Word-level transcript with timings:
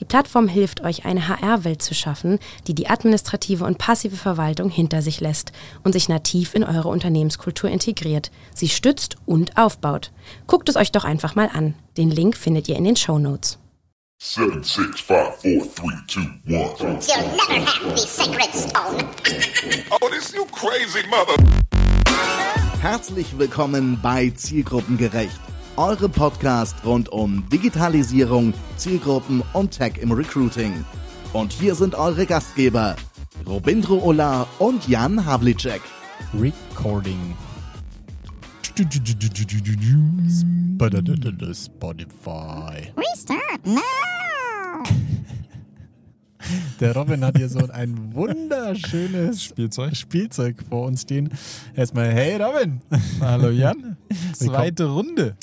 Die 0.00 0.04
Plattform 0.04 0.48
hilft 0.48 0.80
euch, 0.80 1.04
eine 1.04 1.28
HR-Welt 1.28 1.80
zu 1.80 1.94
schaffen, 1.94 2.40
die 2.66 2.74
die 2.74 2.88
administrative 2.88 3.64
und 3.64 3.78
passive 3.78 4.16
Verwaltung 4.16 4.68
hinter 4.68 5.02
sich 5.02 5.20
lässt 5.20 5.52
und 5.84 5.92
sich 5.92 6.08
nativ 6.08 6.54
in 6.54 6.64
eure 6.64 6.88
Unternehmenskultur 6.88 7.70
integriert, 7.70 8.32
sie 8.52 8.68
stützt 8.68 9.16
und 9.24 9.56
aufbaut. 9.56 10.10
Guckt 10.48 10.68
es 10.68 10.76
euch 10.76 10.90
doch 10.90 11.04
einfach 11.04 11.36
mal 11.36 11.48
an. 11.52 11.74
Den 11.96 12.10
Link 12.10 12.36
findet 12.36 12.68
ihr 12.68 12.76
in 12.76 12.84
den 12.84 12.96
Show 12.96 13.18
Notes. 13.20 13.58
Seven, 14.20 14.64
six, 14.64 15.00
five, 15.00 15.36
four, 15.36 15.62
three, 15.74 15.94
two, 16.08 16.20
one. 16.46 16.98
You'll 17.00 17.26
never 17.48 17.66
have 17.66 17.94
the 17.94 18.06
sacred 18.06 18.52
stone. 18.52 19.08
Oh, 19.90 20.08
this 20.08 20.32
you 20.34 20.44
crazy 20.46 21.06
mother. 21.08 21.36
Herzlich 22.80 23.38
willkommen 23.38 23.98
bei 24.02 24.30
Zielgruppengerecht, 24.30 25.40
eure 25.76 26.08
Podcast 26.08 26.76
rund 26.84 27.08
um 27.08 27.48
Digitalisierung, 27.48 28.54
Zielgruppen 28.76 29.42
und 29.52 29.72
Tech 29.72 29.94
im 30.00 30.12
Recruiting. 30.12 30.84
Und 31.32 31.52
hier 31.52 31.74
sind 31.74 31.94
eure 31.94 32.26
Gastgeber, 32.26 32.96
Robindro 33.46 33.98
Ola 34.02 34.46
und 34.58 34.86
Jan 34.88 35.24
Havlicek. 35.24 35.82
Recording. 36.32 37.36
Spotify. 41.54 42.92
Restart 42.96 43.64
now. 43.64 43.82
Der 46.80 46.94
Robin 46.94 47.24
hat 47.24 47.36
hier 47.36 47.48
so 47.48 47.68
ein 47.70 48.14
wunderschönes 48.14 49.42
Spielzeug. 49.42 49.96
Spielzeug 49.96 50.56
vor 50.68 50.86
uns 50.86 51.02
stehen. 51.02 51.30
Erstmal, 51.74 52.12
hey 52.12 52.40
Robin! 52.42 52.80
Hallo 53.20 53.50
Jan. 53.50 53.96
Zweite 54.32 54.86
Runde. 54.86 55.36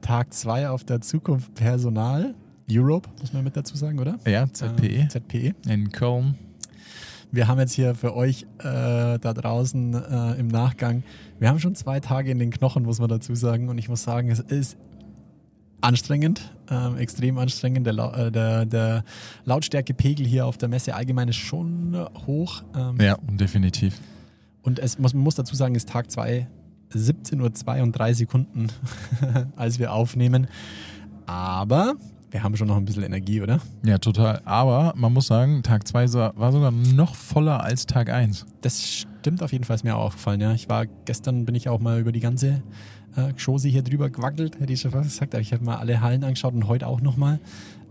Tag 0.00 0.32
2 0.32 0.68
auf 0.68 0.84
der 0.84 1.00
Zukunft 1.00 1.54
Personal. 1.54 2.34
Europe, 2.70 3.08
muss 3.20 3.32
man 3.32 3.44
mit 3.44 3.56
dazu 3.56 3.76
sagen, 3.76 3.98
oder? 3.98 4.18
Ja, 4.26 4.50
ZPE. 4.50 4.86
Ähm, 4.86 5.10
ZPE. 5.10 5.54
In 5.68 5.90
Köln. 5.90 6.36
Wir 7.30 7.48
haben 7.48 7.58
jetzt 7.58 7.72
hier 7.72 7.94
für 7.94 8.14
euch 8.14 8.46
äh, 8.58 9.18
da 9.18 9.18
draußen 9.18 9.94
äh, 9.94 10.38
im 10.38 10.48
Nachgang, 10.48 11.02
wir 11.38 11.48
haben 11.48 11.58
schon 11.58 11.74
zwei 11.74 11.98
Tage 11.98 12.30
in 12.30 12.38
den 12.38 12.50
Knochen, 12.50 12.84
muss 12.84 13.00
man 13.00 13.08
dazu 13.08 13.34
sagen. 13.34 13.68
Und 13.68 13.78
ich 13.78 13.88
muss 13.88 14.04
sagen, 14.04 14.30
es 14.30 14.38
ist 14.38 14.76
anstrengend, 15.82 16.52
ähm, 16.70 16.96
extrem 16.96 17.38
anstrengend. 17.38 17.86
Der, 17.86 17.94
äh, 17.94 18.32
der, 18.32 18.64
der 18.64 19.04
Lautstärkepegel 19.44 20.26
hier 20.26 20.46
auf 20.46 20.56
der 20.56 20.68
Messe 20.68 20.94
allgemein 20.94 21.28
ist 21.28 21.36
schon 21.36 22.06
hoch. 22.26 22.62
Ähm, 22.74 22.98
Ja, 23.00 23.16
definitiv. 23.22 24.00
Und 24.62 24.78
es 24.78 24.98
muss, 24.98 25.12
man 25.12 25.22
muss 25.22 25.34
dazu 25.34 25.54
sagen, 25.54 25.74
es 25.74 25.84
ist 25.84 25.90
Tag 25.90 26.10
2, 26.10 26.46
17 26.90 27.40
Uhr 27.40 27.52
2 27.52 27.82
und 27.82 27.92
3 27.92 28.14
Sekunden, 28.14 28.68
als 29.56 29.78
wir 29.78 29.92
aufnehmen. 29.92 30.46
Aber 31.26 31.94
wir 32.30 32.42
haben 32.42 32.56
schon 32.56 32.68
noch 32.68 32.76
ein 32.76 32.84
bisschen 32.84 33.02
Energie, 33.02 33.42
oder? 33.42 33.60
Ja, 33.84 33.98
total. 33.98 34.40
Aber 34.44 34.94
man 34.96 35.12
muss 35.12 35.26
sagen, 35.26 35.62
Tag 35.62 35.86
2 35.86 36.12
war 36.36 36.52
sogar 36.52 36.70
noch 36.70 37.14
voller 37.14 37.62
als 37.62 37.86
Tag 37.86 38.08
1. 38.08 38.46
Das 38.62 38.88
stimmt 38.88 39.42
auf 39.42 39.52
jeden 39.52 39.64
Fall, 39.64 39.76
ist 39.76 39.84
mir 39.84 39.96
auch 39.96 40.04
aufgefallen. 40.06 40.40
Ja. 40.40 40.52
Ich 40.54 40.68
war 40.68 40.86
gestern, 41.04 41.44
bin 41.44 41.54
ich 41.54 41.68
auch 41.68 41.80
mal 41.80 42.00
über 42.00 42.10
die 42.10 42.20
ganze 42.20 42.62
äh, 43.16 43.32
hier 43.68 43.82
drüber 43.82 44.10
gewackelt, 44.10 44.58
hätte 44.60 44.72
ich 44.72 44.80
schon 44.80 44.90
fast 44.90 45.08
gesagt. 45.10 45.34
Aber 45.34 45.40
ich 45.42 45.52
habe 45.52 45.64
mal 45.64 45.76
alle 45.76 46.00
Hallen 46.00 46.24
angeschaut 46.24 46.54
und 46.54 46.66
heute 46.68 46.86
auch 46.86 47.00
nochmal. 47.00 47.38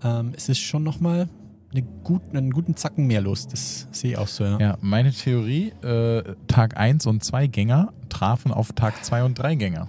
Ähm, 0.03 0.33
es 0.35 0.49
ist 0.49 0.59
schon 0.59 0.83
nochmal 0.83 1.27
eine 1.71 1.83
gut, 2.03 2.21
einen 2.33 2.51
guten 2.51 2.75
Zacken 2.75 3.07
mehr 3.07 3.21
los. 3.21 3.47
Das 3.47 3.87
sehe 3.91 4.11
ich 4.11 4.17
auch 4.17 4.27
so. 4.27 4.43
Ja. 4.43 4.59
Ja, 4.59 4.77
meine 4.81 5.11
Theorie, 5.11 5.69
äh, 5.83 6.23
Tag 6.47 6.77
1 6.77 7.05
und 7.05 7.23
2 7.23 7.47
Gänger 7.47 7.93
trafen 8.09 8.51
auf 8.51 8.73
Tag 8.73 9.03
2 9.05 9.23
und 9.23 9.35
3 9.39 9.55
Gänger. 9.55 9.87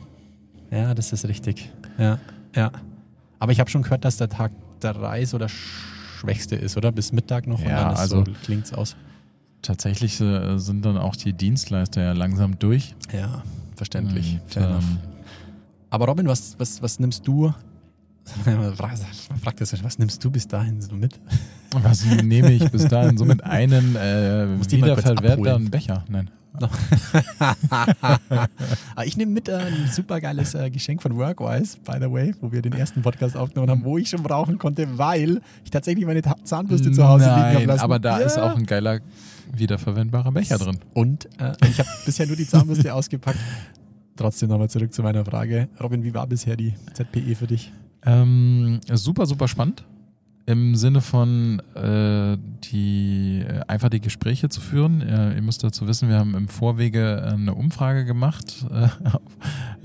Ja, 0.70 0.94
das 0.94 1.12
ist 1.12 1.26
richtig. 1.26 1.70
Ja, 1.99 2.19
ja. 2.54 2.70
Aber 3.38 3.53
ich 3.53 3.59
habe 3.60 3.69
schon 3.69 3.82
gehört, 3.82 4.04
dass 4.04 4.16
der 4.16 4.28
Tag 4.28 4.53
3 4.81 5.25
so 5.25 5.38
der 5.38 5.49
schwächste 5.49 6.54
ist, 6.56 6.76
oder? 6.76 6.93
Bis 6.93 7.12
Mittag 7.12 7.47
noch 7.47 7.59
und 7.60 7.69
Ja, 7.69 7.91
also- 7.93 8.25
so, 8.25 8.32
klingt's 8.44 8.72
aus. 8.72 8.97
Tatsächlich 9.60 10.20
äh, 10.20 10.59
sind 10.59 10.84
dann 10.84 10.97
auch 10.99 11.14
die 11.14 11.32
Dienstleister 11.32 12.03
ja 12.03 12.12
langsam 12.12 12.59
durch. 12.59 12.97
Ja, 13.12 13.43
verständlich. 13.76 14.41
Und, 14.43 14.50
Fair 14.53 14.66
enough. 14.69 14.82
ähm, 14.84 14.99
Aber 15.92 16.06
Robin, 16.06 16.26
was, 16.26 16.54
was, 16.58 16.80
was 16.82 16.98
nimmst 16.98 17.26
du? 17.28 17.53
Frag, 18.44 18.97
frag 19.42 19.56
das, 19.56 19.84
was 19.84 19.98
nimmst 19.98 20.25
du 20.25 20.30
bis 20.30 20.47
dahin 20.48 20.80
so 20.80 20.94
mit? 20.94 21.20
was 21.72 22.04
nehme 22.06 22.53
ich 22.53 22.70
bis 22.70 22.86
dahin? 22.88 23.19
So 23.19 23.25
mit 23.26 23.42
einem 23.44 23.94
äh, 23.97 24.58
wiederverwertbaren. 24.70 25.70
Becher. 25.70 26.04
Nein. 26.08 26.31
Ah, 28.94 29.04
ich 29.04 29.16
nehme 29.16 29.32
mit 29.32 29.48
äh, 29.48 29.56
ein 29.56 29.88
super 29.91 30.20
geiles 30.20 30.54
äh, 30.54 30.70
Geschenk 30.70 31.02
von 31.02 31.16
Workwise, 31.16 31.78
by 31.84 31.94
the 32.00 32.10
way, 32.12 32.34
wo 32.41 32.52
wir 32.52 32.60
den 32.62 32.75
ersten 32.75 33.00
Podcast 33.02 33.36
aufgenommen 33.36 33.70
haben, 33.70 33.84
wo 33.84 33.97
ich 33.98 34.10
schon 34.10 34.22
brauchen 34.22 34.58
konnte, 34.58 34.86
weil 34.98 35.41
ich 35.64 35.70
tatsächlich 35.70 36.04
meine 36.04 36.20
Zahnbürste 36.44 36.92
zu 36.92 37.06
Hause 37.08 37.25
liegen 37.25 37.54
habe 37.54 37.64
lassen. 37.64 37.81
aber 37.82 37.98
da 37.98 38.20
Ja. 38.20 38.26
ist 38.26 38.38
auch 38.38 38.54
ein 38.54 38.66
geiler 38.66 39.00
wiederverwendbarer 39.54 40.31
Becher 40.32 40.58
drin. 40.58 40.78
Und 40.94 41.25
äh, 41.41 41.52
ich 41.69 41.78
habe 41.78 41.88
bisher 42.04 42.26
nur 42.26 42.36
die 42.36 42.47
Zahnbürste 42.47 42.92
ausgepackt. 42.94 43.38
Trotzdem 44.17 44.49
nochmal 44.50 44.69
zurück 44.71 44.93
zu 44.93 45.03
meiner 45.03 45.25
Frage. 45.25 45.69
Robin, 45.83 46.05
wie 46.05 46.12
war 46.15 46.27
bisher 46.27 46.56
die 46.56 46.75
ZPE 46.93 47.34
für 47.34 47.47
dich? 47.47 47.73
Ähm, 48.05 48.81
super, 48.93 49.27
super 49.27 49.49
spannend. 49.49 49.84
Im 50.45 50.75
Sinne 50.75 51.00
von 51.00 51.61
äh, 51.77 52.37
die 52.65 53.45
äh, 53.47 53.61
einfach 53.69 53.91
die 53.91 54.00
Gespräche 54.00 54.49
zu 54.49 54.61
führen. 54.61 55.00
Äh, 55.00 55.37
ihr 55.37 55.43
müsst 55.43 55.62
dazu 55.62 55.87
wissen, 55.87 56.09
wir 56.09 56.17
haben 56.19 56.34
im 56.34 56.49
Vorwege 56.49 57.23
eine 57.33 57.55
Umfrage 57.55 58.05
gemacht 58.05 58.67
äh, 58.73 58.89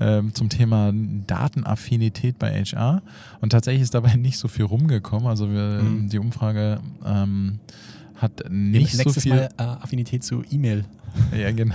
ähm, 0.18 0.34
zum 0.34 0.48
Thema 0.48 0.92
Datenaffinität 1.28 2.38
bei 2.40 2.60
HR 2.64 3.02
und 3.40 3.50
tatsächlich 3.50 3.82
ist 3.82 3.94
dabei 3.94 4.14
nicht 4.16 4.38
so 4.38 4.48
viel 4.48 4.64
rumgekommen. 4.64 5.28
Also 5.28 5.48
wir, 5.50 5.80
Mhm. 5.82 6.08
die 6.08 6.18
Umfrage 6.18 6.80
ähm, 7.06 7.60
hat 8.18 8.50
nicht 8.50 8.96
so 8.96 9.10
viel. 9.10 9.34
Mal 9.34 9.48
äh, 9.58 9.62
Affinität 9.62 10.24
zu 10.24 10.42
E-Mail. 10.50 10.84
Ja, 11.36 11.50
genau. 11.52 11.74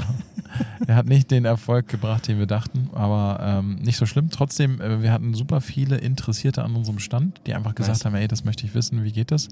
er 0.87 0.95
hat 0.95 1.07
nicht 1.07 1.31
den 1.31 1.43
Erfolg 1.45 1.87
gebracht, 1.87 2.27
den 2.27 2.37
wir 2.37 2.45
dachten, 2.45 2.89
aber 2.93 3.39
ähm, 3.41 3.75
nicht 3.77 3.97
so 3.97 4.05
schlimm. 4.05 4.29
Trotzdem, 4.29 4.79
äh, 4.79 5.01
wir 5.01 5.11
hatten 5.11 5.33
super 5.33 5.59
viele 5.59 5.97
Interessierte 5.97 6.63
an 6.63 6.75
unserem 6.75 6.99
Stand, 6.99 7.41
die 7.47 7.55
einfach 7.55 7.73
gesagt 7.73 7.97
Nice. 7.97 8.05
haben, 8.05 8.15
ey, 8.15 8.27
das 8.27 8.45
möchte 8.45 8.65
ich 8.65 8.75
wissen, 8.75 9.03
wie 9.03 9.11
geht 9.11 9.31
das? 9.31 9.49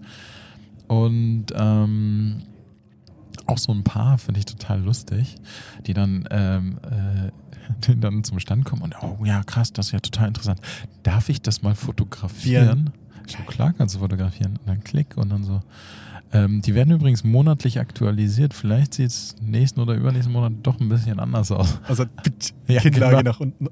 Und 0.87 1.47
ähm, 1.55 2.43
auch 3.47 3.57
so 3.57 3.73
ein 3.73 3.83
paar 3.83 4.17
finde 4.17 4.39
ich 4.39 4.45
total 4.45 4.81
lustig, 4.81 5.35
die 5.87 5.93
dann, 5.93 6.27
ähm, 6.29 6.79
äh, 6.83 7.31
die 7.87 7.99
dann 7.99 8.23
zum 8.23 8.39
Stand 8.39 8.65
kommen 8.65 8.81
und, 8.83 8.95
oh 9.01 9.25
ja, 9.25 9.43
krass, 9.43 9.73
das 9.73 9.87
ist 9.87 9.91
ja 9.93 9.99
total 9.99 10.27
interessant. 10.27 10.61
Darf 11.03 11.29
ich 11.29 11.41
das 11.41 11.63
mal 11.63 11.75
fotografieren? 11.75 12.91
Ich 13.25 13.37
so, 13.37 13.43
klar 13.43 13.73
kannst 13.73 13.95
du 13.95 13.99
fotografieren. 13.99 14.57
Und 14.57 14.67
dann 14.67 14.83
klick 14.83 15.17
und 15.17 15.29
dann 15.29 15.43
so. 15.43 15.61
Ähm, 16.33 16.61
die 16.61 16.73
werden 16.75 16.91
übrigens 16.93 17.23
monatlich 17.25 17.79
aktualisiert. 17.79 18.53
Vielleicht 18.53 18.93
sieht 18.93 19.07
es 19.09 19.35
nächsten 19.41 19.81
oder 19.81 19.95
übernächsten 19.95 20.31
Monat 20.31 20.53
doch 20.63 20.79
ein 20.79 20.87
bisschen 20.87 21.19
anders 21.19 21.51
aus. 21.51 21.79
Also 21.87 22.05
Ja, 22.67 22.79
Kinnlage 22.81 23.17
genau. 23.17 23.29
nach 23.31 23.39
unten. 23.41 23.67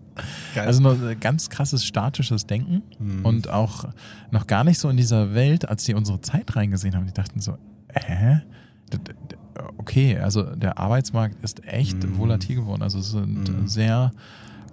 Geil. 0.54 0.68
Also 0.68 0.82
noch 0.82 1.02
ein 1.02 1.20
ganz 1.22 1.50
krasses 1.50 1.86
statisches 1.86 2.46
Denken 2.48 2.82
Mhm. 3.00 3.26
und 3.26 3.50
auch 3.50 3.86
noch 4.32 4.46
gar 4.46 4.64
nicht 4.66 4.78
so 4.80 4.90
in 4.90 4.98
dieser 4.98 5.34
Welt, 5.34 5.70
als 5.70 5.86
die 5.86 5.94
unsere 5.94 6.20
Zeit 6.22 6.54
reingesehen 6.56 6.96
haben, 6.96 7.06
die 7.06 7.14
dachten 7.14 7.40
so, 7.40 7.58
hä? 7.94 8.42
Okay, 9.78 10.18
also 10.18 10.44
der 10.56 10.78
Arbeitsmarkt 10.78 11.42
ist 11.44 11.66
echt 11.66 12.04
Mhm. 12.04 12.18
volatil 12.18 12.58
geworden. 12.58 12.82
Also 12.82 13.00
es 13.00 13.12
sind 13.12 13.50
Mhm. 13.62 13.68
sehr 13.68 14.12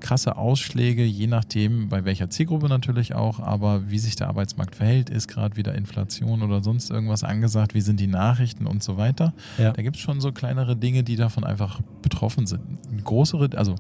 krasse 0.01 0.37
Ausschläge, 0.37 1.05
je 1.05 1.27
nachdem, 1.27 1.89
bei 1.89 2.05
welcher 2.05 2.31
Zielgruppe 2.31 2.69
natürlich 2.69 3.15
auch, 3.15 3.41
aber 3.41 3.91
wie 3.91 3.99
sich 3.99 4.17
der 4.17 4.29
Arbeitsmarkt 4.29 4.77
verhält, 4.77 5.11
ist 5.11 5.29
gerade 5.29 5.57
wieder 5.57 5.75
Inflation 5.75 6.43
oder 6.43 6.63
sonst 6.63 6.91
irgendwas 6.91 7.25
angesagt, 7.25 7.75
wie 7.75 7.81
sind 7.81 8.01
die 8.01 8.07
Nachrichten 8.07 8.67
und 8.67 8.83
so 8.83 8.97
weiter. 8.97 9.33
Ja. 9.59 9.73
Da 9.73 9.83
gibt 9.83 9.97
es 9.97 10.03
schon 10.03 10.21
so 10.21 10.33
kleinere 10.33 10.77
Dinge, 10.77 11.03
die 11.03 11.17
davon 11.17 11.45
einfach 11.45 11.81
betroffen 12.09 12.47
sind. 12.47 12.61
Größere, 13.05 13.51
also 13.57 13.75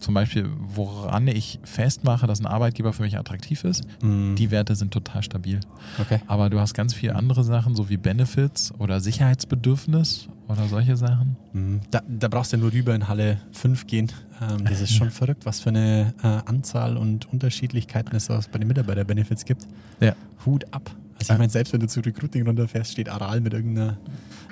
zum 0.00 0.14
Beispiel, 0.14 0.48
woran 0.74 1.26
ich 1.28 1.58
festmache, 1.64 2.26
dass 2.26 2.40
ein 2.40 2.46
Arbeitgeber 2.46 2.92
für 2.94 3.02
mich 3.02 3.16
attraktiv 3.18 3.64
ist, 3.64 3.84
Mhm. 4.02 4.34
die 4.36 4.50
Werte 4.50 4.74
sind 4.76 4.92
total 4.92 5.22
stabil. 5.22 5.60
okay. 6.00 6.20
Aber 6.26 6.48
du 6.48 6.58
hast 6.58 6.72
ganz 6.74 6.94
viele 6.94 7.14
andere 7.14 7.44
Sachen, 7.44 7.74
so 7.74 7.88
wie 7.90 7.96
Benefits 7.98 8.72
oder 8.78 9.00
Sicherheitsbedürfnis 9.00 10.28
oder 10.48 10.66
solche 10.68 10.96
Sachen. 10.96 11.36
Mhm. 11.52 11.80
Da, 11.90 12.00
da 12.08 12.28
brauchst 12.28 12.52
du 12.52 12.56
nur 12.56 12.72
rüber 12.72 12.94
in 12.94 13.08
Halle 13.08 13.38
5 13.52 13.86
gehen. 13.86 14.10
Ähm, 14.40 14.64
das 14.64 14.80
ist 14.80 14.92
schon 14.94 15.10
verrückt, 15.20 15.44
was 15.46 15.60
für 15.60 15.70
eine 15.70 16.14
äh, 16.22 16.26
Anzahl 16.48 16.96
und 16.96 17.30
Unterschiedlichkeiten 17.32 18.14
es 18.16 18.28
bei 18.28 18.58
den 18.58 18.68
Mitarbeiter-Benefits 18.68 19.44
gibt. 19.44 19.66
Ja. 20.00 20.14
Hut 20.44 20.64
ab. 20.72 20.90
Also 21.30 21.34
ich 21.34 21.38
meine, 21.38 21.50
selbst 21.50 21.72
wenn 21.72 21.80
du 21.80 21.88
zu 21.88 22.00
Recruiting 22.00 22.46
runterfährst, 22.46 22.92
steht 22.92 23.08
Aral 23.08 23.40
mit 23.40 23.52
irgendeiner 23.52 23.96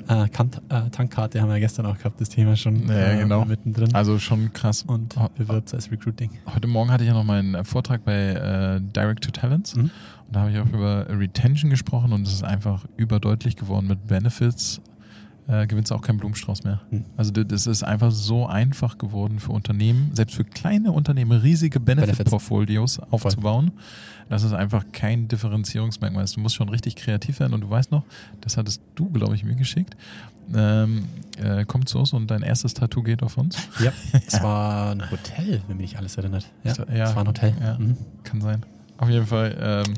äh, 0.08 0.24
äh, 0.24 0.90
Tankkarte, 0.90 1.40
haben 1.40 1.48
wir 1.48 1.54
ja 1.54 1.60
gestern 1.60 1.86
auch 1.86 1.96
gehabt, 1.96 2.20
das 2.20 2.28
Thema 2.28 2.56
schon 2.56 2.88
Ja, 2.88 3.12
äh, 3.12 3.18
genau. 3.18 3.44
mittendrin. 3.44 3.94
Also 3.94 4.18
schon 4.18 4.52
krass. 4.52 4.82
und 4.86 5.14
bewirbt 5.36 5.72
als 5.72 5.90
Recruiting. 5.90 6.30
Heute 6.52 6.66
Morgen 6.66 6.90
hatte 6.90 7.04
ich 7.04 7.08
ja 7.08 7.14
noch 7.14 7.24
meinen 7.24 7.54
äh, 7.54 7.64
Vortrag 7.64 8.04
bei 8.04 8.12
äh, 8.32 8.80
Direct 8.80 9.24
to 9.24 9.30
Talents. 9.30 9.76
Mhm. 9.76 9.82
Und 9.82 9.90
da 10.32 10.40
habe 10.40 10.50
ich 10.50 10.58
auch 10.58 10.68
über 10.68 11.06
Retention 11.08 11.70
gesprochen 11.70 12.12
und 12.12 12.26
es 12.26 12.32
ist 12.34 12.44
einfach 12.44 12.84
überdeutlich 12.96 13.56
geworden 13.56 13.86
mit 13.86 14.06
Benefits. 14.06 14.80
Äh, 15.46 15.66
gewinnst 15.66 15.90
du 15.90 15.94
auch 15.94 16.00
keinen 16.00 16.16
Blumenstrauß 16.18 16.64
mehr. 16.64 16.80
Mhm. 16.90 17.04
Also 17.18 17.30
das 17.30 17.66
ist 17.66 17.82
einfach 17.82 18.10
so 18.10 18.46
einfach 18.46 18.96
geworden 18.96 19.40
für 19.40 19.52
Unternehmen, 19.52 20.10
selbst 20.14 20.36
für 20.36 20.44
kleine 20.44 20.90
Unternehmen, 20.92 21.38
riesige. 21.38 21.80
Benefit-Portfolios 21.80 22.98
aufzubauen. 23.10 23.72
Das 24.30 24.42
ist 24.42 24.54
einfach 24.54 24.84
kein 24.92 25.28
Differenzierungsmerkmal. 25.28 26.24
Du 26.34 26.40
musst 26.40 26.54
schon 26.54 26.70
richtig 26.70 26.96
kreativ 26.96 27.40
werden 27.40 27.52
und 27.52 27.60
du 27.60 27.68
weißt 27.68 27.90
noch, 27.90 28.04
das 28.40 28.56
hattest 28.56 28.80
du, 28.94 29.10
glaube 29.10 29.34
ich, 29.34 29.44
mir 29.44 29.54
geschickt. 29.54 29.96
Ähm, 30.54 31.04
äh, 31.42 31.64
kommt 31.66 31.90
zu 31.90 31.98
uns 31.98 32.14
und 32.14 32.30
dein 32.30 32.42
erstes 32.42 32.72
Tattoo 32.72 33.02
geht 33.02 33.22
auf 33.22 33.36
uns. 33.36 33.56
Ja, 33.80 33.92
es 34.26 34.42
war 34.42 34.92
ein 34.92 35.10
Hotel, 35.10 35.60
wenn 35.68 35.76
mich 35.76 35.98
alles 35.98 36.16
erinnert. 36.16 36.46
Ja, 36.64 36.72
Ja, 36.90 37.04
es 37.10 37.16
war 37.16 37.22
ein 37.22 37.28
Hotel. 37.28 37.54
ja. 37.60 37.78
Mhm. 37.78 37.96
Kann 38.22 38.40
sein. 38.40 38.62
Auf 38.96 39.10
jeden 39.10 39.26
Fall. 39.26 39.56
Ähm, 39.60 39.94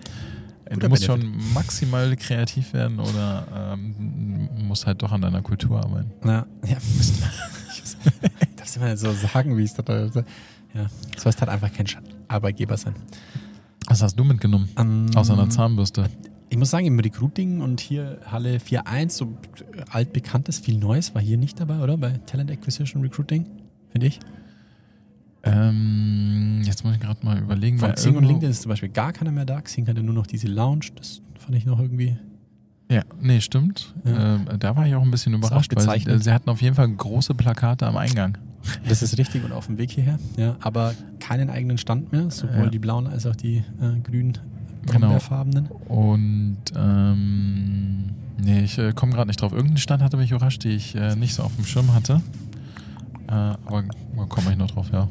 du 0.69 0.75
Guter 0.75 0.89
musst 0.89 1.07
Benefit. 1.07 1.25
schon 1.33 1.55
maximal 1.55 2.17
kreativ 2.17 2.73
werden 2.73 2.99
oder 2.99 3.75
ähm, 3.75 4.49
musst 4.67 4.87
halt 4.87 5.03
doch 5.03 5.13
an 5.13 5.21
deiner 5.21 5.43
Kultur 5.43 5.83
arbeiten. 5.83 6.11
Ja, 6.25 6.47
ja. 6.65 6.77
Ich 8.41 8.57
darf 8.57 8.77
immer 8.77 8.91
nicht 8.91 8.99
so 8.99 9.13
sagen, 9.13 9.57
wie 9.57 9.65
es 9.65 9.75
da 9.75 9.83
Ja, 9.93 10.11
du 10.13 11.21
sollst 11.21 11.41
halt 11.41 11.51
einfach 11.51 11.73
kein 11.73 11.87
Arbeitgeber 12.29 12.77
sein. 12.77 12.95
Was 13.89 14.03
hast 14.03 14.19
du 14.19 14.25
mitgenommen? 14.25 14.69
Ähm, 14.77 15.07
Außer 15.15 15.35
einer 15.35 15.49
Zahnbürste. 15.49 16.09
Ich 16.49 16.57
muss 16.57 16.71
sagen, 16.71 16.87
im 16.87 16.99
Recruiting 16.99 17.61
und 17.61 17.81
hier 17.81 18.19
Halle 18.27 18.59
4.1, 18.59 19.11
so 19.11 19.37
altbekanntes, 19.91 20.61
viel 20.61 20.79
Neues 20.79 21.15
war 21.15 21.23
hier 21.23 21.39
nicht 21.39 21.59
dabei, 21.61 21.81
oder? 21.81 21.97
Bei 21.97 22.11
Talent 22.27 22.51
Acquisition 22.51 23.03
Recruiting, 23.03 23.47
finde 23.91 24.07
ich. 24.07 24.21
Ähm, 25.47 26.61
jetzt 26.65 26.85
muss 26.85 26.95
ich 26.95 27.01
gerade 27.01 27.25
mal 27.25 27.39
überlegen. 27.39 27.79
Von 27.79 27.93
Xing 27.95 28.17
und 28.17 28.25
LinkedIn 28.25 28.51
ist 28.51 28.63
zum 28.63 28.71
Beispiel 28.71 28.89
gar 28.89 29.13
keiner 29.13 29.31
mehr 29.31 29.45
da. 29.45 29.61
Xing 29.61 29.87
hatte 29.87 30.03
nur 30.03 30.15
noch 30.15 30.27
diese 30.27 30.49
Lounge, 30.49 30.87
das 30.97 31.21
fand 31.39 31.57
ich 31.57 31.67
noch 31.67 31.79
irgendwie. 31.79 32.17
Ja, 32.91 33.03
nee, 33.21 33.41
stimmt. 33.41 33.95
Ja. 34.05 34.37
Ähm, 34.37 34.47
da 34.59 34.77
war 34.77 34.87
ich 34.87 34.95
auch 34.95 35.03
ein 35.03 35.11
bisschen 35.11 35.35
überrascht, 35.35 35.75
weil 35.75 35.83
sie, 35.83 35.87
bezeichnend. 35.89 36.25
sie 36.25 36.33
hatten 36.33 36.51
auf 36.51 36.63
jeden 36.63 36.77
Fall 36.77 36.89
große 36.89 37.35
Plakate 37.35 37.87
am 37.87 37.97
Eingang. 37.97 38.39
Das 38.89 39.03
ist 39.03 39.17
richtig 39.19 39.45
und 39.45 39.53
auf 39.53 39.67
dem 39.67 39.79
Weg 39.79 39.91
hierher. 39.91 40.19
Ja, 40.37 40.57
aber 40.61 40.95
keinen 41.21 41.51
eigenen 41.51 41.79
Stand 41.79 42.13
mehr, 42.13 42.31
sowohl 42.31 42.65
Ja. 42.65 42.71
die 42.71 42.79
blauen 42.79 43.07
als 43.07 43.27
auch 43.27 43.37
die 43.37 43.59
äh, 43.81 44.01
grünen, 44.03 44.39
Genau. 44.91 45.19
Und 45.89 46.59
ähm, 46.77 48.05
nee, 48.41 48.61
ich 48.61 48.79
äh, 48.79 48.93
komme 48.93 49.13
gerade 49.13 49.27
nicht 49.29 49.41
drauf. 49.41 49.53
Irgendein 49.53 49.79
Stand 49.79 50.03
hatte 50.03 50.17
mich 50.17 50.31
überrascht, 50.31 50.63
die 50.65 50.71
ich 50.71 50.95
äh, 50.95 51.17
nicht 51.17 51.35
so 51.35 51.43
auf 51.43 51.55
dem 51.57 51.65
Schirm 51.65 51.93
hatte. 51.93 52.21
Äh, 53.29 53.33
aber 53.33 53.83
da 54.17 54.25
komme 54.29 54.53
ich 54.53 54.57
noch 54.57 54.71
drauf, 54.71 54.91
ja. 54.93 55.09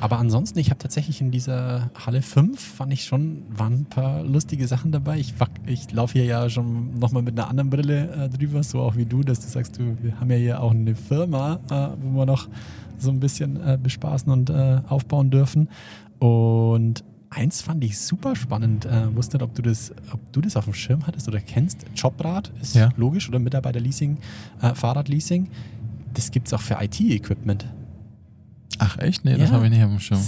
Aber 0.00 0.18
ansonsten, 0.18 0.58
ich 0.58 0.70
habe 0.70 0.78
tatsächlich 0.78 1.20
in 1.20 1.30
dieser 1.30 1.90
Halle 2.06 2.22
5, 2.22 2.60
fand 2.60 2.92
ich 2.92 3.04
schon, 3.04 3.42
waren 3.50 3.72
ein 3.80 3.84
paar 3.86 4.22
lustige 4.22 4.66
Sachen 4.66 4.92
dabei. 4.92 5.18
Ich, 5.18 5.34
ich 5.66 5.90
laufe 5.92 6.14
hier 6.14 6.24
ja 6.24 6.48
schon 6.50 6.98
nochmal 6.98 7.22
mit 7.22 7.38
einer 7.38 7.48
anderen 7.48 7.70
Brille 7.70 8.10
äh, 8.12 8.28
drüber, 8.28 8.62
so 8.62 8.80
auch 8.80 8.96
wie 8.96 9.06
du, 9.06 9.22
dass 9.22 9.40
du 9.40 9.48
sagst, 9.48 9.78
du, 9.78 9.96
wir 10.02 10.18
haben 10.20 10.30
ja 10.30 10.36
hier 10.36 10.62
auch 10.62 10.70
eine 10.72 10.94
Firma, 10.94 11.58
äh, 11.70 11.88
wo 12.02 12.18
wir 12.20 12.26
noch 12.26 12.48
so 12.98 13.10
ein 13.10 13.20
bisschen 13.20 13.56
äh, 13.66 13.78
bespaßen 13.82 14.30
und 14.30 14.50
äh, 14.50 14.80
aufbauen 14.88 15.30
dürfen. 15.30 15.68
Und 16.18 17.02
eins 17.30 17.62
fand 17.62 17.82
ich 17.84 17.98
super 17.98 18.36
spannend. 18.36 18.84
Äh, 18.84 19.14
wusste 19.14 19.36
nicht, 19.38 19.44
ob 19.44 19.54
du, 19.54 19.62
das, 19.62 19.92
ob 20.12 20.20
du 20.32 20.40
das 20.40 20.56
auf 20.56 20.64
dem 20.64 20.74
Schirm 20.74 21.06
hattest 21.06 21.26
oder 21.28 21.40
kennst. 21.40 21.86
Jobrad 21.96 22.52
ist 22.60 22.74
Ja. 22.74 22.90
logisch 22.96 23.28
oder 23.28 23.38
Mitarbeiterleasing, 23.38 24.18
äh, 24.60 24.74
Fahrradleasing. 24.74 25.48
Das 26.12 26.30
gibt 26.30 26.48
es 26.48 26.52
auch 26.54 26.60
für 26.60 26.76
IT-Equipment. 26.82 27.66
Ach 28.82 28.96
echt? 28.98 29.24
Nee, 29.24 29.36
das 29.36 29.50
Ja. 29.50 29.56
habe 29.56 29.66
ich 29.66 29.70
nicht 29.70 29.84
auf 29.84 29.90
dem 29.90 30.00
Schirm. 30.00 30.20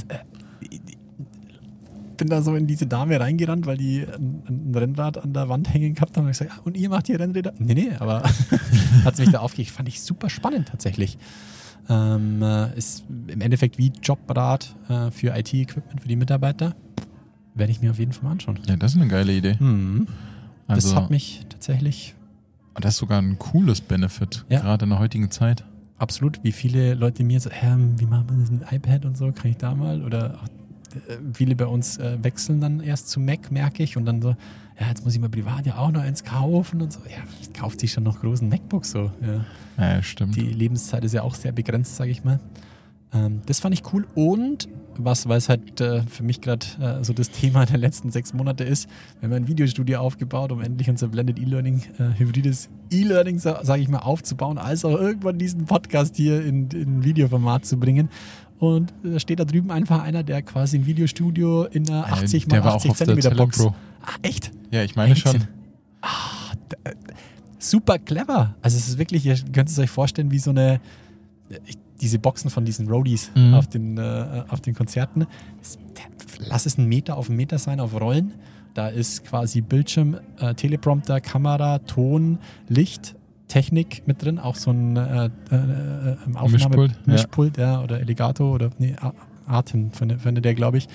bin 2.16 2.28
da 2.28 2.42
so 2.42 2.54
in 2.54 2.66
diese 2.66 2.86
Dame 2.86 3.18
reingerannt, 3.18 3.66
weil 3.66 3.76
die 3.78 4.02
ein, 4.06 4.72
Rennrad 4.74 5.18
an 5.18 5.32
der 5.32 5.48
Wand 5.48 5.72
hängen 5.72 5.94
gehabt 5.94 6.16
haben. 6.16 6.24
Und 6.26 6.30
ich 6.30 6.38
gesagt, 6.38 6.56
ah, 6.58 6.60
und 6.64 6.76
ihr 6.76 6.88
macht 6.88 7.06
hier 7.06 7.18
Rennräder? 7.18 7.52
Nee, 7.58 7.74
nee, 7.74 7.90
aber 7.98 8.22
hat 9.04 9.18
mich 9.18 9.30
da 9.30 9.40
aufgeregt. 9.40 9.70
Fand 9.72 9.88
ich 9.88 10.02
super 10.02 10.28
spannend 10.30 10.68
tatsächlich. 10.68 11.18
Ähm, 11.88 12.42
äh, 12.42 12.76
ist 12.78 13.04
im 13.26 13.40
Endeffekt 13.40 13.76
wie 13.78 13.90
Jobrad 14.02 14.76
äh, 14.88 15.10
für 15.10 15.36
IT-Equipment 15.36 16.00
für 16.00 16.06
die 16.08 16.14
Mitarbeiter. 16.16 16.76
Werde 17.54 17.72
ich 17.72 17.80
mir 17.80 17.90
auf 17.90 17.98
jeden 17.98 18.12
Fall 18.12 18.24
mal 18.24 18.32
anschauen. 18.32 18.60
Ja, 18.68 18.76
das 18.76 18.92
ist 18.94 19.00
eine 19.00 19.08
geile 19.10 19.32
Idee. 19.32 19.56
Mhm. 19.58 20.06
Also, 20.68 20.90
das 20.92 20.96
hat 21.02 21.10
mich 21.10 21.44
tatsächlich 21.48 22.14
das 22.80 22.94
ist 22.94 22.98
sogar 23.00 23.20
ein 23.20 23.38
cooles 23.38 23.80
Benefit, 23.82 24.44
Ja. 24.48 24.60
gerade 24.60 24.84
in 24.84 24.90
der 24.90 24.98
heutigen 24.98 25.30
Zeit. 25.30 25.64
Absolut, 26.02 26.42
wie 26.42 26.52
viele 26.52 26.94
Leute 26.94 27.24
mir 27.24 27.40
so, 27.40 27.48
ähm, 27.62 27.98
wie 27.98 28.06
machen 28.06 28.26
wir 28.28 28.36
das 28.36 28.50
mit 28.50 28.72
iPad 28.72 29.04
und 29.06 29.16
so, 29.16 29.30
kann 29.32 29.50
ich 29.50 29.56
da 29.56 29.74
mal? 29.74 30.02
Oder 30.02 30.38
auch, 30.42 30.48
äh, 31.08 31.16
viele 31.32 31.54
bei 31.54 31.66
uns 31.66 31.96
äh, 31.98 32.18
wechseln 32.22 32.60
dann 32.60 32.80
erst 32.80 33.08
zu 33.08 33.20
Mac, 33.20 33.50
merke 33.50 33.82
ich, 33.82 33.96
und 33.96 34.04
dann 34.04 34.20
so, 34.20 34.36
ja, 34.80 34.88
jetzt 34.88 35.04
muss 35.04 35.14
ich 35.14 35.20
mal 35.20 35.30
privat 35.30 35.64
ja 35.64 35.78
auch 35.78 35.92
noch 35.92 36.02
eins 36.02 36.24
kaufen 36.24 36.82
und 36.82 36.92
so. 36.92 37.00
Ja, 37.08 37.22
kauft 37.58 37.80
sich 37.80 37.92
schon 37.92 38.02
noch 38.02 38.20
großen 38.20 38.48
MacBooks 38.48 38.90
so. 38.90 39.12
Ja. 39.20 39.44
Ja, 39.78 40.02
stimmt. 40.02 40.36
Die 40.36 40.42
Lebenszeit 40.42 41.04
ist 41.04 41.14
ja 41.14 41.22
auch 41.22 41.34
sehr 41.34 41.52
begrenzt, 41.52 41.96
sage 41.96 42.10
ich 42.10 42.24
mal. 42.24 42.40
Ähm, 43.12 43.42
das 43.46 43.60
fand 43.60 43.74
ich 43.74 43.82
cool 43.92 44.06
und 44.14 44.68
was, 44.98 45.28
weil 45.28 45.38
es 45.38 45.48
halt 45.48 45.80
äh, 45.80 46.02
für 46.02 46.22
mich 46.22 46.40
gerade 46.40 46.66
äh, 46.80 47.04
so 47.04 47.12
das 47.12 47.30
Thema 47.30 47.64
der 47.66 47.78
letzten 47.78 48.10
sechs 48.10 48.34
Monate 48.34 48.64
ist, 48.64 48.88
wir 49.20 49.28
haben 49.28 49.34
ein 49.34 49.48
Videostudio 49.48 49.98
aufgebaut, 50.00 50.52
um 50.52 50.60
endlich 50.60 50.90
unser 50.90 51.08
Blended 51.08 51.38
E-Learning, 51.38 51.82
äh, 51.98 52.18
hybrides 52.18 52.68
E-Learning, 52.90 53.38
sa 53.38 53.64
sage 53.64 53.82
ich 53.82 53.88
mal, 53.88 53.98
aufzubauen, 53.98 54.58
als 54.58 54.84
auch 54.84 54.98
irgendwann 54.98 55.38
diesen 55.38 55.64
Podcast 55.64 56.16
hier 56.16 56.44
in, 56.44 56.68
in 56.70 57.04
Videoformat 57.04 57.64
zu 57.64 57.78
bringen. 57.78 58.08
Und 58.58 58.92
da 59.02 59.18
steht 59.18 59.40
da 59.40 59.44
drüben 59.44 59.70
einfach 59.70 60.02
einer, 60.02 60.22
der 60.22 60.42
quasi 60.42 60.78
ein 60.78 60.86
Videostudio 60.86 61.64
in 61.64 61.88
einer 61.88 62.06
Äh, 62.06 62.12
80 62.12 62.46
der 62.46 62.60
mal 62.60 62.64
war 62.66 62.72
auch 62.72 62.76
80 62.76 62.90
auf 62.90 62.98
der 62.98 63.06
Zentimeter 63.06 63.34
Box. 63.34 63.58
Pro. 63.58 63.74
Ah, 64.02 64.14
echt? 64.22 64.52
Ja, 64.70 64.82
ich 64.82 64.94
meine 64.94 65.16
schon. 65.16 65.32
Wahnsinn. 65.32 65.48
super 67.58 67.98
clever. 67.98 68.54
Also 68.62 68.76
es 68.76 68.88
ist 68.88 68.98
wirklich, 68.98 69.26
ihr 69.26 69.36
könnt 69.52 69.68
es 69.68 69.78
euch 69.78 69.90
vorstellen, 69.90 70.30
wie 70.30 70.38
so 70.38 70.50
eine, 70.50 70.80
ich, 71.66 71.76
diese 72.02 72.18
Boxen 72.18 72.50
von 72.50 72.64
diesen 72.64 72.88
Roadies 72.88 73.30
Mhm. 73.34 73.54
auf, 73.54 73.66
den, 73.68 73.96
äh, 73.96 74.44
auf 74.48 74.60
den 74.60 74.74
Konzerten. 74.74 75.26
Das, 75.60 75.78
lass 76.46 76.66
es 76.66 76.78
einen 76.78 76.88
Meter 76.88 77.16
auf 77.16 77.28
einen 77.28 77.36
Meter 77.36 77.58
sein, 77.58 77.80
auf 77.80 77.98
Rollen. 77.98 78.34
Da 78.74 78.88
ist 78.88 79.24
quasi 79.24 79.60
Bildschirm, 79.60 80.16
äh, 80.38 80.54
Teleprompter, 80.54 81.20
Kamera, 81.20 81.78
Ton, 81.78 82.38
Licht, 82.68 83.14
Technik 83.48 84.02
mit 84.06 84.22
drin, 84.24 84.38
auch 84.38 84.56
so 84.56 84.70
ein 84.70 84.96
äh, 84.96 85.26
äh, 85.26 85.28
äh, 85.28 86.16
Aufnahme 86.34 86.50
Mischpult, 86.50 86.92
ja. 86.92 87.12
Mischpult 87.12 87.58
ja. 87.58 87.82
oder 87.82 87.96
Alligator 87.96 88.52
oder 88.52 88.70
nee, 88.78 88.96
Atem 89.46 89.92
finde 89.92 90.40
der, 90.40 90.54
glaube 90.54 90.78
ich. 90.78 90.88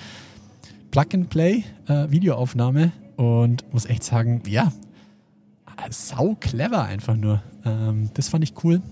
Plug 0.90 1.06
and 1.14 1.30
Play, 1.30 1.64
äh, 1.86 2.10
Videoaufnahme 2.10 2.92
und 3.16 3.64
muss 3.72 3.84
echt 3.86 4.02
sagen, 4.02 4.42
ja, 4.48 4.72
sau 5.90 6.36
clever 6.40 6.82
einfach 6.84 7.16
nur. 7.16 7.42
Ähm, 7.64 8.10
das 8.14 8.28
fand 8.28 8.42
ich 8.44 8.54
cool. 8.64 8.82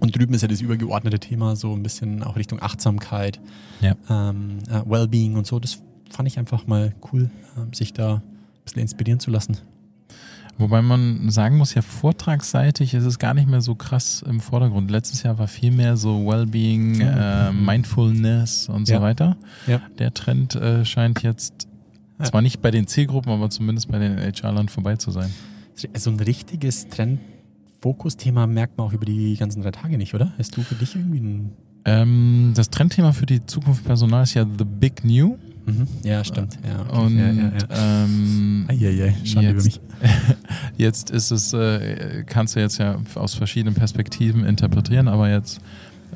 Und 0.00 0.16
drüben 0.16 0.34
ist 0.34 0.42
ja 0.42 0.48
das 0.48 0.60
übergeordnete 0.60 1.18
Thema 1.18 1.56
so 1.56 1.72
ein 1.74 1.82
bisschen 1.82 2.22
auch 2.22 2.36
Richtung 2.36 2.62
Achtsamkeit, 2.62 3.40
Ja. 3.80 3.94
ähm, 4.08 4.58
äh, 4.70 4.88
Wellbeing 4.88 5.34
und 5.36 5.46
so. 5.46 5.58
Das 5.58 5.78
fand 6.10 6.28
ich 6.28 6.38
einfach 6.38 6.66
mal 6.66 6.94
cool, 7.12 7.30
ähm, 7.56 7.72
sich 7.72 7.92
da 7.92 8.14
ein 8.16 8.22
bisschen 8.64 8.82
inspirieren 8.82 9.20
zu 9.20 9.30
lassen. 9.30 9.56
Wobei 10.60 10.82
man 10.82 11.30
sagen 11.30 11.56
muss, 11.56 11.74
ja, 11.74 11.82
vortragsseitig 11.82 12.92
ist 12.92 13.04
es 13.04 13.20
gar 13.20 13.32
nicht 13.32 13.48
mehr 13.48 13.60
so 13.60 13.76
krass 13.76 14.24
im 14.28 14.40
Vordergrund. 14.40 14.90
Letztes 14.90 15.22
Jahr 15.22 15.38
war 15.38 15.46
viel 15.46 15.70
mehr 15.70 15.96
so 15.96 16.26
Wellbeing, 16.26 17.00
äh, 17.00 17.52
Mindfulness 17.52 18.68
und 18.68 18.86
so 18.86 18.94
Ja. 18.94 19.00
weiter. 19.00 19.36
Ja. 19.68 19.80
Der 19.98 20.12
Trend 20.14 20.56
äh, 20.56 20.84
scheint 20.84 21.22
jetzt 21.22 21.68
zwar 22.24 22.42
nicht 22.42 22.60
bei 22.60 22.72
den 22.72 22.88
Zielgruppen, 22.88 23.30
aber 23.30 23.50
zumindest 23.50 23.88
bei 23.88 24.00
den 24.00 24.18
HR-Lern 24.18 24.68
vorbei 24.68 24.96
zu 24.96 25.12
sein. 25.12 25.32
So 25.96 26.10
ein 26.10 26.18
richtiges 26.18 26.88
Trend-Fokus-Thema 27.80 28.46
merkt 28.46 28.78
man 28.78 28.88
auch 28.88 28.92
über 28.92 29.04
die 29.04 29.36
ganzen 29.36 29.62
drei 29.62 29.70
Tage 29.70 29.98
nicht, 29.98 30.14
oder? 30.14 30.32
Hast 30.38 30.56
du 30.56 30.62
für 30.62 30.74
dich 30.74 30.94
irgendwie 30.94 31.20
ein. 31.20 31.52
Ähm, 31.84 32.52
das 32.54 32.70
Trendthema 32.70 33.12
für 33.12 33.26
die 33.26 33.44
Zukunft 33.46 33.84
Personal 33.84 34.24
ist 34.24 34.34
ja 34.34 34.44
The 34.44 34.64
Big 34.64 35.04
New. 35.04 35.36
Mhm. 35.66 35.86
Ja, 36.02 36.24
stimmt. 36.24 36.58
Ja, 36.66 36.80
okay. 36.80 37.00
Und 37.00 37.18
ja, 37.18 37.30
ja, 37.30 37.52
ja. 37.70 38.04
Ähm, 38.04 38.66
Eieiei, 38.68 39.14
Schande 39.24 39.50
über 39.50 39.62
mich. 39.62 39.80
jetzt 40.76 41.10
ist 41.10 41.30
es, 41.30 41.52
äh, 41.52 42.24
kannst 42.26 42.56
du 42.56 42.60
jetzt 42.60 42.78
ja 42.78 42.98
aus 43.14 43.34
verschiedenen 43.34 43.74
Perspektiven 43.74 44.44
interpretieren, 44.44 45.08
aber 45.08 45.30
jetzt, 45.30 45.60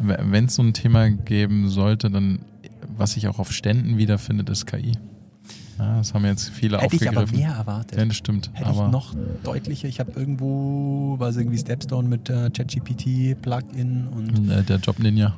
wenn 0.00 0.46
es 0.46 0.54
so 0.54 0.62
ein 0.62 0.72
Thema 0.72 1.10
geben 1.10 1.68
sollte, 1.68 2.10
dann, 2.10 2.40
was 2.96 3.12
sich 3.12 3.28
auch 3.28 3.38
auf 3.38 3.52
Ständen 3.52 3.98
wiederfindet, 3.98 4.48
ist 4.48 4.66
KI. 4.66 4.92
Ja, 5.78 5.98
das 5.98 6.12
haben 6.14 6.24
jetzt 6.26 6.50
viele 6.50 6.78
Hätte 6.78 6.96
ich 6.96 7.08
aber 7.08 7.22
aufgegriffen. 7.22 7.46
mehr 7.48 7.56
erwartet. 7.56 7.98
ja, 7.98 8.04
das 8.04 8.16
stimmt. 8.16 8.50
Hätte 8.52 8.68
aber 8.68 8.86
ich 8.86 8.92
noch 8.92 9.14
deutlicher. 9.42 9.88
Ich 9.88 10.00
habe 10.00 10.12
irgendwo, 10.12 11.16
war 11.18 11.28
es 11.30 11.36
irgendwie 11.36 11.58
Stepstone 11.58 12.08
mit 12.08 12.28
äh, 12.30 12.50
ChatGPT 12.50 13.40
Plugin 13.40 14.06
und 14.08 14.50
äh, 14.50 14.62
der 14.62 14.76
Job 14.78 14.98
Ninja. 14.98 15.34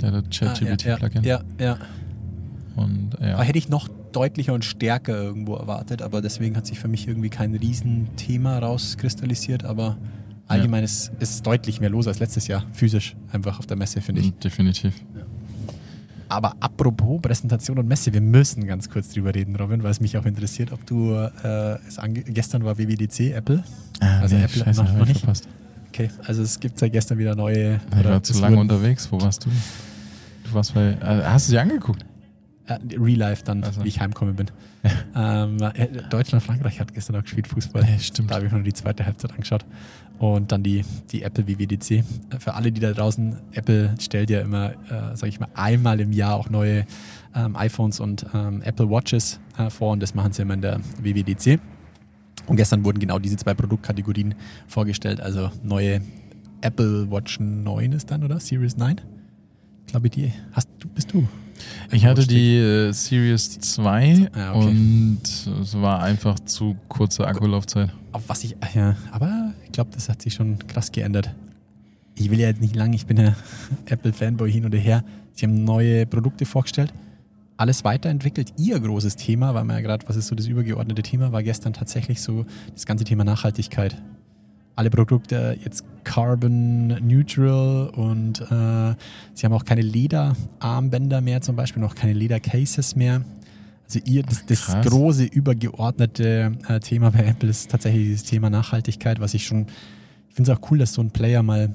Der 0.00 0.10
hat 0.12 0.24
Ah, 0.24 0.28
ja, 0.30 0.48
ChatGPT-Plugin. 0.48 1.22
ja, 1.24 1.40
ja, 1.58 1.64
ja. 1.64 1.78
Und 2.76 3.10
ja. 3.20 3.34
Aber 3.34 3.44
hätte 3.44 3.58
ich 3.58 3.68
noch 3.68 3.88
deutlicher 4.12 4.54
und 4.54 4.64
stärker 4.64 5.14
irgendwo 5.22 5.54
erwartet, 5.56 6.00
aber 6.02 6.22
deswegen 6.22 6.56
hat 6.56 6.66
sich 6.66 6.78
für 6.78 6.88
mich 6.88 7.06
irgendwie 7.06 7.28
kein 7.28 7.54
Riesenthema 7.54 8.58
rauskristallisiert, 8.58 9.64
aber 9.64 9.98
allgemein 10.48 10.82
ist, 10.84 11.12
ist 11.20 11.46
deutlich 11.46 11.80
mehr 11.80 11.90
los 11.90 12.06
als 12.06 12.18
letztes 12.18 12.46
Jahr, 12.46 12.64
physisch 12.72 13.16
einfach 13.30 13.58
auf 13.58 13.66
der 13.66 13.76
Messe, 13.76 14.00
finde 14.00 14.22
ich. 14.22 14.32
Definitiv. 14.34 14.94
Aber 16.32 16.54
apropos 16.60 17.20
Präsentation 17.20 17.78
und 17.78 17.86
Messe, 17.86 18.10
wir 18.10 18.22
müssen 18.22 18.66
ganz 18.66 18.88
kurz 18.88 19.10
drüber 19.10 19.34
reden, 19.34 19.54
Robin, 19.54 19.82
weil 19.82 19.90
es 19.90 20.00
mich 20.00 20.16
auch 20.16 20.24
interessiert, 20.24 20.72
ob 20.72 20.86
du 20.86 21.12
äh, 21.12 21.76
es 21.86 21.98
gestern 22.24 22.64
war 22.64 22.78
WWDC 22.78 23.34
Apple. 23.34 23.62
also 24.00 24.36
nee, 24.36 24.44
Apple 24.44 24.64
scheiße, 24.64 24.82
noch, 24.82 24.92
noch 24.94 25.02
ich 25.02 25.08
nicht. 25.08 25.18
verpasst. 25.20 25.46
Okay, 25.88 26.08
also 26.24 26.40
es 26.42 26.58
gibt 26.58 26.78
seit 26.78 26.90
gestern 26.92 27.18
wieder 27.18 27.34
neue. 27.34 27.80
Ich 27.98 28.04
war 28.04 28.22
zu 28.22 28.40
lange 28.40 28.56
unterwegs. 28.56 29.12
Wo 29.12 29.20
warst 29.20 29.44
du? 29.44 29.50
Du 30.44 30.54
warst 30.54 30.72
bei. 30.72 30.92
Äh, 30.92 31.22
hast 31.24 31.48
du 31.48 31.50
sie 31.50 31.58
angeguckt? 31.58 32.02
Äh, 32.66 32.78
Real 32.96 33.18
Life 33.18 33.42
dann, 33.44 33.64
Also. 33.64 33.84
wie 33.84 33.88
ich 33.88 34.00
heimgekommen 34.00 34.36
bin. 34.36 34.50
ähm, 35.16 35.58
äh, 35.60 35.88
Deutschland, 36.10 36.42
Frankreich 36.44 36.80
hat 36.80 36.94
gestern 36.94 37.16
auch 37.16 37.22
gespielt, 37.22 37.48
Fußball. 37.48 37.82
Ja, 37.88 37.98
stimmt. 37.98 38.30
Da 38.30 38.36
habe 38.36 38.46
ich 38.46 38.52
mir 38.52 38.58
nur 38.58 38.64
die 38.64 38.72
zweite 38.72 39.04
Halbzeit 39.04 39.32
angeschaut. 39.32 39.64
Und 40.18 40.52
dann 40.52 40.62
die, 40.62 40.84
die 41.10 41.22
Apple 41.22 41.48
WWDC. 41.48 42.04
Für 42.38 42.54
alle, 42.54 42.70
die 42.70 42.80
da 42.80 42.92
draußen, 42.92 43.36
Apple 43.52 43.94
stellt 44.00 44.30
ja 44.30 44.40
immer, 44.40 44.70
äh, 44.72 45.16
sage 45.16 45.28
ich 45.28 45.40
mal, 45.40 45.48
einmal 45.54 45.98
im 46.00 46.12
Jahr 46.12 46.36
auch 46.36 46.48
neue 46.48 46.84
ähm, 47.34 47.56
iPhones 47.56 47.98
und 47.98 48.26
ähm, 48.32 48.62
Apple 48.62 48.88
Watches 48.88 49.40
äh, 49.58 49.68
vor. 49.68 49.92
Und 49.92 50.00
das 50.00 50.14
machen 50.14 50.32
sie 50.32 50.42
immer 50.42 50.54
in 50.54 50.60
der 50.62 50.80
WWDC. 51.00 51.58
Und 52.46 52.56
gestern 52.56 52.84
wurden 52.84 53.00
genau 53.00 53.18
diese 53.18 53.36
zwei 53.36 53.54
Produktkategorien 53.54 54.34
vorgestellt. 54.68 55.20
Also 55.20 55.50
neue 55.64 56.00
Apple 56.60 57.10
Watch 57.10 57.40
9 57.40 57.92
ist 57.92 58.10
dann, 58.10 58.22
oder? 58.22 58.38
Series 58.38 58.76
9? 58.76 59.00
Glaube 59.86 60.06
ich, 60.06 60.12
die 60.12 60.32
hast 60.52 60.68
du, 60.78 60.88
bist 60.88 61.12
du? 61.12 61.26
Ich 61.90 62.06
hatte 62.06 62.26
die 62.26 62.56
äh, 62.56 62.92
Series 62.92 63.58
2 63.60 64.30
Ah, 64.34 64.54
okay. 64.54 64.66
und 64.68 65.20
es 65.62 65.74
war 65.80 66.02
einfach 66.02 66.38
zu 66.40 66.76
kurze 66.88 67.26
Akkulaufzeit. 67.26 67.90
Auf 68.12 68.22
was 68.28 68.44
ich, 68.44 68.56
ja, 68.74 68.96
aber 69.10 69.52
ich 69.64 69.72
glaube, 69.72 69.90
das 69.92 70.08
hat 70.08 70.22
sich 70.22 70.34
schon 70.34 70.58
krass 70.66 70.92
geändert. 70.92 71.34
Ich 72.14 72.30
will 72.30 72.38
ja 72.40 72.48
jetzt 72.48 72.60
nicht 72.60 72.76
lang, 72.76 72.92
ich 72.92 73.06
bin 73.06 73.16
ja 73.18 73.34
Apple-Fanboy 73.86 74.50
hin 74.50 74.64
oder 74.66 74.78
her. 74.78 75.04
Sie 75.34 75.46
haben 75.46 75.64
neue 75.64 76.04
Produkte 76.06 76.44
vorgestellt, 76.44 76.92
alles 77.56 77.84
weiterentwickelt. 77.84 78.52
Ihr 78.58 78.78
großes 78.80 79.16
Thema, 79.16 79.54
weil 79.54 79.64
man 79.64 79.76
ja 79.76 79.82
gerade, 79.82 80.06
was 80.08 80.16
ist 80.16 80.26
so 80.26 80.34
das 80.34 80.46
übergeordnete 80.46 81.02
Thema, 81.02 81.32
war 81.32 81.42
gestern 81.42 81.72
tatsächlich 81.72 82.20
so 82.20 82.44
das 82.74 82.84
ganze 82.86 83.04
Thema 83.04 83.24
Nachhaltigkeit. 83.24 83.96
Alle 84.74 84.90
Produkte 84.90 85.58
jetzt 85.62 85.84
carbon 86.04 86.88
neutral 87.06 87.90
und 87.90 88.40
äh, 88.40 88.94
sie 89.34 89.44
haben 89.44 89.52
auch 89.52 89.64
keine 89.64 89.82
Lederarmbänder 89.82 91.20
mehr 91.20 91.40
zum 91.40 91.56
Beispiel, 91.56 91.82
noch 91.82 91.94
keine 91.94 92.14
Ledercases 92.14 92.96
mehr. 92.96 93.22
Also 93.84 94.00
ihr, 94.04 94.22
das, 94.22 94.46
das 94.46 94.66
große 94.86 95.24
übergeordnete 95.24 96.52
äh, 96.66 96.80
Thema 96.80 97.10
bei 97.10 97.24
Apple 97.24 97.50
ist 97.50 97.70
tatsächlich 97.70 98.04
dieses 98.04 98.24
Thema 98.24 98.48
Nachhaltigkeit, 98.48 99.20
was 99.20 99.34
ich 99.34 99.44
schon, 99.44 99.66
ich 100.28 100.34
finde 100.34 100.50
es 100.50 100.58
auch 100.58 100.70
cool, 100.70 100.78
dass 100.78 100.94
so 100.94 101.02
ein 101.02 101.10
Player 101.10 101.42
mal 101.42 101.74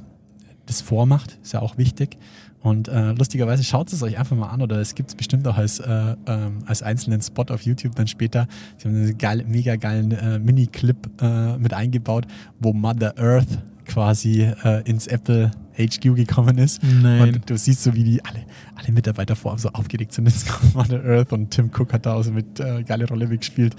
das 0.66 0.82
vormacht, 0.82 1.38
ist 1.44 1.54
ja 1.54 1.62
auch 1.62 1.78
wichtig. 1.78 2.18
Und 2.68 2.90
äh, 2.90 3.14
lustigerweise 3.14 3.64
schaut 3.64 3.94
es 3.94 4.04
euch 4.04 4.20
einfach 4.20 4.36
mal 4.36 4.50
an 4.50 4.62
oder 4.62 4.82
es 4.82 4.94
gibt 4.94 5.10
es 5.10 5.16
bestimmt 5.16 5.48
auch 5.48 5.58
als, 5.58 5.80
äh, 5.80 6.16
ähm, 6.26 6.60
als 6.66 6.84
einzelnen 6.84 7.22
Spot 7.22 7.46
auf 7.50 7.62
YouTube 7.62 7.96
dann 7.96 8.08
später. 8.08 8.48
Sie 8.78 8.88
haben 8.88 8.96
einen 8.96 9.18
geil, 9.18 9.46
mega 9.48 9.78
geilen 9.78 10.12
äh, 10.12 10.38
Mini-Clip 10.38 10.98
äh, 11.22 11.58
mit 11.58 11.74
eingebaut, 11.74 12.28
wo 12.60 12.74
Mother 12.74 13.18
Earth 13.18 13.60
quasi 13.86 14.42
äh, 14.64 14.82
ins 14.84 15.08
Apple 15.08 15.52
HQ 15.78 16.16
gekommen 16.16 16.58
ist. 16.58 16.82
Nein. 16.84 17.36
Und 17.36 17.50
du 17.50 17.58
siehst 17.58 17.84
so, 17.84 17.94
wie 17.94 18.04
die 18.04 18.26
alle, 18.26 18.44
alle 18.76 18.92
Mitarbeiter 18.92 19.38
vor 19.38 19.58
so 19.58 19.70
aufgeregt 19.70 20.12
sind. 20.12 20.28
Jetzt 20.28 20.50
kommt 20.50 20.76
Mother 20.76 21.04
Earth 21.06 21.32
und 21.32 21.52
Tim 21.52 21.72
Cook 21.74 21.94
hat 21.94 22.06
da 22.06 22.16
auch 22.16 22.24
so 22.24 22.32
mit 22.32 22.60
äh, 22.60 22.84
geile 22.84 23.08
Rolle 23.08 23.28
mitgespielt. 23.28 23.76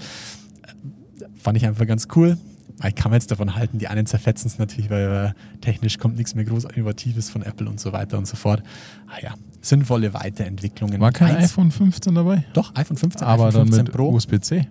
Fand 1.35 1.57
ich 1.57 1.65
einfach 1.67 1.85
ganz 1.85 2.07
cool. 2.15 2.37
Ich 2.87 2.95
kann 2.95 3.11
mir 3.11 3.17
jetzt 3.17 3.29
davon 3.29 3.55
halten, 3.55 3.77
die 3.77 3.87
einen 3.89 4.05
zerfetzen 4.05 4.47
es 4.47 4.57
natürlich, 4.57 4.89
weil 4.89 5.33
äh, 5.35 5.59
technisch 5.59 5.97
kommt 5.97 6.15
nichts 6.15 6.33
mehr 6.35 6.45
groß 6.45 6.63
Innovatives 6.65 7.29
von 7.29 7.41
Apple 7.41 7.67
und 7.69 7.79
so 7.79 7.91
weiter 7.91 8.17
und 8.17 8.25
so 8.27 8.37
fort. 8.37 8.63
Ah 9.07 9.21
ja, 9.21 9.33
sinnvolle 9.61 10.13
Weiterentwicklungen. 10.13 10.99
War 11.01 11.11
kein 11.11 11.35
Eins- 11.35 11.51
iPhone 11.51 11.71
15 11.71 12.15
dabei? 12.15 12.45
Doch, 12.53 12.73
iPhone 12.75 12.95
15, 12.97 13.27
Aber 13.27 13.47
iPhone 13.47 13.53
dann 13.53 13.67
15 13.67 13.83
mit 13.85 13.93
Pro. 13.93 14.09
USB-C. 14.11 14.67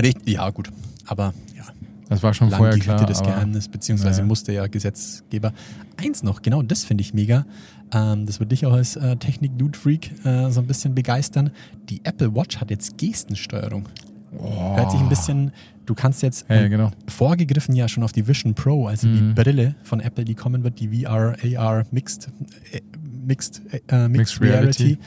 Richtig, 0.00 0.34
ja, 0.34 0.50
gut. 0.50 0.68
Aber 1.06 1.32
ja, 1.56 1.64
Das 2.10 2.22
war 2.22 2.34
schon 2.34 2.50
lang 2.50 2.58
vorher 2.58 2.78
klar. 2.78 3.00
aber- 3.00 3.22
Geheimnis, 3.22 3.68
beziehungsweise 3.68 4.20
Ja. 4.20 4.26
musste 4.26 4.52
ja 4.52 4.66
Gesetzgeber. 4.66 5.52
Eins 5.96 6.22
noch, 6.22 6.42
genau, 6.42 6.60
das 6.62 6.84
finde 6.84 7.00
ich 7.02 7.14
mega. 7.14 7.46
Ähm, 7.92 8.26
das 8.26 8.38
würde 8.38 8.50
dich 8.50 8.66
auch 8.66 8.72
als 8.74 8.96
äh, 8.96 9.16
Technik-Dude-Freak 9.16 10.26
äh, 10.26 10.50
so 10.50 10.60
ein 10.60 10.66
bisschen 10.66 10.94
begeistern. 10.94 11.50
Die 11.88 12.04
Apple 12.04 12.34
Watch 12.34 12.58
hat 12.58 12.70
jetzt 12.70 12.98
Gestensteuerung. 12.98 13.88
Hört 14.32 14.90
sich 14.90 15.00
ein 15.00 15.08
bisschen, 15.08 15.52
du 15.86 15.94
kannst 15.94 16.22
jetzt 16.22 16.46
Ja, 16.48 16.56
ja, 16.62 16.68
genau. 16.68 16.90
vorgegriffen 17.08 17.74
ja 17.74 17.88
schon 17.88 18.02
auf 18.02 18.12
die 18.12 18.26
Vision 18.26 18.54
Pro, 18.54 18.86
also 18.86 19.06
die 19.06 19.20
Mhm. 19.20 19.34
Brille 19.34 19.74
von 19.82 20.00
Apple, 20.00 20.24
die 20.24 20.34
kommen 20.34 20.62
wird, 20.64 20.78
die 20.80 20.88
VR, 21.04 21.36
AR 21.56 21.84
Mixed, 21.90 22.28
äh, 22.72 22.80
Mixed, 23.26 23.62
äh, 23.88 24.08
Mixed, 24.08 24.16
Mixed 24.16 24.40
Reality, 24.40 24.82
Reality. 24.84 24.98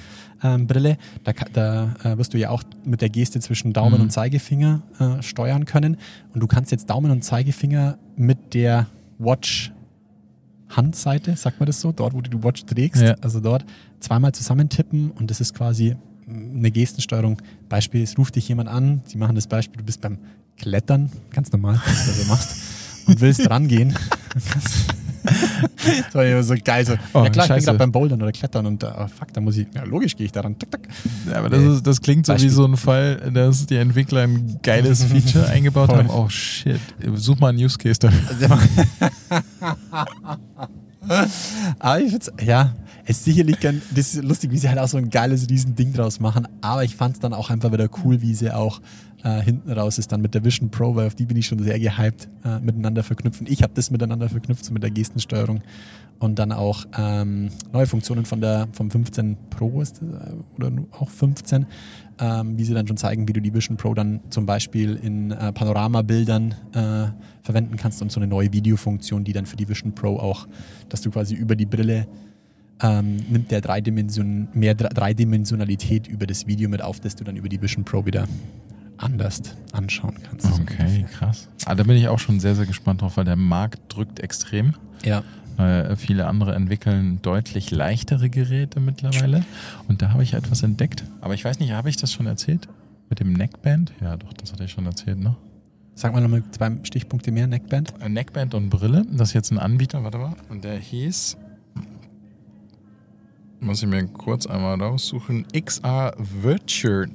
Ähm, 0.42 0.68
Brille. 0.68 0.98
Da, 1.26 1.34
da 1.54 1.96
äh, 2.04 2.18
wirst 2.18 2.34
du 2.34 2.38
ja 2.38 2.50
auch 2.50 2.64
mit 2.86 3.02
der 3.02 3.10
Geste 3.10 3.40
zwischen 3.42 3.74
Daumen 3.74 3.96
Mhm. 3.96 4.02
und 4.04 4.10
Zeigefinger 4.12 4.82
äh, 5.00 5.22
steuern 5.22 5.66
können. 5.66 5.98
Und 6.34 6.40
du 6.42 6.48
kannst 6.48 6.72
jetzt 6.72 6.90
Daumen 6.90 7.12
und 7.12 7.24
Zeigefinger 7.24 7.98
mit 8.16 8.54
der 8.54 8.88
Watch 9.18 9.74
Handseite, 10.70 11.36
sagt 11.36 11.60
man 11.60 11.66
das 11.68 11.82
so, 11.82 11.92
dort, 11.92 12.14
wo 12.14 12.22
du 12.22 12.30
die 12.30 12.44
Watch 12.44 12.64
trägst, 12.66 13.02
Ja. 13.02 13.16
also 13.22 13.40
dort 13.40 13.66
zweimal 14.00 14.32
zusammentippen 14.34 15.10
und 15.12 15.30
das 15.32 15.42
ist 15.42 15.56
quasi 15.56 15.96
eine 16.30 16.72
Gestensteuerung. 16.72 17.42
Beispiel, 17.70 18.04
es 18.04 18.18
ruft 18.18 18.36
dich 18.36 18.48
jemand 18.48 18.70
an, 18.70 19.02
sie 19.06 19.18
machen 19.18 19.36
das 19.36 19.48
Beispiel, 19.48 19.78
du 19.78 19.84
bist 19.86 20.02
beim 20.02 20.18
Klettern, 20.58 21.10
ganz 21.32 21.52
normal, 21.52 21.82
was 21.86 22.06
du 22.06 22.12
so 22.24 22.28
machst, 22.28 22.56
und 23.08 23.22
willst 23.22 23.50
rangehen. 23.50 23.96
das 25.24 26.14
war 26.16 26.26
immer 26.26 26.44
so 26.44 26.54
geil. 26.64 26.86
So, 26.86 26.94
Oh, 27.14 27.24
ja 27.24 27.30
klar, 27.30 27.30
ich 27.30 27.34
bin 27.36 27.42
scheiße. 27.48 27.66
gerade 27.66 27.78
beim 27.78 27.92
Bouldern 27.92 28.22
oder 28.22 28.32
Klettern 28.32 28.66
und 28.66 28.84
äh, 28.84 28.88
fuck, 29.08 29.34
da 29.34 29.42
muss 29.42 29.58
ich, 29.58 29.68
ja 29.74 29.84
logisch 29.84 30.16
gehe 30.16 30.26
ich 30.26 30.32
daran. 30.32 30.58
Tak, 30.60 30.72
tak. 30.72 30.88
Ja, 31.30 31.38
aber 31.40 31.50
das, 31.50 31.62
ist, 31.64 31.88
das 31.88 32.02
klingt 32.02 32.26
so 32.26 32.34
Beispiel. 32.34 32.50
wie 32.50 32.54
so 32.54 32.66
ein 32.66 32.78
Fall, 32.78 33.32
dass 33.34 33.66
die 33.66 33.78
Entwickler 33.78 34.22
ein 34.24 34.60
geiles 34.64 35.04
Feature 35.06 35.48
eingebaut 35.48 35.90
Voll. 35.90 36.00
haben. 36.00 36.10
Oh 36.10 36.30
shit, 36.30 36.80
such 37.16 37.40
mal 37.40 37.50
einen 37.50 37.60
Use 37.64 37.78
Case 37.78 38.00
dafür. 38.00 38.60
Aber 41.80 42.00
ich 42.02 42.10
find's, 42.12 42.32
ja, 42.42 42.74
ist 43.10 43.24
sicherlich 43.24 43.60
gern, 43.60 43.82
das 43.96 44.13
ist 44.13 44.24
lustig, 44.24 44.51
wie 44.51 44.58
sie 44.58 44.70
halt 44.70 44.78
auch 44.78 44.88
so 44.88 44.98
ein 44.98 45.10
geiles 45.10 45.50
Riesending 45.50 45.94
draus 45.94 46.20
machen, 46.20 46.48
aber 46.62 46.84
ich 46.84 46.96
fand 46.96 47.16
es 47.16 47.20
dann 47.20 47.34
auch 47.34 47.50
einfach 47.50 47.72
wieder 47.72 47.89
cool, 48.04 48.22
wie 48.22 48.36
sie 48.36 48.51
auch 48.51 48.82
äh, 49.24 49.42
hinten 49.42 49.72
raus 49.72 49.98
ist 49.98 50.12
dann 50.12 50.22
mit 50.22 50.36
der 50.36 50.46
Vision 50.46 50.70
Pro, 50.70 50.96
weil 50.96 51.08
auf 51.08 51.16
die 51.16 51.25
bin 51.25 51.36
ich 51.36 51.48
schon 51.48 51.58
sehr 51.58 51.80
gehypt, 51.80 52.30
äh, 52.46 52.60
miteinander 52.60 53.01
verknüpfen. 53.01 53.48
Ich 53.50 53.63
habe 53.63 53.74
das 53.74 53.89
miteinander 53.89 54.30
verknüpft, 54.30 54.63
so 54.63 54.72
mit 54.74 54.84
der 54.84 54.92
Gestensteuerung 54.92 55.62
und 56.20 56.38
dann 56.38 56.51
auch 56.51 56.86
ähm, 56.98 57.50
neue 57.74 57.88
Funktionen 57.88 58.25
von 58.25 58.42
der, 58.42 58.68
vom 58.74 58.92
15 58.92 59.38
Pro 59.50 59.82
ist 59.82 60.01
das, 60.01 60.30
äh, 60.30 60.34
oder 60.56 60.72
auch 60.92 61.10
15, 61.10 61.66
ähm, 62.20 62.60
wie 62.60 62.63
sie 62.63 62.75
dann 62.75 62.88
schon 62.88 62.98
zeigen, 62.98 63.28
wie 63.28 63.34
du 63.34 63.42
die 63.42 63.54
Vision 63.54 63.75
Pro 63.75 63.96
dann 63.96 64.20
zum 64.30 64.46
Beispiel 64.46 64.96
in 64.98 65.32
äh, 65.32 65.51
Panoramabildern 65.51 66.54
äh, 66.74 67.08
verwenden 67.42 67.75
kannst 67.75 68.04
und 68.04 68.12
so 68.12 68.20
eine 68.20 68.28
neue 68.28 68.54
Videofunktion, 68.54 69.24
die 69.24 69.34
dann 69.34 69.48
für 69.48 69.58
die 69.58 69.68
Vision 69.68 69.96
Pro 69.96 70.18
auch, 70.18 70.48
dass 70.89 71.01
du 71.01 71.10
quasi 71.10 71.34
über 71.34 71.56
die 71.56 71.66
Brille 71.66 72.08
ähm, 72.82 73.18
nimmt 73.30 73.52
der 73.52 73.62
Dreidimension, 73.62 74.48
mehr 74.54 74.76
Dre- 74.78 74.94
Dreidimensionalität 74.94 76.08
über 76.08 76.28
das 76.28 76.48
Video 76.48 76.70
mit 76.70 76.82
auf, 76.82 77.00
das 77.00 77.16
du 77.16 77.24
dann 77.24 77.36
über 77.36 77.50
die 77.50 77.62
Vision 77.62 77.84
Pro 77.84 78.06
wieder 78.06 78.28
anders 78.98 79.42
anschauen 79.72 80.16
kannst. 80.24 80.46
Okay, 80.60 81.06
krass. 81.12 81.48
Ah, 81.66 81.76
da 81.76 81.84
bin 81.84 81.96
ich 81.96 82.08
auch 82.08 82.20
schon 82.20 82.40
sehr, 82.40 82.56
sehr 82.56 82.66
gespannt 82.66 83.02
drauf, 83.02 83.18
weil 83.18 83.26
der 83.26 83.36
Markt 83.38 83.80
drückt 83.94 84.20
extrem. 84.20 84.74
Ja. 85.06 85.24
Weil 85.56 85.96
viele 85.98 86.28
andere 86.28 86.56
entwickeln 86.56 87.20
deutlich 87.22 87.72
leichtere 87.72 88.30
Geräte 88.30 88.80
mittlerweile. 88.80 89.44
Und 89.88 90.02
da 90.02 90.12
habe 90.12 90.24
ich 90.24 90.34
etwas 90.34 90.64
entdeckt. 90.64 91.04
Aber 91.22 91.34
ich 91.34 91.44
weiß 91.44 91.60
nicht, 91.60 91.72
habe 91.74 91.90
ich 91.90 91.98
das 91.98 92.14
schon 92.14 92.28
erzählt? 92.28 92.68
Mit 93.10 93.20
dem 93.20 93.34
Neckband? 93.34 93.92
Ja, 94.02 94.16
doch, 94.18 94.32
das 94.34 94.54
hatte 94.54 94.64
ich 94.66 94.72
schon 94.72 94.86
erzählt, 94.86 95.20
ne? 95.20 95.36
Sag 95.96 96.14
mal 96.14 96.22
nochmal 96.22 96.44
zwei 96.52 96.72
Stichpunkte 96.84 97.32
mehr, 97.32 97.48
Neckband. 97.48 97.94
Ein 98.02 98.14
Neckband 98.14 98.54
und 98.54 98.70
Brille. 98.70 99.06
Das 99.12 99.30
ist 99.30 99.34
jetzt 99.34 99.52
ein 99.52 99.60
Anbieter, 99.60 100.02
warte 100.04 100.18
mal. 100.18 100.34
Und 100.48 100.64
der 100.64 100.78
hieß. 100.78 101.36
Muss 103.60 103.84
ich 103.84 103.89
mir 103.89 104.06
kurz 104.08 104.46
einmal 104.46 104.82
raussuchen. 104.82 105.46
XR 105.54 106.13
Virtue. 106.18 107.08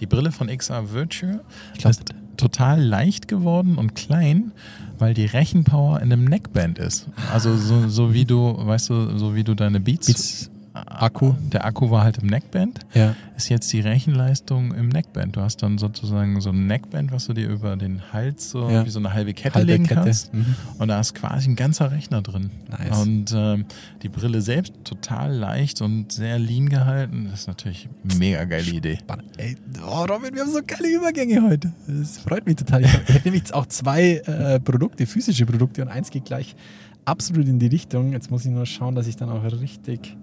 Die 0.00 0.06
Brille 0.06 0.32
von 0.32 0.48
XR 0.48 0.92
Virtue 0.92 1.40
glaub- 1.78 1.90
ist 1.90 2.02
total 2.36 2.80
leicht 2.82 3.28
geworden 3.28 3.76
und 3.76 3.94
klein, 3.94 4.52
weil 4.98 5.14
die 5.14 5.26
Rechenpower 5.26 6.00
in 6.00 6.12
einem 6.12 6.24
Neckband 6.24 6.78
ist. 6.78 7.08
Also 7.32 7.56
so, 7.56 7.88
so 7.88 8.14
wie 8.14 8.24
du, 8.24 8.54
weißt 8.56 8.90
du, 8.90 9.18
so 9.18 9.34
wie 9.34 9.44
du 9.44 9.54
deine 9.54 9.80
Beats, 9.80 10.06
Beats. 10.06 10.50
Akku. 10.74 11.34
der 11.52 11.64
Akku 11.64 11.90
war 11.90 12.02
halt 12.04 12.18
im 12.18 12.26
Neckband. 12.28 12.80
Ja. 12.94 13.14
Ist 13.36 13.48
jetzt 13.50 13.72
die 13.72 13.80
Rechenleistung 13.80 14.72
im 14.74 14.88
Neckband. 14.88 15.36
Du 15.36 15.40
hast 15.42 15.62
dann 15.62 15.76
sozusagen 15.78 16.40
so 16.40 16.50
ein 16.50 16.66
Neckband, 16.66 17.12
was 17.12 17.26
du 17.26 17.34
dir 17.34 17.48
über 17.48 17.76
den 17.76 18.00
Hals 18.12 18.50
so 18.50 18.70
Ja. 18.70 18.84
wie 18.86 18.90
so 18.90 18.98
eine 18.98 19.12
halbe 19.12 19.34
Kette 19.34 19.56
Halbe 19.56 19.72
legen 19.72 19.86
Kette. 19.86 20.00
kannst. 20.02 20.32
Mhm. 20.32 20.54
Und 20.78 20.88
da 20.88 20.98
ist 21.00 21.14
quasi 21.14 21.50
ein 21.50 21.56
ganzer 21.56 21.90
Rechner 21.92 22.22
drin. 22.22 22.50
Nice. 22.70 22.98
Und 22.98 23.32
ähm, 23.36 23.64
die 24.02 24.08
Brille 24.08 24.40
selbst 24.40 24.72
total 24.84 25.32
leicht 25.34 25.82
und 25.82 26.10
sehr 26.12 26.38
lean 26.38 26.68
gehalten. 26.68 27.28
Das 27.30 27.40
ist 27.40 27.48
natürlich 27.48 27.88
eine 28.04 28.14
mega 28.18 28.44
geile 28.44 28.70
Idee. 28.70 28.96
Spannend. 28.98 29.26
Ey, 29.36 29.56
oh 29.86 30.04
Robin, 30.04 30.34
wir 30.34 30.40
haben 30.42 30.50
so 30.52 30.60
geile 30.66 30.88
Übergänge 30.96 31.42
heute. 31.42 31.72
Das 31.86 32.18
freut 32.18 32.46
mich 32.46 32.56
total. 32.56 32.82
Ich 32.84 32.92
habe 32.92 33.04
hab 33.12 33.24
nämlich 33.24 33.42
jetzt 33.42 33.54
auch 33.54 33.66
zwei 33.66 34.22
äh, 34.26 34.58
Produkte, 34.60 35.06
physische 35.06 35.44
Produkte 35.44 35.82
und 35.82 35.88
eins 35.88 36.10
geht 36.10 36.24
gleich 36.24 36.56
absolut 37.04 37.46
in 37.48 37.58
die 37.58 37.66
Richtung. 37.66 38.12
Jetzt 38.12 38.30
muss 38.30 38.44
ich 38.44 38.50
nur 38.50 38.64
schauen, 38.64 38.94
dass 38.94 39.06
ich 39.06 39.16
dann 39.16 39.28
auch 39.28 39.42
richtig. 39.60 40.16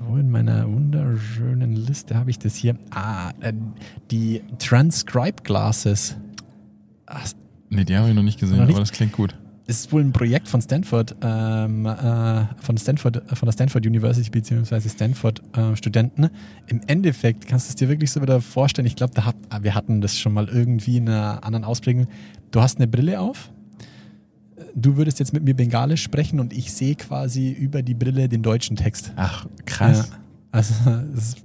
Wo 0.00 0.16
in 0.16 0.30
meiner 0.30 0.66
wunderschönen 0.70 1.74
Liste 1.74 2.16
habe 2.16 2.30
ich 2.30 2.38
das 2.38 2.54
hier? 2.54 2.76
Ah, 2.90 3.30
äh, 3.40 3.52
die 4.10 4.42
Transcribe 4.58 5.42
Glasses. 5.42 6.16
Ach, 7.06 7.26
Nee, 7.68 7.84
die 7.84 7.96
habe 7.96 8.08
ich 8.08 8.14
noch 8.14 8.22
nicht 8.22 8.38
gesehen, 8.38 8.58
Noch 8.58 8.66
nicht? 8.66 8.74
aber 8.76 8.80
das 8.84 8.92
klingt 8.92 9.12
gut. 9.12 9.34
es 9.66 9.80
ist 9.80 9.92
wohl 9.92 10.00
ein 10.00 10.12
Projekt 10.12 10.46
von 10.48 10.62
Stanford, 10.62 11.16
ähm, 11.20 11.84
äh, 11.84 12.44
von 12.60 12.78
Stanford, 12.78 13.22
von 13.36 13.46
der 13.46 13.52
Stanford 13.52 13.84
University 13.84 14.30
beziehungsweise 14.30 14.88
Stanford 14.88 15.42
äh, 15.56 15.74
Studenten. 15.74 16.28
Im 16.68 16.80
Endeffekt 16.86 17.48
kannst 17.48 17.66
du 17.66 17.70
es 17.70 17.74
dir 17.74 17.88
wirklich 17.88 18.12
so 18.12 18.22
wieder 18.22 18.40
vorstellen. 18.40 18.86
Ich 18.86 18.94
glaube, 18.94 19.14
da 19.14 19.24
hat, 19.24 19.34
wir 19.60 19.74
hatten 19.74 20.00
das 20.00 20.16
schon 20.16 20.32
mal 20.32 20.48
irgendwie 20.48 20.98
in 20.98 21.08
einer 21.08 21.42
anderen 21.44 21.64
Ausprägung. 21.64 22.06
Du 22.52 22.60
hast 22.60 22.76
eine 22.78 22.86
Brille 22.86 23.20
auf. 23.20 23.50
Du 24.74 24.96
würdest 24.96 25.18
jetzt 25.18 25.32
mit 25.32 25.44
mir 25.44 25.54
Bengalisch 25.54 26.02
sprechen 26.02 26.40
und 26.40 26.52
ich 26.52 26.72
sehe 26.72 26.94
quasi 26.94 27.50
über 27.50 27.82
die 27.82 27.94
Brille 27.94 28.28
den 28.28 28.42
deutschen 28.42 28.76
Text. 28.76 29.12
Ach, 29.16 29.46
krass. 29.66 30.08
Ja, 30.10 30.16
also 30.52 30.74
ist 31.16 31.38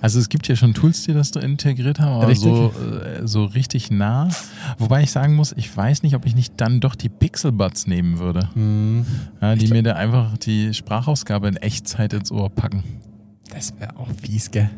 Also 0.00 0.18
es 0.18 0.28
gibt 0.28 0.48
ja 0.48 0.56
schon 0.56 0.74
Tools, 0.74 1.04
die 1.04 1.12
das 1.12 1.28
so 1.28 1.38
integriert 1.40 2.00
haben, 2.00 2.12
aber 2.14 2.28
Richtig. 2.28 2.50
so, 2.50 2.72
äh, 3.02 3.26
so 3.26 3.44
richtig 3.44 3.90
nah. 3.90 4.28
Wobei 4.78 5.02
ich 5.02 5.10
sagen 5.10 5.34
muss, 5.36 5.52
ich 5.52 5.74
weiß 5.74 6.02
nicht, 6.02 6.14
ob 6.16 6.26
ich 6.26 6.34
nicht 6.34 6.54
dann 6.56 6.80
doch 6.80 6.94
die 6.94 7.08
Pixelbuds 7.08 7.86
nehmen 7.86 8.18
würde. 8.18 8.48
hm, 8.54 9.04
Ja, 9.40 9.54
die 9.54 9.68
mir 9.68 9.82
da 9.82 9.92
einfach 9.94 10.36
die 10.38 10.72
Sprachausgabe 10.74 11.48
in 11.48 11.56
Echtzeit 11.56 12.12
ins 12.14 12.32
Ohr 12.32 12.50
packen. 12.50 12.82
das 13.52 13.74
wäre 13.78 13.96
auch 13.96 14.08
fies, 14.22 14.50
gell? 14.50 14.70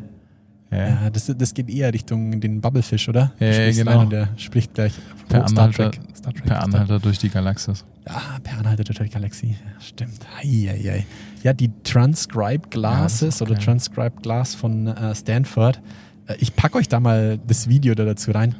Ja. 0.71 1.09
Das, 1.09 1.25
das 1.35 1.53
geht 1.53 1.69
eher 1.69 1.91
Richtung 1.93 2.39
den 2.39 2.61
Bubblefisch, 2.61 3.09
oder? 3.09 3.31
Ja, 3.39 3.47
ja, 3.47 3.71
genau. 3.71 4.01
Und 4.01 4.11
der 4.11 4.29
spricht 4.37 4.75
gleich 4.75 4.93
Per 5.27 5.43
Oh, 5.43 5.47
Star 5.47 5.65
Anhalter, 5.65 5.91
Trek. 5.91 6.01
Star 6.15 6.33
Trek. 6.33 6.45
per 6.45 6.63
Anhalter 6.63 6.99
durch 6.99 7.17
die 7.17 7.29
Galaxis. 7.29 7.85
Ah, 8.05 8.39
per 8.43 8.59
Anhalter 8.59 8.83
durch 8.83 8.99
die 8.99 9.09
Galaxie. 9.09 9.51
Ja, 9.51 9.81
Stimmt. 9.81 10.19
Eieiei. 10.39 11.05
Ja, 11.43 11.53
die 11.53 11.71
Transcribe 11.83 12.69
Glasses 12.69 13.39
Ja, 13.39 13.45
auch 13.47 13.51
oder. 13.51 13.59
Transcribe 13.59 14.21
Glass 14.21 14.53
von 14.55 14.87
äh, 14.87 15.15
Stanford. 15.15 15.81
Äh, 16.27 16.35
ich 16.39 16.55
packe 16.55 16.77
euch 16.77 16.87
da 16.87 16.99
mal 16.99 17.39
das 17.47 17.67
Video 17.69 17.95
da 17.95 18.05
dazu 18.05 18.31
rein. 18.31 18.55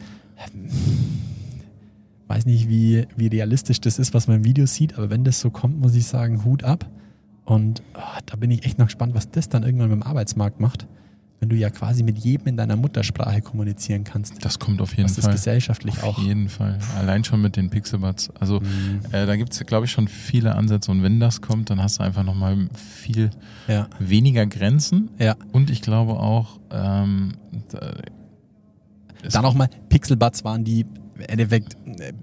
Ähm, 0.54 0.70
Weiß 2.28 2.46
nicht, 2.46 2.70
wie, 2.70 3.08
wie 3.18 3.26
realistisch 3.28 3.82
das 3.82 3.98
ist, 3.98 4.14
was 4.14 4.28
man 4.28 4.38
im 4.38 4.44
Video 4.46 4.68
sieht, 4.68 4.98
aber 5.00 5.10
wenn 5.10 5.24
das 5.24 5.40
so 5.40 5.50
kommt, 5.50 5.80
muss 5.80 5.96
ich 5.96 6.06
sagen, 6.06 6.46
Hut 6.46 6.64
ab. 6.64 6.86
Und 7.44 7.82
ah, 7.96 8.20
da 8.28 8.36
bin 8.36 8.52
ich 8.52 8.66
echt 8.66 8.78
noch 8.78 8.86
gespannt, 8.86 9.16
was 9.16 9.32
das 9.32 9.50
dann 9.50 9.64
irgendwann 9.64 9.90
mit 9.90 9.96
dem 10.00 10.04
Arbeitsmarkt 10.04 10.60
macht, 10.60 10.86
wenn 11.40 11.50
du 11.50 11.56
ja 11.56 11.70
quasi 11.70 12.04
mit 12.04 12.18
jedem 12.20 12.48
in 12.48 12.58
deiner 12.58 12.76
Muttersprache 12.76 13.42
kommunizieren 13.42 14.04
kannst. 14.04 14.44
Das 14.44 14.60
kommt 14.60 14.82
auf 14.82 14.92
jeden 14.96 15.06
was 15.06 15.16
das 15.16 15.26
Fall. 15.26 15.34
gesellschaftlich 15.36 15.98
Auf 16.04 16.18
auch. 16.18 16.22
jeden 16.24 16.50
Fall. 16.50 16.78
Allein 16.98 17.24
schon 17.24 17.42
mit 17.42 17.56
den 17.56 17.70
Pixelbuds. 17.70 18.30
Also 18.40 18.60
Mhm. 18.60 19.00
äh, 19.14 19.26
da 19.26 19.36
gibt 19.38 19.54
es, 19.54 19.66
glaube 19.66 19.86
ich, 19.86 19.92
schon 19.92 20.08
viele 20.10 20.56
Ansätze. 20.56 20.92
Und 20.92 21.02
wenn 21.02 21.20
das 21.22 21.42
kommt, 21.42 21.70
dann 21.70 21.82
hast 21.82 22.00
du 22.00 22.04
einfach 22.04 22.24
nochmal 22.24 22.68
viel 22.76 23.30
Ja, 23.68 23.88
weniger 24.00 24.46
Grenzen. 24.48 25.10
ja. 25.18 25.36
Und 25.54 25.70
ich 25.70 25.82
glaube 25.82 26.14
auch, 26.14 26.60
ähm, 26.72 27.34
da- 27.72 27.94
Dann 29.32 29.46
auch 29.46 29.54
mal, 29.54 29.70
Pixelbuds 29.90 30.44
waren 30.46 30.64
die 30.64 30.82
im 31.16 31.22
Endeffekt 31.28 31.76
äh, 31.86 32.14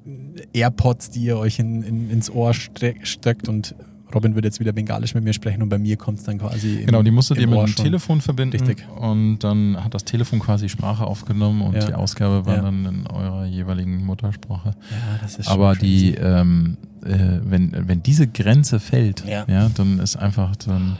AirPods, 0.52 1.10
die 1.10 1.20
ihr 1.24 1.36
euch 1.38 1.58
in, 1.58 1.82
in, 1.82 2.10
ins 2.10 2.30
Ohr 2.30 2.54
ste- 2.54 2.94
steckt 3.02 3.48
und 3.48 3.74
Robin 4.14 4.34
wird 4.34 4.44
jetzt 4.44 4.60
wieder 4.60 4.72
Bengalisch 4.72 5.14
mit 5.14 5.24
mir 5.24 5.32
sprechen 5.32 5.62
und 5.62 5.68
bei 5.68 5.78
mir 5.78 5.96
kommt 5.96 6.18
es 6.18 6.24
dann 6.24 6.38
quasi. 6.38 6.76
Im, 6.80 6.86
Genau, 6.86 7.02
die 7.02 7.10
musst 7.10 7.30
du 7.30 7.34
dir 7.34 7.46
mit 7.46 7.58
dem 7.58 7.66
schon. 7.66 7.84
Telefon 7.84 8.20
verbinden. 8.20 8.56
Richtig. 8.56 8.86
Und 8.98 9.40
dann 9.40 9.82
hat 9.82 9.94
das 9.94 10.04
Telefon 10.04 10.38
quasi 10.38 10.68
Sprache 10.68 11.04
aufgenommen 11.04 11.60
und 11.62 11.74
Ja. 11.74 11.84
die 11.86 11.94
Ausgabe 11.94 12.46
war 12.46 12.56
Ja. 12.56 12.62
dann 12.62 12.84
in 12.86 13.06
eurer 13.08 13.46
jeweiligen 13.46 14.04
Muttersprache. 14.04 14.70
Ja, 14.90 15.18
das 15.22 15.38
ist 15.38 15.46
schon 15.46 15.54
Aber 15.54 15.72
crazy. 15.74 16.12
die, 16.12 16.14
ähm, 16.14 16.76
äh, 17.04 17.40
wenn, 17.42 17.72
wenn 17.88 18.02
diese 18.02 18.26
Grenze 18.28 18.78
fällt, 18.80 19.24
Ja. 19.26 19.44
ja. 19.48 19.68
dann 19.74 19.98
ist 19.98 20.16
einfach, 20.16 20.54
dann 20.56 20.98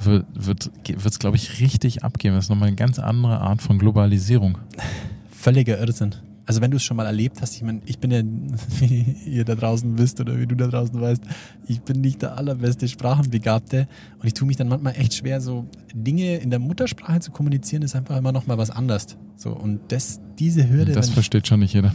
wird 0.00 0.26
es, 0.38 1.04
wird, 1.04 1.18
glaube 1.18 1.36
ich, 1.36 1.60
richtig 1.60 2.04
abgehen. 2.04 2.34
Das 2.34 2.44
ist 2.44 2.50
nochmal 2.50 2.68
eine 2.68 2.76
ganz 2.76 3.00
andere 3.00 3.40
Art 3.40 3.60
von 3.62 3.78
Globalisierung. 3.78 4.58
Völliger 5.30 5.78
Irrsinn. 5.78 6.14
Also 6.48 6.62
wenn 6.62 6.70
du 6.70 6.78
es 6.78 6.82
schon 6.82 6.96
mal 6.96 7.04
erlebt 7.04 7.42
hast, 7.42 7.56
ich 7.56 7.62
meine, 7.62 7.80
ich 7.84 7.98
bin 7.98 8.10
ja, 8.10 8.22
wie 8.80 9.04
ihr 9.26 9.44
da 9.44 9.54
draußen 9.54 9.98
wisst 9.98 10.18
oder 10.18 10.38
wie 10.40 10.46
du 10.46 10.54
da 10.56 10.66
draußen 10.68 10.98
weißt, 10.98 11.22
ich 11.66 11.82
bin 11.82 12.00
nicht 12.00 12.22
der 12.22 12.38
allerbeste 12.38 12.88
Sprachenbegabte 12.88 13.86
und 14.18 14.26
ich 14.26 14.32
tue 14.32 14.48
mich 14.48 14.56
dann 14.56 14.68
manchmal 14.68 14.94
echt 14.96 15.12
schwer, 15.12 15.42
so 15.42 15.66
Dinge 15.94 16.36
in 16.38 16.48
der 16.48 16.58
Muttersprache 16.58 17.20
zu 17.20 17.32
kommunizieren, 17.32 17.82
ist 17.82 17.94
einfach 17.94 18.16
immer 18.16 18.32
noch 18.32 18.46
mal 18.46 18.56
was 18.56 18.70
anderes. 18.70 19.18
So 19.36 19.50
und 19.50 19.80
das, 19.88 20.20
diese 20.38 20.68
Hürde, 20.70 20.92
Das 20.92 21.10
versteht 21.10 21.46
schon 21.46 21.60
nicht 21.60 21.74
jeder. 21.74 21.92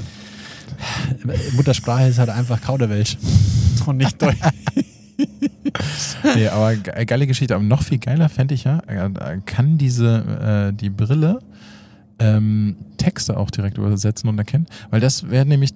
Muttersprache 1.56 2.08
ist 2.08 2.20
halt 2.20 2.30
einfach 2.30 2.62
Kauderwelsch 2.62 3.18
und 3.88 3.98
nicht 3.98 4.22
Deutsch. 4.22 4.38
Nee, 6.36 6.48
aber 6.48 6.76
ge- 6.76 7.06
geile 7.06 7.26
Geschichte. 7.28 7.56
Aber 7.56 7.64
noch 7.64 7.82
viel 7.84 7.98
geiler 7.98 8.30
fände 8.30 8.54
ich 8.54 8.64
ja, 8.66 8.80
äh, 8.88 9.40
kann 9.46 9.78
diese, 9.78 10.70
äh, 10.72 10.74
die 10.74 10.90
Brille 10.90 11.40
ähm, 12.24 12.76
Texte 12.98 13.38
auch 13.38 13.52
direkt 13.52 13.78
übersetzen 13.78 14.30
und 14.30 14.38
erkennen? 14.38 14.66
Weil 14.90 15.00
das 15.02 15.30
wäre 15.30 15.46
nämlich, 15.46 15.72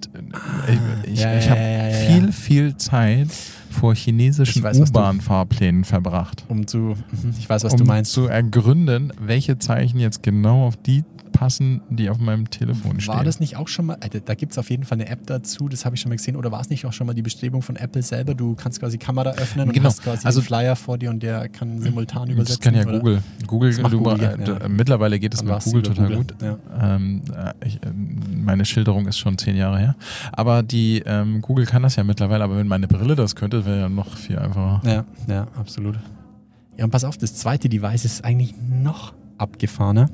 äh, 0.66 1.10
ich, 1.12 1.20
Ja, 1.20 1.36
ich 1.38 1.44
ja, 1.44 1.50
habe 1.50 1.60
ja, 1.60 1.88
ja, 1.88 1.92
viel, 2.06 2.32
viel 2.32 2.76
Zeit 2.76 3.28
vor 3.70 3.94
chinesischen 3.94 4.64
Ich 4.66 4.80
U-Bahn-Fahrplänen 4.80 5.84
verbracht. 5.84 6.44
um 6.48 6.66
zu, 6.66 6.94
ich 7.38 7.48
weiß, 7.48 7.64
was 7.64 7.72
um 7.74 7.78
du 7.80 7.84
meinst. 7.84 8.12
zu 8.12 8.26
ergründen, 8.26 9.12
welche 9.20 9.58
Zeichen 9.58 10.00
jetzt 10.00 10.22
genau 10.22 10.66
auf 10.66 10.76
die 10.76 11.04
passen, 11.38 11.80
die 11.88 12.10
auf 12.10 12.18
meinem 12.18 12.50
Telefon 12.50 13.00
stehen. 13.00 13.14
War 13.14 13.22
das 13.24 13.38
nicht 13.38 13.56
auch 13.56 13.68
schon 13.68 13.86
mal, 13.86 13.98
äh, 14.00 14.20
da 14.24 14.34
gibt 14.34 14.52
es 14.52 14.58
auf 14.58 14.70
jeden 14.70 14.82
Fall 14.84 14.96
eine 15.00 15.08
App 15.08 15.24
dazu, 15.26 15.68
das 15.68 15.84
habe 15.84 15.94
ich 15.94 16.00
schon 16.00 16.08
mal 16.10 16.16
gesehen, 16.16 16.34
oder 16.34 16.50
war 16.50 16.60
es 16.60 16.68
nicht 16.68 16.84
auch 16.84 16.92
schon 16.92 17.06
mal 17.06 17.14
die 17.14 17.22
Bestrebung 17.22 17.62
von 17.62 17.76
Apple 17.76 18.02
selber? 18.02 18.34
Du 18.34 18.54
kannst 18.56 18.80
quasi 18.80 18.98
Kamera 18.98 19.30
öffnen 19.30 19.68
und 19.68 19.72
Genau. 19.74 19.86
hast 19.88 20.02
quasi 20.02 20.26
Also- 20.26 20.40
einen 20.40 20.46
Flyer 20.46 20.74
vor 20.76 20.98
dir 20.98 21.10
und 21.10 21.22
der 21.22 21.48
kann 21.48 21.80
simultan 21.80 22.26
das 22.26 22.34
übersetzen. 22.34 22.60
kann 22.60 22.74
ja 22.74 22.82
oder? 22.86 22.98
Google. 22.98 23.22
Google, 23.46 23.74
Das 23.76 23.90
du, 23.90 23.98
Google, 23.98 24.20
äh, 24.20 24.62
ja. 24.62 24.68
mittlerweile 24.68 25.18
geht 25.20 25.34
es 25.34 25.44
mit 25.44 25.62
Google 25.64 25.82
total 25.82 26.04
Google, 26.08 26.16
gut. 26.18 26.34
ja. 26.42 26.58
Ähm, 26.96 27.22
äh, 27.32 27.66
ich, 27.66 27.76
äh, 27.76 27.78
meine 28.44 28.64
Schilderung 28.64 29.06
ist 29.06 29.18
schon 29.18 29.38
zehn 29.38 29.56
Jahre 29.56 29.78
her. 29.78 29.96
Aber 30.32 30.62
die 30.64 31.02
ähm, 31.06 31.40
Google 31.40 31.66
kann 31.66 31.82
das 31.84 31.94
ja 31.96 32.02
mittlerweile, 32.04 32.42
aber 32.44 32.56
wenn 32.56 32.66
meine 32.68 32.88
Brille 32.88 33.14
das 33.14 33.36
könnte, 33.36 33.64
wäre 33.64 33.78
ja 33.80 33.88
noch 33.88 34.16
viel 34.16 34.38
einfacher. 34.38 34.80
Ja, 34.84 35.04
ja, 35.28 35.46
absolut. 35.56 35.96
Ja, 36.76 36.84
und 36.84 36.90
pass 36.90 37.04
auf, 37.04 37.16
das 37.16 37.34
zweite 37.34 37.68
Device 37.68 38.04
ist 38.04 38.24
eigentlich 38.24 38.54
noch 38.68 39.12
abgefahrener. 39.36 40.08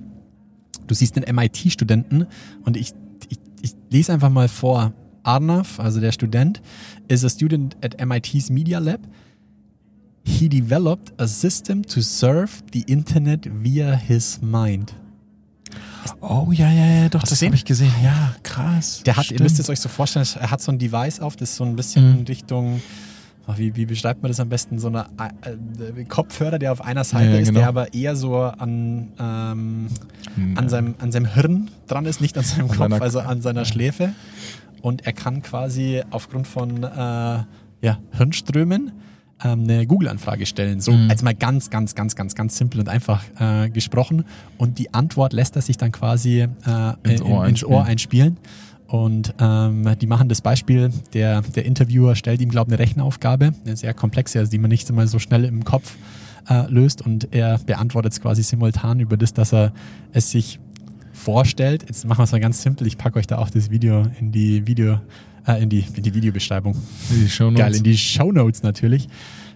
Du 0.87 0.94
siehst 0.94 1.16
einen 1.16 1.34
MIT-Studenten 1.34 2.26
und 2.64 2.76
ich, 2.76 2.92
ich, 3.28 3.38
ich 3.62 3.74
lese 3.90 4.12
einfach 4.12 4.30
mal 4.30 4.48
vor. 4.48 4.92
Arnav, 5.22 5.80
also 5.80 6.00
der 6.00 6.12
Student, 6.12 6.60
is 7.08 7.24
a 7.24 7.30
student 7.30 7.76
at 7.82 8.04
MIT's 8.04 8.50
Media 8.50 8.78
Lab. 8.78 9.00
He 10.26 10.48
developed 10.48 11.12
a 11.18 11.26
system 11.26 11.82
to 11.82 12.00
serve 12.02 12.62
the 12.72 12.82
Internet 12.82 13.48
via 13.62 13.94
his 13.94 14.40
mind. 14.42 14.94
Oh 16.20 16.50
ja, 16.52 16.70
ja, 16.70 16.87
ja, 16.87 17.08
doch, 17.08 17.22
Hast 17.22 17.32
das 17.32 17.42
habe 17.42 17.54
ich 17.54 17.64
gesehen. 17.64 17.92
Ja, 18.02 18.34
krass. 18.42 19.02
Der 19.04 19.16
hat, 19.16 19.30
ihr 19.30 19.40
müsst 19.40 19.58
es 19.58 19.68
euch 19.70 19.80
so 19.80 19.88
vorstellen, 19.88 20.26
er 20.38 20.50
hat 20.50 20.60
so 20.60 20.70
ein 20.72 20.78
Device 20.78 21.20
auf, 21.20 21.37
das 21.37 21.56
so 21.56 21.64
ein 21.64 21.76
bisschen 21.76 22.20
Mhm. 22.20 22.24
Richtung, 22.26 22.82
oh, 23.46 23.54
wie, 23.57 23.74
wie 23.76 23.87
beschreibt 23.87 24.22
man 24.22 24.30
das 24.30 24.40
am 24.40 24.48
besten, 24.48 24.78
so 24.78 24.88
eine 24.88 25.07
äh, 25.46 26.04
Kopfhörer, 26.04 26.59
der 26.59 26.72
auf 26.72 26.80
einer 26.85 27.04
Seite 27.04 27.33
Ja, 27.33 27.38
ist, 27.38 27.48
genau. 27.48 27.61
der 27.61 27.68
aber 27.68 27.94
eher 27.94 28.16
so 28.16 28.37
an, 28.38 29.12
ähm, 29.18 29.88
Hm, 30.35 30.59
an, 30.59 30.68
seinem, 30.68 30.94
an 30.98 31.12
seinem 31.12 31.26
Hirn 31.26 31.70
dran 31.87 32.07
ist, 32.07 32.20
nicht 32.20 32.37
an 32.37 32.44
seinem 32.44 32.68
Kopf, 32.68 32.78
seiner- 32.78 33.02
also 33.02 33.20
an 33.20 33.40
seiner 33.40 33.64
Schläfe. 33.64 34.12
Und 34.83 35.07
er 35.07 35.12
kann 35.12 35.42
quasi 35.42 36.02
aufgrund 36.11 36.46
von 36.46 36.83
äh, 36.83 36.87
ja, 36.88 37.98
Hirnströmen 38.12 38.92
ähm, 39.44 39.61
eine 39.64 39.87
Google-Anfrage 39.87 40.46
stellen. 40.46 40.80
So 40.80 40.92
Mhm. 40.92 41.11
als 41.11 41.22
mal 41.22 41.35
ganz, 41.35 41.70
ganz, 41.70 41.94
ganz, 41.94 42.14
ganz, 42.16 42.35
ganz 42.35 42.57
simpel 42.57 42.80
und 42.80 42.88
einfach 42.88 43.22
äh, 43.38 43.68
gesprochen. 43.70 44.24
Und 44.59 44.78
die 44.78 44.92
Antwort 44.94 45.33
lässt 45.33 45.57
er 45.57 45.62
sich 45.62 45.76
dann 45.76 45.92
quasi 45.92 46.40
äh, 46.40 46.48
Ins 47.04 47.20
in, 47.20 47.26
Ohr 47.26 47.46
ins 47.46 47.64
Ohr 47.64 47.85
einspielen. 47.85 48.37
Und 48.94 49.35
ähm, 49.40 49.96
die 50.00 50.07
machen 50.07 50.28
das 50.28 50.40
Beispiel, 50.40 50.88
der, 51.14 51.42
der 51.42 51.64
Interviewer 51.64 52.14
stellt 52.14 52.40
ihm, 52.40 52.48
glaube 52.48 52.70
ich, 52.70 52.78
eine 52.78 52.87
Rechenaufgabe, 52.87 53.52
eine 53.64 53.76
sehr 53.76 53.92
komplexe, 53.92 54.38
also 54.38 54.52
die 54.52 54.59
man 54.59 54.70
nicht 54.70 54.88
mal 54.92 55.09
so 55.09 55.18
schnell 55.18 55.44
im 55.46 55.64
Kopf 55.64 55.96
äh, 56.48 56.70
löst 56.70 57.02
und 57.02 57.26
er 57.33 57.59
beantwortet 57.59 58.12
es 58.12 58.20
quasi 58.20 58.44
simultan 58.44 59.00
über 59.00 59.16
das, 59.16 59.35
dass 59.35 59.52
er 59.52 59.72
es 60.12 60.30
sich 60.30 60.61
vorstellt. 61.12 61.83
Jetzt 61.88 62.07
machen 62.07 62.20
wir 62.20 62.22
es 62.22 62.30
mal 62.30 62.38
ganz 62.38 62.62
simpel. 62.62 62.87
Ich 62.87 62.96
packe 62.96 63.18
euch 63.18 63.26
da 63.26 63.38
auch 63.38 63.50
das 63.50 63.68
Video 63.68 64.04
in 64.20 64.30
die 64.30 64.64
Video, 64.64 65.00
äh, 65.44 65.61
in 65.61 65.70
die, 65.70 65.85
in 65.94 66.04
die 66.04 66.14
Videobeschreibung. 66.14 66.76
Die 67.11 67.28
Shownotes. 67.28 67.59
Geil, 67.59 67.74
in 67.74 67.83
die 67.83 67.98
Shownotes 67.98 68.62
natürlich. 68.62 69.09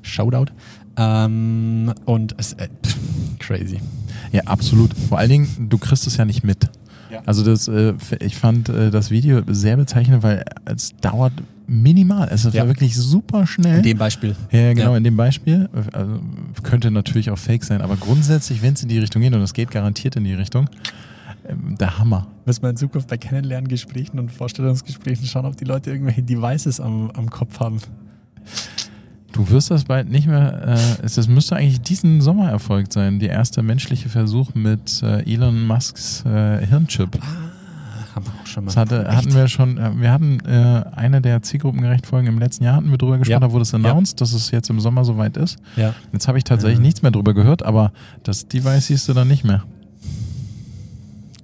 Shoutout. 0.03 0.51
Ähm, 0.97 1.95
und 2.07 2.35
es, 2.39 2.55
äh, 2.55 2.67
pff, 2.85 2.97
crazy. 3.39 3.79
Ja, 4.33 4.43
absolut. 4.47 4.93
Vor 5.09 5.19
allen 5.19 5.31
Dingen, 5.31 5.69
du 5.69 5.79
kriegst 5.79 6.09
es 6.09 6.17
ja 6.17 6.25
nicht 6.25 6.43
mit. 6.43 6.69
Ja. 7.11 7.23
Also 7.27 7.45
das, 7.45 7.69
äh, 7.69 7.95
ich 8.21 8.37
fand 8.37 8.69
äh, 8.69 8.91
das 8.91 9.11
Video 9.11 9.43
sehr 9.47 9.77
bezeichnend, 9.77 10.23
weil 10.23 10.45
es 10.67 10.95
dauert 11.01 11.33
minimal. 11.67 12.29
Es 12.31 12.45
ist 12.45 12.55
Ja. 12.55 12.67
wirklich 12.67 12.97
super 12.97 13.47
schnell. 13.47 13.79
In 13.79 13.83
dem 13.83 13.99
Beispiel. 13.99 14.35
ja, 14.51 14.59
ja, 14.61 14.73
genau, 14.73 14.93
Ja. 14.93 14.97
in 14.97 15.05
dem 15.05 15.17
Beispiel. 15.17 15.69
Also, 15.93 16.21
könnte 16.63 16.91
natürlich 16.91 17.31
auch 17.31 17.39
fake 17.39 17.65
sein, 17.65 17.83
aber 17.83 17.97
grundsätzlich, 17.97 18.63
wenn 18.63 18.75
es 18.75 18.83
in 18.83 18.89
die 18.89 18.99
Richtung 18.99 19.21
geht, 19.23 19.35
und 19.35 19.43
es 19.43 19.53
geht 19.53 19.71
garantiert 19.71 20.17
in 20.17 20.25
die 20.25 20.33
Richtung, 20.35 20.69
ähm, 21.47 21.77
der 21.79 21.99
Hammer. 21.99 22.27
Müssen 22.47 22.63
wir 22.63 22.71
in 22.71 22.77
Zukunft 22.77 23.09
bei 23.09 23.19
Kennenlerngesprächen 23.19 24.19
und 24.19 24.31
Vorstellungsgesprächen 24.33 25.27
schauen, 25.27 25.45
ob 25.47 25.57
die 25.57 25.65
Leute 25.67 25.91
irgendwelche 25.91 26.23
Devices 26.23 26.81
am, 26.81 27.11
am 27.11 27.29
Kopf 27.31 27.61
haben. 27.61 27.79
Du 29.39 29.49
wirst 29.51 29.71
das 29.71 29.85
bald 29.85 30.11
nicht 30.11 30.27
mehr, 30.27 30.63
äh, 30.67 31.05
es, 31.05 31.15
das 31.15 31.29
müsste 31.29 31.55
eigentlich 31.55 31.81
diesen 31.81 32.21
Sommer 32.21 32.51
erfolgt 32.51 32.93
sein, 32.93 33.21
der 33.21 33.31
erste 33.31 33.63
menschliche 33.63 34.09
Versuch 34.09 34.53
mit 34.55 35.01
äh, 35.05 35.23
Elon 35.33 35.65
Musks 35.65 36.25
äh, 36.27 36.67
Hirnchip. 36.67 37.17
Haben 38.17 38.27
wir 38.27 38.33
auch 38.43 38.47
schon 38.47 38.65
mal. 38.65 38.67
Das 38.71 38.77
hatte, 38.77 39.07
Echt? 39.07 39.17
hatten 39.17 39.35
wir 39.35 39.47
schon, 39.47 39.79
äh, 39.79 39.93
wir 40.01 40.11
hatten 40.11 40.41
äh, 40.41 40.83
eine 40.97 41.21
der 41.21 41.41
zielgruppengerecht 41.41 42.05
Folgen 42.05 42.27
im 42.27 42.41
letzten 42.41 42.65
Jahr 42.65 42.75
hatten 42.75 42.91
wir 42.91 42.99
drüber 42.99 43.17
gesprochen, 43.19 43.41
Ja. 43.41 43.47
da 43.47 43.53
wurde 43.53 43.63
es 43.63 43.73
announced, 43.73 44.21
dass 44.21 44.33
es 44.33 44.51
jetzt 44.51 44.71
im 44.71 44.81
Sommer 44.81 45.05
soweit 45.05 45.37
ist. 45.37 45.57
Ja. 45.77 45.95
Jetzt 46.13 46.27
habe 46.27 46.37
ich 46.39 46.43
tatsächlich 46.43 46.79
Ja. 46.79 46.83
nichts 46.83 47.03
mehr 47.03 47.13
drüber 47.13 47.33
gehört, 47.33 47.63
aber 47.65 47.93
das 48.25 48.49
Device 48.49 48.89
siehst 48.89 49.09
du 49.09 49.13
dann 49.15 49.29
nicht 49.29 49.45
mehr. 49.45 49.63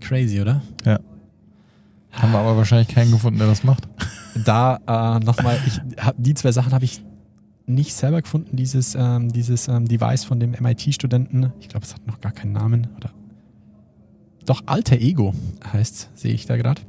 Crazy, 0.00 0.40
oder? 0.40 0.62
Ja. 0.84 0.98
Haben 2.10 2.32
wir 2.32 2.38
aber 2.40 2.56
wahrscheinlich 2.56 2.88
keinen 2.88 3.12
gefunden, 3.12 3.38
der 3.38 3.46
das 3.48 3.62
macht. 3.62 3.86
Da 4.44 4.80
äh, 4.88 5.24
nochmal, 5.24 5.58
die 6.18 6.34
zwei 6.34 6.50
Sachen 6.50 6.72
habe 6.72 6.84
ich 6.84 7.00
nicht 7.66 7.94
selber 7.94 8.22
gefunden, 8.22 8.56
dieses, 8.56 8.94
ähm, 8.94 9.32
dieses 9.32 9.68
ähm, 9.68 9.86
Device 9.86 10.24
von 10.24 10.40
dem 10.40 10.52
MIT-Studenten. 10.52 11.52
Ich 11.60 11.68
glaube, 11.68 11.86
es 11.86 11.94
hat 11.94 12.06
noch 12.06 12.20
gar 12.20 12.32
keinen 12.32 12.52
Namen. 12.52 12.88
Oder 12.96 13.10
Doch, 14.44 14.62
Alter 14.66 14.96
Ego 14.96 15.34
heißt, 15.72 16.10
sehe 16.14 16.32
ich 16.32 16.46
da 16.46 16.56
gerade. 16.56 16.82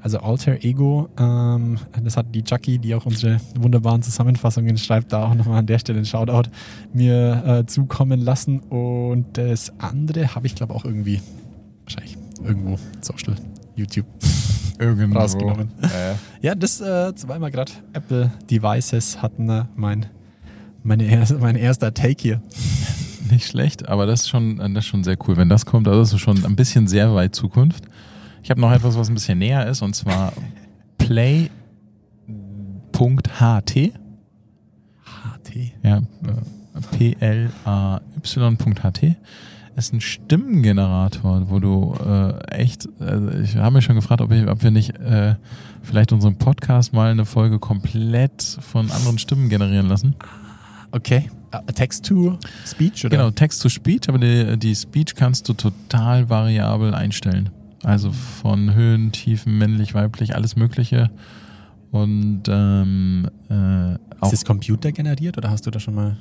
Also 0.00 0.18
Alter 0.18 0.62
Ego, 0.62 1.08
ähm, 1.18 1.78
das 2.02 2.18
hat 2.18 2.34
die 2.34 2.44
Jackie, 2.46 2.78
die 2.78 2.94
auch 2.94 3.06
unsere 3.06 3.40
wunderbaren 3.56 4.02
Zusammenfassungen 4.02 4.76
schreibt, 4.76 5.14
da 5.14 5.24
auch 5.26 5.34
nochmal 5.34 5.60
an 5.60 5.66
der 5.66 5.78
Stelle 5.78 5.98
ein 5.98 6.04
Shoutout 6.04 6.50
mir 6.92 7.42
äh, 7.46 7.66
zukommen 7.66 8.20
lassen. 8.20 8.60
Und 8.60 9.38
das 9.38 9.72
andere 9.78 10.34
habe 10.34 10.46
ich, 10.46 10.54
glaube 10.54 10.74
auch 10.74 10.84
irgendwie, 10.84 11.22
wahrscheinlich 11.84 12.18
irgendwo, 12.42 12.78
Social, 13.00 13.36
YouTube 13.76 14.06
Irgendwo. 14.84 15.18
rausgenommen. 15.18 15.68
Äh, 15.82 16.14
Ja, 16.40 16.54
das 16.54 16.80
äh, 16.80 17.14
zweimal 17.14 17.50
gerade 17.50 17.72
Apple 17.92 18.30
Devices 18.50 19.20
hatten 19.22 19.48
äh, 19.48 19.64
mein, 19.76 20.06
meine 20.82 21.04
erste, 21.04 21.38
mein 21.38 21.56
erster 21.56 21.92
Take 21.94 22.20
hier. 22.22 22.42
nicht 23.30 23.46
schlecht, 23.46 23.88
aber 23.88 24.06
das 24.06 24.22
ist, 24.22 24.28
schon, 24.28 24.58
das 24.58 24.84
ist 24.84 24.86
schon 24.86 25.04
sehr 25.04 25.16
cool. 25.26 25.36
Wenn 25.36 25.48
das 25.48 25.66
kommt, 25.66 25.88
also 25.88 26.00
das 26.00 26.12
ist 26.12 26.20
schon 26.20 26.44
ein 26.44 26.56
bisschen 26.56 26.86
sehr 26.86 27.14
weit 27.14 27.34
Zukunft. 27.34 27.84
Ich 28.42 28.50
habe 28.50 28.60
noch 28.60 28.72
etwas, 28.72 28.96
was 28.96 29.08
ein 29.08 29.14
bisschen 29.14 29.38
näher 29.38 29.66
ist, 29.66 29.82
und 29.82 29.94
zwar 29.96 30.32
play.ht. 30.98 31.50
HT. 32.92 33.92
Ja, 35.82 35.98
äh, 35.98 36.02
P-L-A-Y.ht 36.98 39.16
ist 39.76 39.92
ein 39.92 40.00
Stimmengenerator, 40.00 41.50
wo 41.50 41.58
du 41.58 41.94
äh, 42.04 42.38
echt, 42.54 42.88
also 43.00 43.30
ich 43.30 43.56
habe 43.56 43.76
mich 43.76 43.84
schon 43.84 43.96
gefragt, 43.96 44.20
ob, 44.20 44.30
ich, 44.30 44.46
ob 44.46 44.62
wir 44.62 44.70
nicht 44.70 44.96
äh, 44.98 45.34
vielleicht 45.82 46.12
unseren 46.12 46.36
Podcast 46.36 46.92
mal 46.92 47.10
eine 47.10 47.24
Folge 47.24 47.58
komplett 47.58 48.42
von 48.42 48.90
anderen 48.90 49.18
Stimmen 49.18 49.48
generieren 49.48 49.88
lassen. 49.88 50.14
Okay. 50.92 51.30
Äh, 51.50 51.72
Text 51.72 52.06
to 52.06 52.38
Speech 52.66 53.04
oder? 53.04 53.16
Genau, 53.16 53.30
Text 53.30 53.62
to 53.62 53.68
Speech, 53.68 54.08
aber 54.08 54.18
die, 54.18 54.56
die 54.58 54.74
Speech 54.74 55.14
kannst 55.14 55.48
du 55.48 55.54
total 55.54 56.28
variabel 56.28 56.94
einstellen. 56.94 57.50
Also 57.82 58.12
von 58.12 58.74
Höhen, 58.74 59.12
Tiefen, 59.12 59.58
männlich, 59.58 59.94
weiblich, 59.94 60.34
alles 60.34 60.56
Mögliche. 60.56 61.10
Und 61.90 62.42
ähm, 62.48 63.28
äh, 63.48 63.94
auch, 64.20 64.32
Ist 64.32 64.32
das 64.32 64.44
Computer 64.44 64.90
generiert 64.90 65.36
oder 65.36 65.50
hast 65.50 65.66
du 65.66 65.70
da 65.70 65.78
schon 65.78 65.94
mal? 65.94 66.16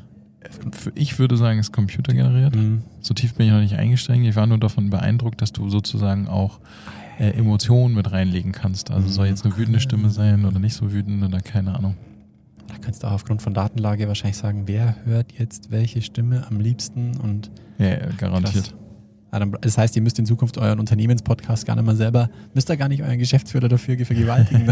Ich 0.96 1.20
würde 1.20 1.38
sagen, 1.38 1.60
ist 1.60 1.72
computergeneriert. 1.72 2.56
Mhm. 2.56 2.84
So 3.02 3.14
tief 3.14 3.34
bin 3.36 3.48
ich 3.48 3.52
noch 3.54 3.60
nicht 3.62 3.76
eingestiegen. 3.76 4.24
Ich 4.26 4.36
war 4.36 4.48
nur 4.48 4.58
davon 4.58 4.90
beeindruckt, 4.90 5.42
dass 5.42 5.52
du 5.54 5.70
sozusagen 5.70 6.28
auch 6.28 6.60
äh, 7.20 7.32
Emotionen 7.32 7.96
mit 7.96 8.12
reinlegen 8.12 8.52
kannst. 8.52 8.92
Also 8.92 9.08
soll 9.08 9.28
jetzt 9.28 9.46
eine 9.46 9.56
wütende 9.58 9.80
Stimme 9.80 10.10
sein 10.10 10.46
oder 10.46 10.60
nicht 10.60 10.74
so 10.74 10.92
wütend 10.92 11.24
oder 11.24 11.40
keine 11.40 11.76
Ahnung. 11.76 11.96
Da 12.68 12.76
kannst 12.82 13.04
du 13.04 13.08
auch 13.08 13.12
aufgrund 13.12 13.42
von 13.42 13.54
Datenlage 13.54 14.08
wahrscheinlich 14.08 14.38
sagen, 14.38 14.64
wer 14.66 14.96
hört 15.06 15.32
jetzt 15.38 15.72
welche 15.72 16.02
Stimme 16.02 16.46
am 16.50 16.60
liebsten 16.60 17.18
und 17.18 17.52
Ja, 17.78 17.98
garantiert. 18.18 18.66
Krass. 18.66 18.74
Ah, 19.32 19.40
Das 19.62 19.78
heißt, 19.80 19.96
ihr 19.96 20.02
müsst 20.04 20.20
in 20.20 20.26
Zukunft 20.28 20.58
euren 20.60 20.80
Unternehmenspodcast 20.80 21.66
gar 21.66 21.76
nicht 21.76 21.86
mal 21.86 21.96
selber, 21.96 22.30
müsst 22.54 22.70
ihr 22.70 22.78
gar 22.78 22.88
nicht 22.88 23.02
euren 23.02 23.18
Geschäftsführer 23.18 23.68
dafür 23.68 23.98
vergewaltigen, 24.06 24.72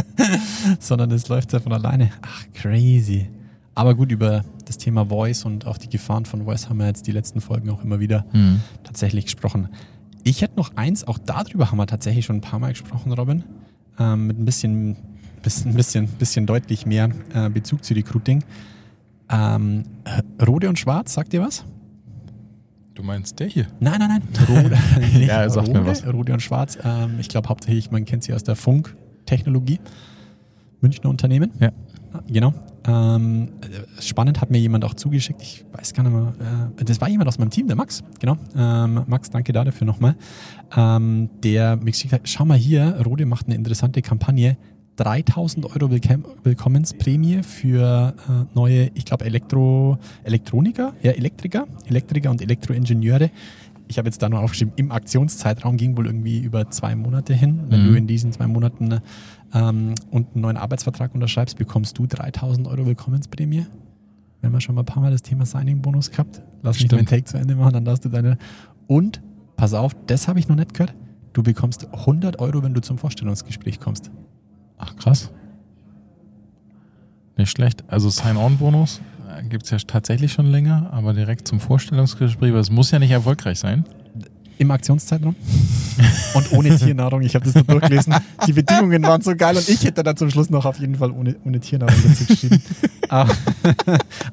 sondern 0.78 1.10
es 1.10 1.28
läuft 1.28 1.52
ja 1.52 1.58
von 1.60 1.72
alleine. 1.72 2.10
Ach, 2.22 2.44
crazy. 2.54 3.28
Aber 3.74 3.94
gut, 3.94 4.12
über 4.12 4.44
das 4.66 4.76
Thema 4.78 5.06
Voice 5.06 5.44
und 5.44 5.66
auch 5.66 5.78
die 5.78 5.88
Gefahren 5.88 6.24
von 6.26 6.44
Voice 6.44 6.68
haben 6.68 6.78
wir 6.78 6.86
jetzt 6.86 7.06
die 7.06 7.12
letzten 7.12 7.40
Folgen 7.40 7.70
auch 7.70 7.82
immer 7.82 8.00
wieder 8.00 8.26
Hm. 8.32 8.60
tatsächlich 8.84 9.24
gesprochen. 9.24 9.68
Ich 10.24 10.42
hätte 10.42 10.56
noch 10.56 10.76
eins, 10.76 11.04
auch 11.06 11.18
darüber 11.18 11.70
haben 11.70 11.78
wir 11.78 11.86
tatsächlich 11.86 12.24
schon 12.26 12.36
ein 12.36 12.40
paar 12.42 12.58
Mal 12.58 12.70
gesprochen, 12.72 13.12
Robin, 13.12 13.44
ähm, 13.98 14.26
mit 14.26 14.38
ein 14.38 14.44
bisschen, 14.44 14.96
bisschen, 15.42 15.74
bisschen, 15.74 16.06
bisschen 16.06 16.46
deutlich 16.46 16.86
mehr 16.86 17.08
äh, 17.34 17.48
Bezug 17.48 17.82
zu 17.84 17.94
Recruiting. 17.94 18.44
Ähm, 19.30 19.84
Rode 20.46 20.68
und 20.68 20.78
Schwarz, 20.78 21.14
sagt 21.14 21.32
ihr 21.34 21.40
was? 21.40 21.64
Du 22.94 23.02
meinst 23.02 23.40
der 23.40 23.46
hier? 23.48 23.66
Nein, 23.80 23.98
nein, 23.98 24.20
nein. 24.20 24.22
Rode, 24.48 24.76
nicht 25.00 25.28
Ja, 25.28 25.48
sagt 25.48 25.68
Rode, 25.68 25.80
mir 25.80 25.86
was. 25.86 26.06
Rode 26.06 26.34
und 26.34 26.40
Schwarz. 26.40 26.76
Ähm, 26.84 27.16
ich 27.18 27.28
glaube 27.30 27.48
hauptsächlich, 27.48 27.90
man 27.90 28.04
kennt 28.04 28.22
sie 28.22 28.34
aus 28.34 28.44
der 28.44 28.54
Funktechnologie. 28.54 29.80
Münchner 30.82 31.08
Unternehmen. 31.08 31.50
Ja. 31.58 31.72
Genau. 32.28 32.52
Ähm, 32.86 33.48
äh, 33.60 34.02
spannend 34.02 34.40
hat 34.40 34.50
mir 34.50 34.58
jemand 34.58 34.84
auch 34.84 34.94
zugeschickt. 34.94 35.40
Ich 35.42 35.64
weiß 35.72 35.94
gar 35.94 36.02
nicht 36.02 36.12
mehr. 36.12 36.32
Äh, 36.78 36.84
das 36.84 37.00
war 37.00 37.08
jemand 37.08 37.28
aus 37.28 37.38
meinem 37.38 37.50
Team, 37.50 37.66
der 37.68 37.76
Max. 37.76 38.02
Genau. 38.20 38.36
Ähm, 38.56 39.02
Max, 39.06 39.30
danke 39.30 39.52
da 39.52 39.64
dafür 39.64 39.86
nochmal. 39.86 40.16
Ähm, 40.76 41.30
der 41.44 41.76
mir 41.76 41.92
geschickt 41.92 42.12
hat: 42.12 42.28
Schau 42.28 42.44
mal 42.44 42.58
hier, 42.58 43.00
Rode 43.04 43.26
macht 43.26 43.46
eine 43.46 43.54
interessante 43.54 44.02
Kampagne. 44.02 44.56
3000 44.96 45.64
Euro 45.64 45.90
Willkem 45.90 46.24
Willkommensprämie 46.44 47.42
für 47.42 48.14
äh, 48.28 48.44
neue, 48.54 48.90
ich 48.94 49.06
glaube, 49.06 49.24
Elektro, 49.24 49.96
Elektroniker, 50.22 50.92
ja, 51.02 51.12
Elektriker, 51.12 51.66
Elektriker 51.86 52.30
und 52.30 52.42
Elektroingenieure. 52.42 53.30
Ich 53.88 53.96
habe 53.98 54.08
jetzt 54.08 54.22
da 54.22 54.28
nur 54.28 54.40
aufgeschrieben, 54.40 54.74
im 54.76 54.92
Aktionszeitraum 54.92 55.76
ging 55.78 55.96
wohl 55.96 56.06
irgendwie 56.06 56.38
über 56.40 56.70
zwei 56.70 56.94
Monate 56.94 57.32
hin. 57.34 57.60
Wenn 57.68 57.82
Mhm. 57.84 57.88
du 57.88 57.94
in 57.98 58.06
diesen 58.06 58.32
zwei 58.32 58.46
Monaten 58.46 59.00
ähm, 59.54 59.94
und 60.10 60.28
einen 60.34 60.42
neuen 60.42 60.56
Arbeitsvertrag 60.56 61.14
unterschreibst, 61.14 61.58
bekommst 61.58 61.98
du 61.98 62.06
3000 62.06 62.66
Euro 62.68 62.86
Willkommensprämie. 62.86 63.66
Wir 64.40 64.46
haben 64.46 64.54
ja 64.54 64.60
schon 64.60 64.74
mal 64.74 64.82
ein 64.82 64.86
paar 64.86 65.02
Mal 65.02 65.12
das 65.12 65.22
Thema 65.22 65.46
Signing-Bonus 65.46 66.10
gehabt. 66.10 66.42
Lass 66.62 66.76
mich 66.76 66.86
Stimmt. 66.86 66.92
meinen 66.92 67.06
Take 67.06 67.24
zu 67.24 67.38
Ende 67.38 67.54
machen, 67.54 67.72
dann 67.72 67.84
darfst 67.84 68.04
du 68.04 68.08
deine. 68.08 68.38
Und, 68.86 69.22
pass 69.56 69.74
auf, 69.74 69.94
das 70.06 70.26
habe 70.28 70.38
ich 70.38 70.48
noch 70.48 70.56
nicht 70.56 70.74
gehört. 70.74 70.94
Du 71.32 71.42
bekommst 71.42 71.86
100 71.92 72.40
Euro, 72.40 72.62
wenn 72.62 72.74
du 72.74 72.80
zum 72.80 72.98
Vorstellungsgespräch 72.98 73.80
kommst. 73.80 74.10
Ach, 74.78 74.96
krass. 74.96 75.30
Nicht 77.36 77.50
schlecht. 77.50 77.84
Also 77.88 78.10
Sign-On-Bonus 78.10 79.00
gibt 79.48 79.64
es 79.64 79.70
ja 79.70 79.78
tatsächlich 79.78 80.32
schon 80.32 80.46
länger, 80.46 80.92
aber 80.92 81.14
direkt 81.14 81.48
zum 81.48 81.60
Vorstellungsgespräch, 81.60 82.50
aber 82.50 82.60
es 82.60 82.70
muss 82.70 82.90
ja 82.90 82.98
nicht 82.98 83.10
erfolgreich 83.10 83.58
sein. 83.58 83.84
Im 84.62 84.70
Aktionszeitraum. 84.70 85.34
und 86.34 86.52
ohne 86.52 86.76
Tiernahrung. 86.78 87.22
Ich 87.22 87.34
habe 87.34 87.44
das 87.44 87.54
da 87.54 87.62
durchgelesen. 87.62 88.14
Die 88.46 88.52
Bedingungen 88.52 89.02
waren 89.02 89.20
so 89.20 89.34
geil 89.36 89.56
und 89.56 89.68
ich 89.68 89.84
hätte 89.84 90.02
da 90.04 90.14
zum 90.14 90.30
Schluss 90.30 90.50
noch 90.50 90.64
auf 90.64 90.78
jeden 90.78 90.94
Fall 90.94 91.10
ohne, 91.10 91.34
ohne 91.44 91.58
Tiernahrung 91.60 91.96
dazu 92.06 92.24
geschrieben. 92.26 92.62
Ah, 93.08 93.26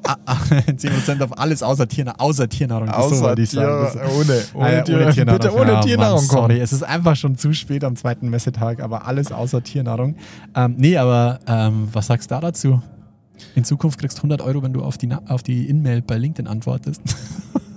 ah, 0.06 0.16
ah, 0.24 0.38
10% 0.66 1.22
auf 1.22 1.38
alles 1.38 1.62
außer 1.62 1.86
Tiernahrung. 1.86 2.18
Außer 2.18 2.48
Tiernahrung. 2.48 2.88
so 3.10 3.20
wollte 3.20 3.42
ich 3.42 3.50
sagen. 3.50 3.88
Das- 3.92 4.10
ohne, 4.14 4.40
Ah 4.54 4.72
ja, 4.72 4.84
ohne 4.96 5.12
Tiernahrung. 5.12 5.38
Bitte 5.40 5.54
ohne 5.54 5.72
Ja, 5.72 5.80
Tiernahrung 5.82 6.20
Mann. 6.20 6.24
Sorry, 6.30 6.60
es 6.60 6.72
ist 6.72 6.82
einfach 6.84 7.14
schon 7.14 7.36
zu 7.36 7.52
spät 7.52 7.84
am 7.84 7.94
zweiten 7.96 8.30
Messetag, 8.30 8.80
aber 8.80 9.06
alles 9.06 9.32
außer 9.32 9.62
Tiernahrung. 9.62 10.14
Ähm, 10.54 10.76
nee, 10.78 10.96
aber 10.96 11.40
ähm, 11.46 11.88
was 11.92 12.06
sagst 12.06 12.30
du 12.30 12.36
da 12.36 12.40
dazu? 12.40 12.80
In 13.54 13.64
Zukunft 13.64 13.98
kriegst 14.00 14.16
du 14.16 14.20
100 14.22 14.40
Euro, 14.40 14.62
wenn 14.62 14.72
du 14.72 14.82
auf 14.82 14.96
die, 14.96 15.08
Na- 15.08 15.20
auf 15.28 15.42
die 15.42 15.68
In-Mail 15.68 16.00
bei 16.00 16.16
LinkedIn 16.16 16.46
antwortest. 16.46 17.02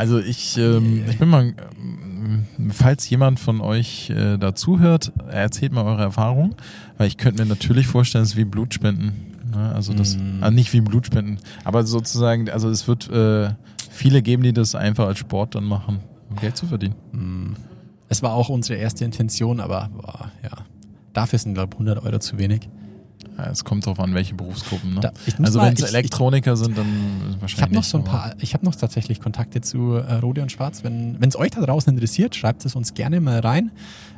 Also 0.00 0.18
ich, 0.18 0.56
ähm, 0.56 1.04
ich 1.10 1.18
bin 1.18 1.28
mal, 1.28 1.52
ähm, 1.78 2.46
falls 2.70 3.10
jemand 3.10 3.38
von 3.38 3.60
euch 3.60 4.08
äh, 4.08 4.38
dazu 4.38 4.80
hört, 4.80 5.12
erzählt 5.28 5.74
mal 5.74 5.84
eure 5.84 6.00
Erfahrung, 6.00 6.54
weil 6.96 7.06
ich 7.06 7.18
könnte 7.18 7.42
mir 7.42 7.48
natürlich 7.50 7.86
vorstellen, 7.86 8.24
es 8.24 8.30
ist 8.30 8.36
wie 8.38 8.46
Blutspenden. 8.46 9.12
Ne? 9.54 9.72
Also 9.74 9.92
das, 9.92 10.16
Mm. 10.16 10.42
also 10.42 10.54
nicht 10.54 10.72
wie 10.72 10.80
Blutspenden, 10.80 11.38
aber 11.64 11.84
sozusagen, 11.84 12.48
also 12.48 12.70
es 12.70 12.88
wird 12.88 13.10
äh, 13.10 13.50
viele 13.90 14.22
geben, 14.22 14.42
die 14.42 14.54
das 14.54 14.74
einfach 14.74 15.06
als 15.06 15.18
Sport 15.18 15.54
dann 15.54 15.64
machen, 15.64 15.98
um 16.30 16.36
Geld 16.36 16.56
zu 16.56 16.66
verdienen. 16.66 17.56
Es 18.08 18.22
war 18.22 18.32
auch 18.32 18.48
unsere 18.48 18.78
erste 18.78 19.04
Intention, 19.04 19.60
aber 19.60 19.90
boah, 19.94 20.32
ja, 20.42 20.64
dafür 21.12 21.38
sind, 21.38 21.52
glaube 21.52 21.74
ich, 21.74 21.78
100 21.78 22.02
Euro 22.06 22.18
zu 22.20 22.38
wenig. 22.38 22.70
Ja, 23.38 23.46
es 23.50 23.64
kommt 23.64 23.86
drauf 23.86 23.98
an, 24.00 24.14
welche 24.14 24.34
Berufsgruppen. 24.34 24.94
Ne? 24.94 25.00
Da- 25.00 25.12
also 25.42 25.60
wenn 25.60 25.72
es 25.72 25.78
ich- 25.80 25.84
ich- 25.86 25.90
Elektroniker 25.90 26.56
sind, 26.56 26.76
dann 26.76 26.86
wahrscheinlich 27.40 27.52
Ich 27.56 27.62
habe 27.62 27.74
noch 27.74 27.84
so 27.84 27.98
ein 27.98 28.04
paar, 28.04 28.34
ich 28.38 28.52
habe 28.54 28.64
noch 28.66 28.74
tatsächlich 28.74 29.20
Kontakte 29.20 29.60
zu 29.62 29.94
äh, 29.94 30.14
Rode 30.16 30.42
und 30.42 30.52
Schwarz. 30.52 30.84
Wenn 30.84 31.16
es 31.22 31.36
euch 31.36 31.50
da 31.50 31.60
draußen 31.64 31.92
interessiert, 31.92 32.34
schreibt 32.36 32.64
es 32.66 32.74
uns 32.76 32.92
gerne 32.94 33.20
mal 33.20 33.40
rein 33.40 33.70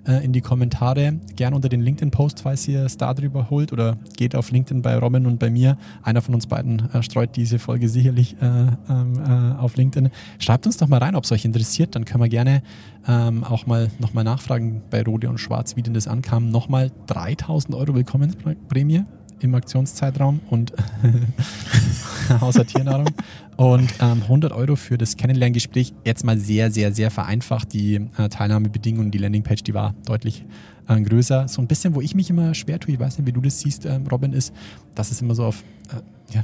äh, 0.06 0.24
in 0.24 0.32
die 0.32 0.40
Kommentare. 0.40 1.14
Gerne 1.36 1.54
unter 1.54 1.68
den 1.68 1.82
LinkedIn-Post, 1.82 2.40
falls 2.42 2.66
ihr 2.66 2.84
es 2.84 2.96
da 2.96 3.14
drüber 3.14 3.48
holt 3.50 3.72
oder 3.72 3.96
geht 4.16 4.34
auf 4.34 4.50
LinkedIn 4.50 4.82
bei 4.82 4.96
Robin 4.98 5.26
und 5.26 5.38
bei 5.38 5.50
mir. 5.50 5.76
Einer 6.02 6.20
von 6.22 6.34
uns 6.34 6.46
beiden 6.46 6.90
äh, 6.92 7.02
streut 7.02 7.36
diese 7.36 7.58
Folge 7.60 7.88
sicherlich 7.88 8.36
äh, 8.40 8.46
ähm, 8.46 9.20
äh, 9.24 9.60
auf 9.60 9.76
LinkedIn. 9.76 10.10
Schreibt 10.40 10.66
uns 10.66 10.78
doch 10.78 10.88
mal 10.88 10.98
rein, 10.98 11.14
ob 11.14 11.24
es 11.24 11.32
euch 11.32 11.44
interessiert. 11.44 11.94
Dann 11.94 12.04
können 12.04 12.22
wir 12.24 12.28
gerne 12.28 12.62
ähm, 13.06 13.44
auch 13.44 13.66
mal 13.66 13.88
nochmal 14.00 14.24
nachfragen 14.24 14.82
bei 14.90 15.02
Rode 15.02 15.28
und 15.28 15.38
Schwarz, 15.38 15.76
wie 15.76 15.82
denn 15.82 15.94
das 15.94 16.08
ankam. 16.08 16.50
Nochmal 16.50 16.90
3000 17.06 17.74
Euro 17.76 17.94
Willkommensprämie 17.94 19.04
im 19.42 19.54
Aktionszeitraum 19.54 20.40
und 20.50 20.72
außer 22.40 22.66
Tiernahrung. 22.66 23.08
Und 23.56 23.92
ähm, 24.00 24.22
100 24.22 24.52
Euro 24.52 24.76
für 24.76 24.98
das 24.98 25.16
Kennenlerngespräch. 25.16 25.92
Jetzt 26.04 26.24
mal 26.24 26.38
sehr, 26.38 26.70
sehr, 26.70 26.92
sehr 26.92 27.10
vereinfacht. 27.10 27.72
Die 27.72 28.08
äh, 28.16 28.28
Teilnahmebedingungen, 28.28 29.10
die 29.10 29.18
Landingpage, 29.18 29.62
die 29.62 29.74
war 29.74 29.94
deutlich 30.06 30.44
äh, 30.88 31.00
größer. 31.00 31.48
So 31.48 31.60
ein 31.60 31.68
bisschen, 31.68 31.94
wo 31.94 32.00
ich 32.00 32.14
mich 32.14 32.30
immer 32.30 32.54
schwer 32.54 32.80
tue, 32.80 32.94
ich 32.94 33.00
weiß 33.00 33.18
nicht, 33.18 33.26
wie 33.26 33.32
du 33.32 33.40
das 33.40 33.60
siehst, 33.60 33.86
ähm, 33.86 34.06
Robin, 34.10 34.32
ist, 34.32 34.54
dass 34.94 35.10
es 35.10 35.20
immer 35.20 35.34
so 35.34 35.44
auf 35.44 35.62
äh, 35.90 36.34
ja, 36.34 36.42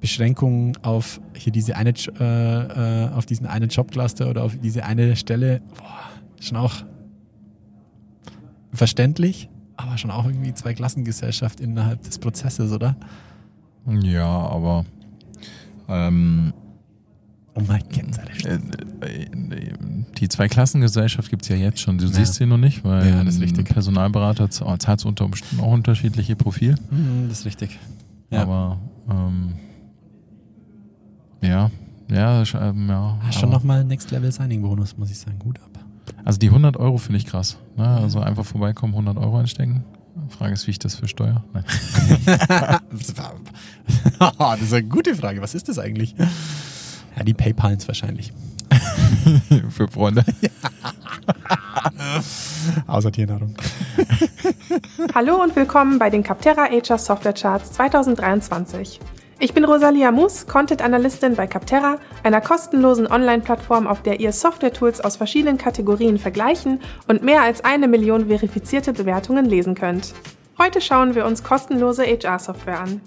Beschränkungen 0.00 0.76
auf 0.82 1.20
hier 1.34 1.52
diese 1.52 1.76
eine, 1.76 1.94
äh, 2.18 3.04
äh, 3.04 3.08
auf 3.10 3.26
diesen 3.26 3.46
einen 3.46 3.68
Jobcluster 3.68 4.28
oder 4.28 4.44
auf 4.44 4.56
diese 4.58 4.84
eine 4.84 5.14
Stelle, 5.14 5.60
boah, 5.78 6.10
schon 6.40 6.56
auch 6.56 6.74
verständlich, 8.72 9.48
aber 9.82 9.98
schon 9.98 10.10
auch 10.10 10.24
irgendwie 10.26 10.52
zwei 10.54 10.74
Klassengesellschaft 10.74 11.60
innerhalb 11.60 12.02
des 12.02 12.18
Prozesses, 12.18 12.72
oder? 12.72 12.96
Ja, 14.02 14.26
aber 14.26 14.84
ähm, 15.88 16.52
Oh 17.54 17.62
mein 17.66 17.82
Gott, 17.82 18.46
äh, 18.46 18.54
äh, 19.06 19.26
die 20.18 20.28
Zweiklassengesellschaft 20.28 21.30
gibt 21.30 21.42
es 21.42 21.48
ja 21.48 21.56
jetzt 21.56 21.80
schon. 21.80 21.98
Du 21.98 22.04
Ja. 22.06 22.12
siehst 22.12 22.34
sie 22.34 22.46
noch 22.46 22.56
nicht, 22.58 22.84
weil 22.84 23.08
Ja, 23.08 23.24
das 23.24 23.34
ist 23.34 23.40
richtig. 23.40 23.66
Personalberater 23.68 24.48
z- 24.50 24.64
zahlt 24.80 25.04
unter 25.04 25.24
Umständen 25.24 25.62
auch 25.64 25.72
unterschiedliche 25.72 26.36
Profil. 26.36 26.76
Mhm, 26.90 27.28
das 27.28 27.40
ist 27.40 27.46
richtig. 27.46 27.78
Ja. 28.30 28.42
Aber 28.42 28.78
ähm, 29.10 29.54
ja, 31.42 31.70
ja, 32.08 32.42
ähm, 32.60 32.88
ja. 32.88 33.18
Ah, 33.26 33.32
schon 33.32 33.50
nochmal 33.50 33.84
Next 33.84 34.10
Level 34.12 34.30
Signing 34.30 34.62
Bonus, 34.62 34.96
muss 34.96 35.10
ich 35.10 35.18
sagen. 35.18 35.38
Gut 35.40 35.58
ab. 35.60 35.69
Also 36.24 36.38
die 36.38 36.48
100 36.48 36.76
Euro 36.76 36.98
finde 36.98 37.18
ich 37.18 37.26
krass. 37.26 37.58
Ne? 37.76 37.86
Also 37.86 38.20
einfach 38.20 38.44
vorbeikommen, 38.44 38.94
100 38.94 39.18
Euro 39.18 39.38
einstecken. 39.38 39.84
Frage 40.28 40.52
ist, 40.52 40.66
wie 40.66 40.72
ich 40.72 40.78
das 40.78 40.94
für 40.94 41.08
Steuer? 41.08 41.42
Nein. 41.52 41.64
das 42.90 43.08
ist 44.60 44.72
eine 44.72 44.84
gute 44.84 45.14
Frage. 45.14 45.42
Was 45.42 45.54
ist 45.54 45.68
das 45.68 45.78
eigentlich? 45.78 46.14
Ja, 47.16 47.24
die 47.24 47.34
PayPals 47.34 47.88
wahrscheinlich. 47.88 48.32
für 49.70 49.88
Freunde. 49.88 50.24
Außer 52.86 53.10
Tiernahrung. 53.10 53.54
Hallo 55.14 55.42
und 55.42 55.56
willkommen 55.56 55.98
bei 55.98 56.10
den 56.10 56.22
Capterra 56.22 56.66
HR 56.66 56.98
Software 56.98 57.32
Charts 57.32 57.72
2023. 57.72 59.00
Ich 59.42 59.54
bin 59.54 59.64
Rosalia 59.64 60.12
Mus, 60.12 60.46
Content 60.46 60.82
Analystin 60.82 61.34
bei 61.34 61.46
Capterra, 61.46 61.96
einer 62.22 62.42
kostenlosen 62.42 63.10
Online-Plattform, 63.10 63.86
auf 63.86 64.02
der 64.02 64.20
ihr 64.20 64.32
Software-Tools 64.32 65.00
aus 65.00 65.16
verschiedenen 65.16 65.56
Kategorien 65.56 66.18
vergleichen 66.18 66.78
und 67.08 67.22
mehr 67.22 67.40
als 67.40 67.64
eine 67.64 67.88
Million 67.88 68.26
verifizierte 68.26 68.92
Bewertungen 68.92 69.46
lesen 69.46 69.74
könnt. 69.74 70.12
Heute 70.58 70.82
schauen 70.82 71.14
wir 71.14 71.24
uns 71.24 71.42
kostenlose 71.42 72.04
HR-Software 72.04 72.80
an. 72.80 73.00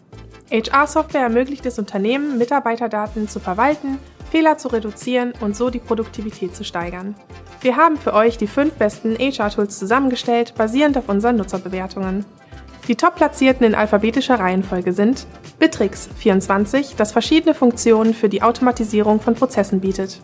HR-Software 0.49 1.21
ermöglicht 1.21 1.67
es 1.67 1.77
Unternehmen, 1.77 2.39
Mitarbeiterdaten 2.39 3.27
zu 3.29 3.39
verwalten, 3.39 3.99
Fehler 4.31 4.57
zu 4.57 4.69
reduzieren 4.69 5.33
und 5.39 5.55
so 5.55 5.69
die 5.69 5.77
Produktivität 5.77 6.55
zu 6.55 6.63
steigern. 6.63 7.13
Wir 7.61 7.77
haben 7.77 7.95
für 7.95 8.15
euch 8.15 8.39
die 8.39 8.47
fünf 8.47 8.73
besten 8.73 9.15
HR-Tools 9.19 9.77
zusammengestellt, 9.77 10.55
basierend 10.57 10.97
auf 10.97 11.09
unseren 11.09 11.35
Nutzerbewertungen. 11.35 12.25
Die 12.87 12.95
top-platzierten 12.95 13.65
in 13.65 13.75
alphabetischer 13.75 14.39
Reihenfolge 14.39 14.91
sind 14.91 15.25
Bitrix 15.57 16.09
24, 16.17 16.95
das 16.97 17.13
verschiedene 17.13 17.53
Funktionen 17.53 18.13
für 18.13 18.27
die 18.27 18.41
Automatisierung 18.41 19.21
von 19.21 19.35
Prozessen 19.35 19.79
bietet. 19.79 20.21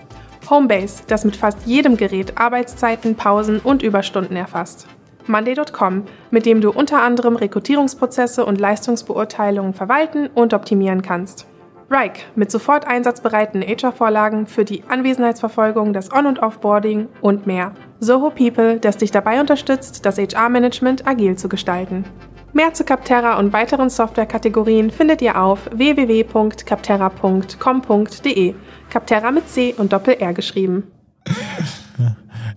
Homebase, 0.50 1.04
das 1.08 1.24
mit 1.24 1.38
fast 1.38 1.66
jedem 1.66 1.96
Gerät 1.96 2.38
Arbeitszeiten, 2.38 3.16
Pausen 3.16 3.60
und 3.60 3.82
Überstunden 3.82 4.36
erfasst. 4.36 4.88
Monday.com, 5.28 6.04
mit 6.32 6.46
dem 6.46 6.60
du 6.60 6.72
unter 6.72 7.02
anderem 7.02 7.38
Rekrutierungsprozesse 7.38 8.46
und 8.46 8.60
Leistungsbeurteilungen 8.60 9.74
verwalten 9.74 10.28
und 10.28 10.54
optimieren 10.54 11.02
kannst. 11.02 11.46
Rike, 11.90 12.22
mit 12.36 12.52
sofort 12.52 12.86
einsatzbereiten 12.86 13.62
HR-Vorlagen 13.62 14.48
für 14.48 14.66
die 14.66 14.84
Anwesenheitsverfolgung, 14.88 15.94
das 15.94 16.12
On- 16.12 16.26
und 16.26 16.40
Offboarding 16.40 17.08
und 17.22 17.48
mehr. 17.48 17.72
Soho 18.00 18.32
People, 18.32 18.80
das 18.80 18.98
dich 18.98 19.12
dabei 19.12 19.40
unterstützt, 19.40 20.06
das 20.06 20.18
HR-Management 20.18 21.08
agil 21.08 21.38
zu 21.38 21.48
gestalten. 21.48 22.06
Mehr 22.52 22.74
zu 22.74 22.84
Capterra 22.84 23.38
und 23.38 23.54
weiteren 23.54 23.92
Softwarekategorien 23.92 24.90
findet 24.90 25.22
ihr 25.22 25.40
auf 25.40 25.70
www.capterra.com.de. 25.72 28.56
Capterra 28.90 29.32
mit 29.32 29.48
C 29.50 29.76
und 29.78 29.94
Doppel-R 29.94 30.34
geschrieben. 30.34 30.92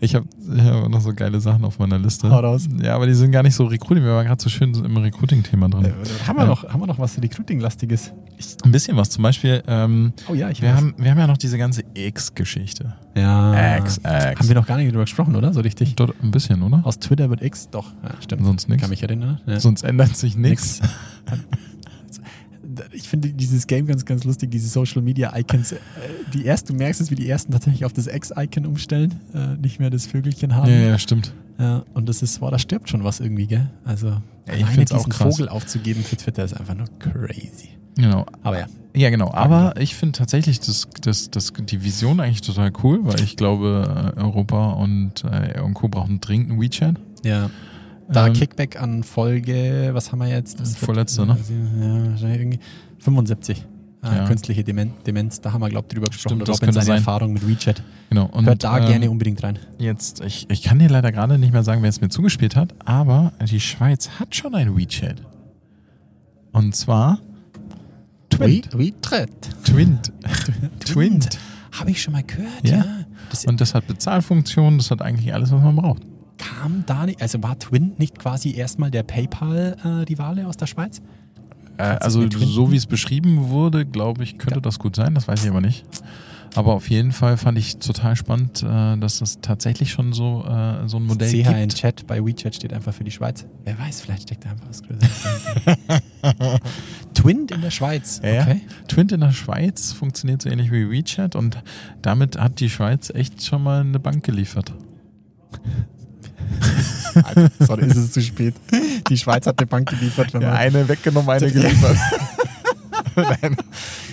Ich 0.05 0.17
habe 0.17 0.27
hab 0.59 0.88
noch 0.88 1.01
so 1.01 1.15
geile 1.15 1.41
Sachen 1.41 1.65
auf 1.65 1.79
meiner 1.79 1.97
Liste. 1.97 2.29
Hau 2.29 2.41
raus. 2.41 2.69
Ja, 2.83 2.97
aber 2.97 3.07
die 3.07 3.15
sind 3.15 3.31
gar 3.31 3.45
nicht 3.45 3.55
so 3.55 3.67
Recruiting. 3.67 4.03
Wir 4.03 4.12
waren 4.15 4.27
gerade 4.27 4.43
so 4.43 4.51
schön 4.51 4.75
im 4.75 4.97
Recruiting-Thema 4.97 5.69
drin. 5.69 5.93
haben, 6.27 6.37
wir 6.37 6.45
noch, 6.45 6.65
haben 6.69 6.81
wir 6.81 6.88
noch 6.88 6.99
was 6.99 7.23
Recruiting-lastiges? 7.23 8.12
Ein 8.65 8.73
bisschen 8.73 8.97
was. 8.97 9.11
Zum 9.11 9.23
Beispiel, 9.23 9.62
ähm, 9.69 10.12
Oh 10.29 10.35
ja, 10.35 10.51
ich 10.51 10.61
wir, 10.61 10.71
weiß. 10.71 10.77
haben, 10.77 10.95
wir 10.99 11.09
haben 11.09 11.19
ja 11.19 11.29
noch 11.29 11.38
diese 11.38 11.57
ganze 11.57 11.85
X-Geschichte. 11.95 12.95
Ja. 13.17 13.77
X, 13.79 13.99
X. 13.99 14.07
Haben 14.09 14.49
wir 14.49 14.55
noch 14.57 14.67
gar 14.67 14.77
nicht 14.77 14.91
drüber 14.91 15.05
gesprochen, 15.05 15.37
oder? 15.37 15.53
So 15.53 15.61
richtig. 15.61 15.95
Dort 15.95 16.17
ein 16.21 16.33
bisschen, 16.33 16.62
oder? 16.65 16.81
Aus 16.85 16.99
Twitter 16.99 17.31
wird 17.31 17.41
X? 17.41 17.71
Doch, 17.71 17.93
ja, 18.03 18.11
stimmt. 18.21 18.45
Sonst 18.45 18.69
nix. 18.69 18.81
Kann 18.81 18.91
mich 18.91 19.05
erinnern. 19.05 19.41
Ja. 19.47 19.61
Sonst 19.61 19.83
ändert 19.85 20.17
sich 20.17 20.37
nichts. 20.37 20.81
Ich 22.93 23.09
finde 23.09 23.29
dieses 23.33 23.67
Game 23.67 23.87
ganz, 23.87 24.05
ganz 24.05 24.25
lustig, 24.25 24.51
diese 24.51 24.69
Social 24.69 25.03
Media 25.03 25.37
Icons. 25.37 25.73
Äh, 25.73 25.77
Die 26.33 26.47
ersten, 26.47 26.73
du 26.73 26.79
merkst 26.79 27.01
es, 27.01 27.11
wie 27.11 27.15
die 27.15 27.29
ersten 27.29 27.53
tatsächlich 27.53 27.85
auf 27.85 27.93
das 27.93 28.07
X-Icon 28.07 28.67
umstellen, 28.67 29.15
äh, 29.35 29.57
nicht 29.61 29.79
mehr 29.81 29.91
das 29.91 30.07
Vögelchen 30.07 30.55
haben. 30.55 30.71
Ja, 30.71 30.79
ja, 30.79 30.99
stimmt. 30.99 31.33
Ja, 31.59 31.85
und 31.95 32.09
das 32.09 32.23
ist, 32.23 32.41
boah, 32.41 32.51
da 32.51 32.59
stirbt 32.59 32.89
schon 32.89 33.05
was 33.05 33.21
irgendwie, 33.21 33.47
gell? 33.47 33.71
Also, 33.85 34.09
Ja, 34.09 34.15
ich 34.47 34.53
alleine 34.55 34.71
find's 34.73 34.93
auch 34.93 34.99
diesen 34.99 35.13
krass. 35.13 35.35
Vogel 35.37 35.49
aufzugeben 35.49 36.03
für 36.03 36.17
Twitter 36.17 36.45
ist 36.45 36.55
einfach 36.55 36.75
nur 36.75 36.87
crazy. 36.99 37.69
Genau. 37.97 38.27
Aber 38.43 38.59
ja. 38.59 38.67
Ja, 38.95 39.09
genau. 39.11 39.33
Aber 39.33 39.75
ich 39.81 39.95
finde 39.95 40.19
tatsächlich 40.19 40.61
das, 40.61 40.89
das, 41.01 41.31
das, 41.31 41.53
die 41.59 41.83
Vision 41.83 42.21
eigentlich 42.21 42.43
total 42.43 42.73
cool, 42.83 43.01
weil 43.05 43.21
ich 43.23 43.37
glaube, 43.37 44.13
äh, 44.17 44.21
Europa 44.21 44.73
und, 44.73 45.25
äh, 45.25 45.61
und 45.61 45.75
Co. 45.75 45.89
brauchen 45.89 46.21
dringend 46.21 46.51
ein 46.53 46.61
WeChat. 46.61 46.97
Ja. 47.25 47.51
Da 48.12 48.27
Ähm, 48.27 48.33
Kickback 48.35 48.81
an 48.81 49.03
Folge, 49.03 49.90
was 49.92 50.12
haben 50.12 50.18
wir 50.20 50.29
jetzt? 50.29 50.61
Das 50.61 50.77
vorletzte, 50.77 51.27
ne? 51.27 51.37
Ja, 51.81 52.11
wahrscheinlich 52.11 52.40
irgendwie 52.40 52.61
75. 52.98 53.66
Ah, 54.05 54.16
Ja. 54.16 54.27
Künstliche 54.27 54.64
Demen 54.64 54.92
Demenz, 55.07 55.40
da 55.40 55.53
haben 55.53 55.61
wir, 55.61 55.68
glaube 55.68 55.87
ich, 55.88 55.94
drüber 55.94 56.09
gesprochen. 56.09 56.35
Stimmt, 56.37 56.48
das 56.48 56.57
Robin 56.61 56.72
seine 56.72 56.87
sein. 56.87 56.96
Erfahrung 56.96 57.33
mit 57.33 57.46
WeChat. 57.46 57.83
Genau. 58.11 58.27
Und, 58.27 58.46
Hört 58.46 58.64
da 58.64 58.79
ähm, 58.79 58.87
gerne 58.87 59.11
unbedingt 59.11 59.42
rein. 59.42 59.59
Jetzt, 59.79 60.20
ich, 60.22 60.51
ich 60.51 60.62
kann 60.62 60.79
dir 60.81 60.88
leider 60.88 61.12
gerade 61.12 61.38
nicht 61.38 61.53
mehr 61.53 61.62
sagen, 61.62 61.83
wer 61.83 61.88
es 61.88 62.01
mir 62.01 62.09
zugespielt 62.09 62.57
hat, 62.57 62.75
aber 62.85 63.33
die 63.48 63.61
Schweiz 63.61 64.11
hat 64.18 64.35
schon 64.35 64.55
ein 64.57 64.77
WeChat. 64.77 65.22
Und 66.53 66.75
zwar 66.75 67.20
Twint. 68.29 68.77
WeChat. 68.77 69.31
Twint. 69.64 70.12
Twint. 70.81 71.38
Habe 71.72 71.90
ich 71.90 72.03
schon 72.03 72.12
mal 72.12 72.22
gehört, 72.25 72.64
Ja. 72.64 72.77
ja. 72.79 72.85
Das 73.31 73.46
Und 73.46 73.61
das 73.61 73.75
hat 73.75 73.87
Bezahlfunktionen, 73.87 74.79
das 74.79 74.90
hat 74.90 75.01
eigentlich 75.01 75.33
alles, 75.33 75.53
was 75.53 75.62
man 75.62 75.77
braucht. 75.77 76.03
Kam 76.43 76.85
da 76.87 77.07
nicht, 77.07 77.23
also 77.23 77.43
war 77.43 77.59
Twint 77.59 77.99
nicht 77.99 78.19
quasi 78.19 78.55
erstmal 78.55 78.91
der 78.91 79.03
PayPal-Rivale 79.05 80.47
aus 80.47 80.57
der 80.57 80.67
Schweiz? 80.67 81.01
Äh, 81.79 81.83
also 81.83 82.29
so 82.31 82.73
wie 82.73 82.77
es 82.77 82.87
beschrieben 82.87 83.49
wurde, 83.49 83.87
glaube 83.87 84.25
ich, 84.25 84.39
könnte 84.39 84.61
das 84.61 84.79
gut 84.79 84.97
sein, 84.97 85.15
das 85.15 85.29
weiß 85.29 85.45
ich 85.45 85.51
aber 85.51 85.61
nicht. 85.61 85.85
Aber 86.55 86.75
auf 86.75 86.91
jeden 86.91 87.13
Fall 87.13 87.39
fand 87.39 87.57
ich 87.57 87.79
total 87.79 88.15
spannend, 88.15 88.63
äh, 88.63 88.99
dass 88.99 89.23
es 89.23 89.41
tatsächlich 89.41 89.91
schon 89.91 90.13
so, 90.13 90.45
äh, 90.45 90.87
so 90.87 90.99
ein 90.99 91.05
Modell 91.05 91.31
CH 91.31 91.49
in 91.49 91.69
gibt. 91.69 91.77
Chat 91.77 92.07
bei 92.07 92.23
WeChat 92.23 92.55
steht 92.55 92.75
einfach 92.75 92.93
für 92.93 93.05
die 93.05 93.11
Schweiz. 93.11 93.47
Wer 93.65 93.79
weiß, 93.79 94.03
vielleicht 94.03 94.25
steckt 94.25 94.45
da 94.45 94.51
einfach 94.51 94.69
was 94.69 94.83
Größeres. 94.83 96.61
Twint 97.15 97.53
in 97.53 97.63
der 97.63 97.71
Schweiz. 97.71 98.21
Ja, 98.23 98.31
ja. 98.31 98.43
Okay. 98.43 98.61
Twint 98.87 99.13
in 99.13 99.21
der 99.21 99.33
Schweiz 99.33 99.93
funktioniert 99.93 100.43
so 100.43 100.51
ähnlich 100.51 100.71
wie 100.71 100.91
WeChat 100.91 101.37
und 101.37 101.63
damit 102.03 102.39
hat 102.39 102.61
die 102.61 102.69
Schweiz 102.69 103.09
echt 103.09 103.43
schon 103.43 103.63
mal 103.63 103.81
eine 103.81 103.99
Bank 103.99 104.23
geliefert. 104.25 104.75
Sorry, 107.61 107.87
ist 107.87 107.97
es 107.97 108.12
zu 108.12 108.23
spät. 108.23 108.55
Die 109.09 109.19
Schweiz 109.19 109.47
hat 109.47 109.59
eine 109.59 109.67
Bank 109.67 109.88
geliefert. 109.91 110.33
Man, 110.35 110.45
eine 110.45 110.88
weggenommen, 110.88 111.29
eine 111.29 111.51
geliefert. 111.51 111.97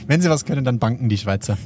Wenn 0.07 0.21
sie 0.21 0.29
was 0.29 0.43
können, 0.43 0.65
dann 0.65 0.79
banken 0.79 1.07
die 1.07 1.17
Schweizer. 1.17 1.57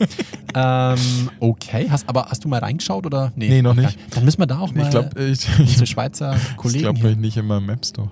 Ähm, 0.53 1.29
okay, 1.39 1.87
hast, 1.89 2.07
aber 2.07 2.25
hast 2.29 2.43
du 2.43 2.49
mal 2.49 2.59
reingeschaut 2.59 3.05
oder? 3.05 3.31
Nee, 3.35 3.61
noch 3.61 3.75
gar 3.75 3.83
nicht. 3.83 3.97
Dann 4.15 4.25
müssen 4.25 4.39
wir 4.39 4.47
da 4.47 4.59
auch 4.59 4.73
mal 4.73 4.83
Ich 4.83 4.89
glaube, 4.91 5.09
ich, 5.19 5.47
unsere 5.59 5.83
ich, 5.83 5.89
Schweizer 5.89 6.35
ich 6.35 6.57
Kollegen 6.57 6.83
glaube 6.83 6.99
hier. 6.99 7.15
nicht 7.15 7.37
in 7.37 7.47
meinem 7.47 7.69
App 7.69 7.85
Store. 7.85 8.11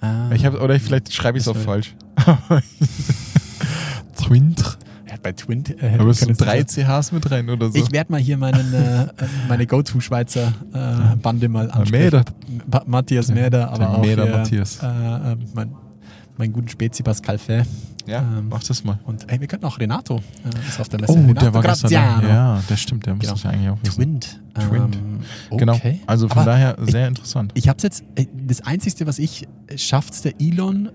Ah. 0.00 0.30
Ich 0.32 0.44
hab, 0.44 0.60
oder 0.60 0.74
ich, 0.74 0.82
vielleicht 0.82 1.12
schreibe 1.12 1.38
ich 1.38 1.44
es 1.44 1.48
auch 1.48 1.56
falsch. 1.56 1.94
Twint. 4.16 4.78
Bei 5.22 5.32
Twint. 5.32 5.70
Äh, 5.82 5.96
Aber 5.98 6.10
es 6.10 6.18
sind 6.20 6.40
drei 6.40 6.64
CHs 6.64 7.12
mit 7.12 7.30
rein 7.30 7.48
oder 7.48 7.70
so. 7.70 7.74
Ich 7.78 7.92
werde 7.92 8.10
mal 8.12 8.20
hier 8.20 8.36
meinen, 8.36 8.74
äh, 8.74 9.06
meine 9.48 9.66
Go-To-Schweizer 9.66 10.52
äh, 10.72 11.16
Bande 11.16 11.48
mal 11.48 11.70
ansprechen. 11.70 12.04
Mäder. 12.04 12.24
Ma 12.70 12.82
Matthias 12.86 13.28
Mäder, 13.28 13.70
aber 13.70 13.90
auch 13.90 14.00
Mäder 14.02 14.24
hier, 14.26 14.36
Matthias. 14.36 14.82
Äh, 14.82 14.86
äh, 14.86 15.36
mein, 15.54 15.70
meinen 16.36 16.52
guten 16.52 16.68
Spezi 16.68 17.02
Pascal 17.04 17.38
Fay. 17.38 17.62
ja, 18.06 18.18
ähm, 18.18 18.48
mach 18.50 18.64
das 18.64 18.82
mal. 18.82 18.98
Und 19.04 19.30
ey, 19.30 19.40
wir 19.40 19.46
könnten 19.46 19.64
auch 19.66 19.78
Renato, 19.78 20.16
äh, 20.16 20.68
ist 20.68 20.80
auf 20.80 20.88
der 20.88 21.00
Messe. 21.00 21.12
Oh, 21.12 21.16
Renato 21.16 21.40
der 21.40 21.54
war 21.54 21.62
gestern. 21.62 21.90
Graziano. 21.90 22.28
Ja, 22.28 22.62
der 22.68 22.76
stimmt, 22.76 23.06
der 23.06 23.14
muss 23.14 23.20
Genau. 23.22 23.34
das 23.34 23.42
ja 23.44 23.50
eigentlich 23.50 23.68
auch 23.70 23.78
wissen. 23.82 23.94
Twint. 23.94 24.40
Twint. 24.68 24.96
Ähm, 24.96 25.20
Genau, 25.56 25.74
okay. 25.74 26.00
also 26.06 26.26
von 26.28 26.38
Aber 26.38 26.50
daher 26.50 26.76
ich- 26.84 26.90
sehr 26.90 27.06
interessant. 27.06 27.52
Ich 27.54 27.68
hab's 27.68 27.84
jetzt, 27.84 28.02
äh, 28.16 28.26
das 28.46 28.60
Einzige, 28.62 29.06
was 29.06 29.18
ich, 29.20 29.46
schafft's 29.76 30.22
der 30.22 30.40
Elon 30.40 30.88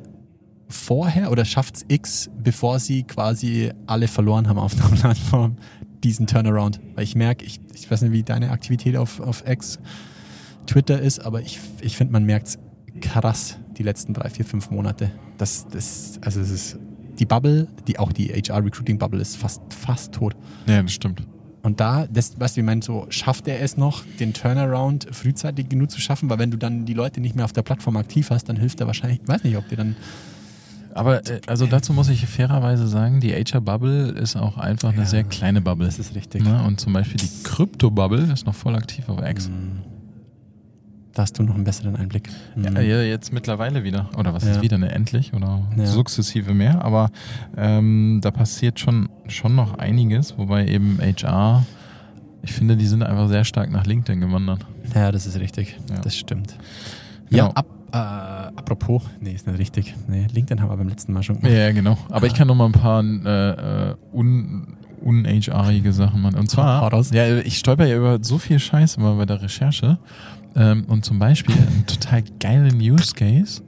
vorher 0.70 1.32
oder 1.32 1.46
schafft's 1.46 1.86
X, 1.88 2.30
bevor 2.44 2.80
sie 2.80 3.04
quasi 3.04 3.72
alle 3.86 4.08
verloren 4.08 4.48
haben 4.48 4.60
auf 4.60 4.76
der 4.76 4.84
Plattform, 4.84 5.58
diesen 6.04 6.28
Turnaround? 6.28 6.80
Weil 6.96 7.04
ich 7.04 7.16
merke, 7.16 7.46
ich, 7.46 7.60
ich 7.74 7.90
weiß 7.90 8.02
nicht, 8.04 8.12
wie 8.12 8.24
deine 8.24 8.52
Aktivität 8.52 8.98
auf, 8.98 9.20
auf 9.20 9.48
X, 9.48 9.80
Twitter 10.66 11.00
ist, 11.00 11.20
aber 11.20 11.42
ich, 11.42 11.60
ich 11.82 11.96
finde, 11.96 12.14
man 12.14 12.26
merkt's 12.26 12.60
krass 13.02 13.58
die 13.78 13.84
letzten 13.84 14.14
drei, 14.14 14.30
vier, 14.30 14.46
fünf 14.46 14.70
Monate. 14.70 15.12
Das, 15.38 15.68
das, 15.68 16.20
also 16.22 16.42
es 16.42 16.50
ist, 16.50 16.80
die 17.20 17.26
Bubble, 17.26 17.68
die, 17.88 18.00
auch 18.00 18.12
die 18.12 18.30
HR-Recruiting-Bubble 18.30 19.22
ist 19.22 19.38
fast, 19.38 19.62
fast 19.74 20.14
tot. 20.14 20.36
Ja, 20.68 20.82
das 20.82 20.94
stimmt. 20.94 21.24
Und 21.64 21.80
da, 21.80 22.08
das, 22.08 22.40
weißt 22.40 22.56
du, 22.56 22.58
wie 22.58 22.62
ich 22.62 22.66
meine, 22.66 22.82
so 22.82 23.08
schafft 23.10 23.48
er 23.48 23.62
es 23.62 23.76
noch, 23.78 24.04
den 24.20 24.34
Turnaround 24.34 25.08
frühzeitig 25.12 25.68
genug 25.68 25.92
zu 25.92 26.00
schaffen, 26.00 26.30
weil 26.30 26.40
wenn 26.40 26.52
du 26.52 26.58
dann 26.58 26.86
die 26.86 26.94
Leute 26.94 27.20
nicht 27.20 27.36
mehr 27.36 27.46
auf 27.46 27.54
der 27.54 27.64
Plattform 27.64 27.98
aktiv 27.98 28.30
hast, 28.30 28.46
dann 28.46 28.56
hilft 28.56 28.80
er 28.80 28.88
wahrscheinlich, 28.88 29.20
ich 29.22 29.28
weiß 29.28 29.44
nicht, 29.44 29.58
ob 29.58 29.68
dir 29.68 29.76
dann. 29.76 29.96
Aber 30.98 31.26
äh, 31.30 31.40
also 31.48 31.66
dazu 31.68 31.94
muss 31.94 32.10
ich 32.10 32.26
fairerweise 32.26 32.88
sagen, 32.88 33.20
die 33.20 33.32
HR-Bubble 33.34 34.10
ist 34.10 34.36
auch 34.36 34.58
einfach 34.58 34.90
eine 34.90 35.00
Ja, 35.04 35.06
sehr 35.06 35.24
kleine 35.24 35.62
Bubble. 35.62 35.86
Das 35.86 36.00
ist 36.00 36.16
richtig. 36.16 36.44
Ne? 36.44 36.64
Und 36.64 36.80
zum 36.80 36.94
Beispiel 36.94 37.18
die 37.18 37.30
Krypto-Bubble 37.44 38.32
ist 38.34 38.46
noch 38.46 38.56
voll 38.56 38.76
aktiv 38.76 39.08
auf 39.10 39.22
X. 39.22 39.50
Da 41.14 41.24
hast 41.24 41.40
du 41.40 41.44
noch 41.44 41.56
einen 41.56 41.64
besseren 41.64 41.96
Einblick. 41.96 42.30
Ja, 42.56 42.70
Mhm. 42.70 42.78
ja, 42.78 43.02
jetzt 43.02 43.34
mittlerweile 43.34 43.84
wieder. 43.84 44.10
Oder 44.18 44.34
was 44.34 44.44
Ja. 44.44 44.52
ist 44.52 44.62
wieder? 44.62 44.78
Ne, 44.78 44.92
endlich 44.92 45.34
oder 45.34 45.64
Ja. 45.76 45.86
sukzessive 45.88 46.54
mehr. 46.54 46.84
Aber 46.86 47.10
ähm, 47.58 48.20
da 48.22 48.30
passiert 48.32 48.80
schon, 48.80 49.10
schon 49.28 49.56
noch 49.56 49.80
einiges, 49.80 50.38
wobei 50.38 50.68
eben 50.68 51.00
HR, 51.02 51.66
ich 52.44 52.54
finde, 52.54 52.78
die 52.78 52.86
sind 52.86 53.02
einfach 53.02 53.30
sehr 53.30 53.46
stark 53.46 53.72
nach 53.72 53.86
LinkedIn 53.88 54.22
gewandert. 54.22 54.66
ja, 54.94 55.12
das 55.12 55.26
ist 55.26 55.40
richtig. 55.40 55.80
Das 56.04 56.16
stimmt. 56.16 56.56
Genau. 57.30 57.46
Ja, 57.48 57.52
ab, 57.52 57.66
äh, 57.92 57.98
apropos, 57.98 59.04
nee, 59.20 59.32
ist 59.32 59.48
nicht 59.48 59.60
richtig. 59.60 59.96
Nee, 60.08 60.28
LinkedIn 60.32 60.62
haben 60.62 60.70
wir 60.70 60.78
beim 60.78 60.90
letzten 60.90 61.14
Mal 61.14 61.24
schon 61.24 61.38
gemacht. 61.38 61.54
Ja, 61.54 61.72
genau. 61.72 61.98
Aber 62.10 62.28
ich 62.28 62.34
kann 62.34 62.48
noch 62.48 62.56
mal 62.56 62.66
ein 62.66 62.72
paar 62.74 63.04
äh, 63.04 63.92
äh, 63.92 63.96
un 64.14 64.78
un-HR-ige 65.04 65.94
Sachen 65.94 66.22
machen. 66.22 66.38
Und 66.38 66.50
zwar, 66.50 66.92
ja, 67.12 67.38
ich 67.38 67.60
stolper 67.60 67.86
ja 67.86 67.98
über 67.98 68.20
so 68.22 68.38
viel 68.38 68.60
Scheiß 68.60 68.98
immer 68.98 69.16
bei 69.16 69.26
der 69.26 69.42
Recherche. 69.42 70.00
Ähm, 70.56 70.86
und 70.88 71.06
zum 71.06 71.20
Beispiel 71.20 71.56
einen 71.56 71.86
total 71.86 72.24
geilen 72.40 72.82
Use 72.82 73.14
Case. 73.14 73.62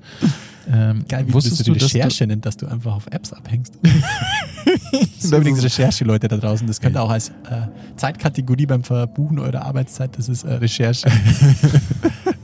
Ähm, 0.72 1.06
Geil, 1.08 1.28
wie 1.28 1.34
wusstest 1.34 1.68
du 1.68 1.74
die 1.74 1.80
Recherche 1.80 2.26
nennt, 2.26 2.46
dass 2.46 2.58
du 2.58 2.66
einfach 2.66 2.96
auf 2.96 3.06
Apps 3.12 3.32
abhängst. 3.32 3.78
das 3.84 5.24
ist 5.24 5.32
übrigens 5.32 5.64
Recherche, 5.64 6.04
Leute 6.04 6.28
da 6.28 6.38
draußen. 6.38 6.66
Das 6.66 6.82
könnt 6.82 6.96
ihr 6.98 7.04
auch 7.04 7.12
als 7.12 7.30
äh, 7.30 7.68
Zeitkategorie 7.96 8.66
beim 8.66 8.84
Verbuchen 8.84 9.40
eurer 9.40 9.62
Arbeitszeit, 9.62 10.18
das 10.18 10.30
ist 10.30 10.44
äh, 10.44 10.54
Recherche. 10.56 11.10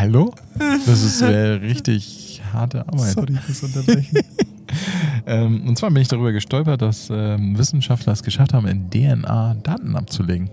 Hallo? 0.00 0.34
Das 0.86 1.02
ist 1.02 1.20
äh, 1.20 1.28
richtig 1.28 2.40
harte 2.52 2.88
Arbeit. 2.88 3.10
Sorry 3.12 3.34
fürs 3.34 3.62
Unterbrechen. 3.62 4.18
Ähm, 5.26 5.66
und 5.66 5.76
zwar 5.76 5.90
bin 5.90 6.00
ich 6.00 6.06
darüber 6.06 6.30
gestolpert, 6.30 6.80
dass 6.80 7.08
ähm, 7.12 7.58
Wissenschaftler 7.58 8.12
es 8.12 8.22
geschafft 8.22 8.54
haben, 8.54 8.68
in 8.68 8.88
DNA 8.88 9.56
Daten 9.64 9.96
abzulegen. 9.96 10.48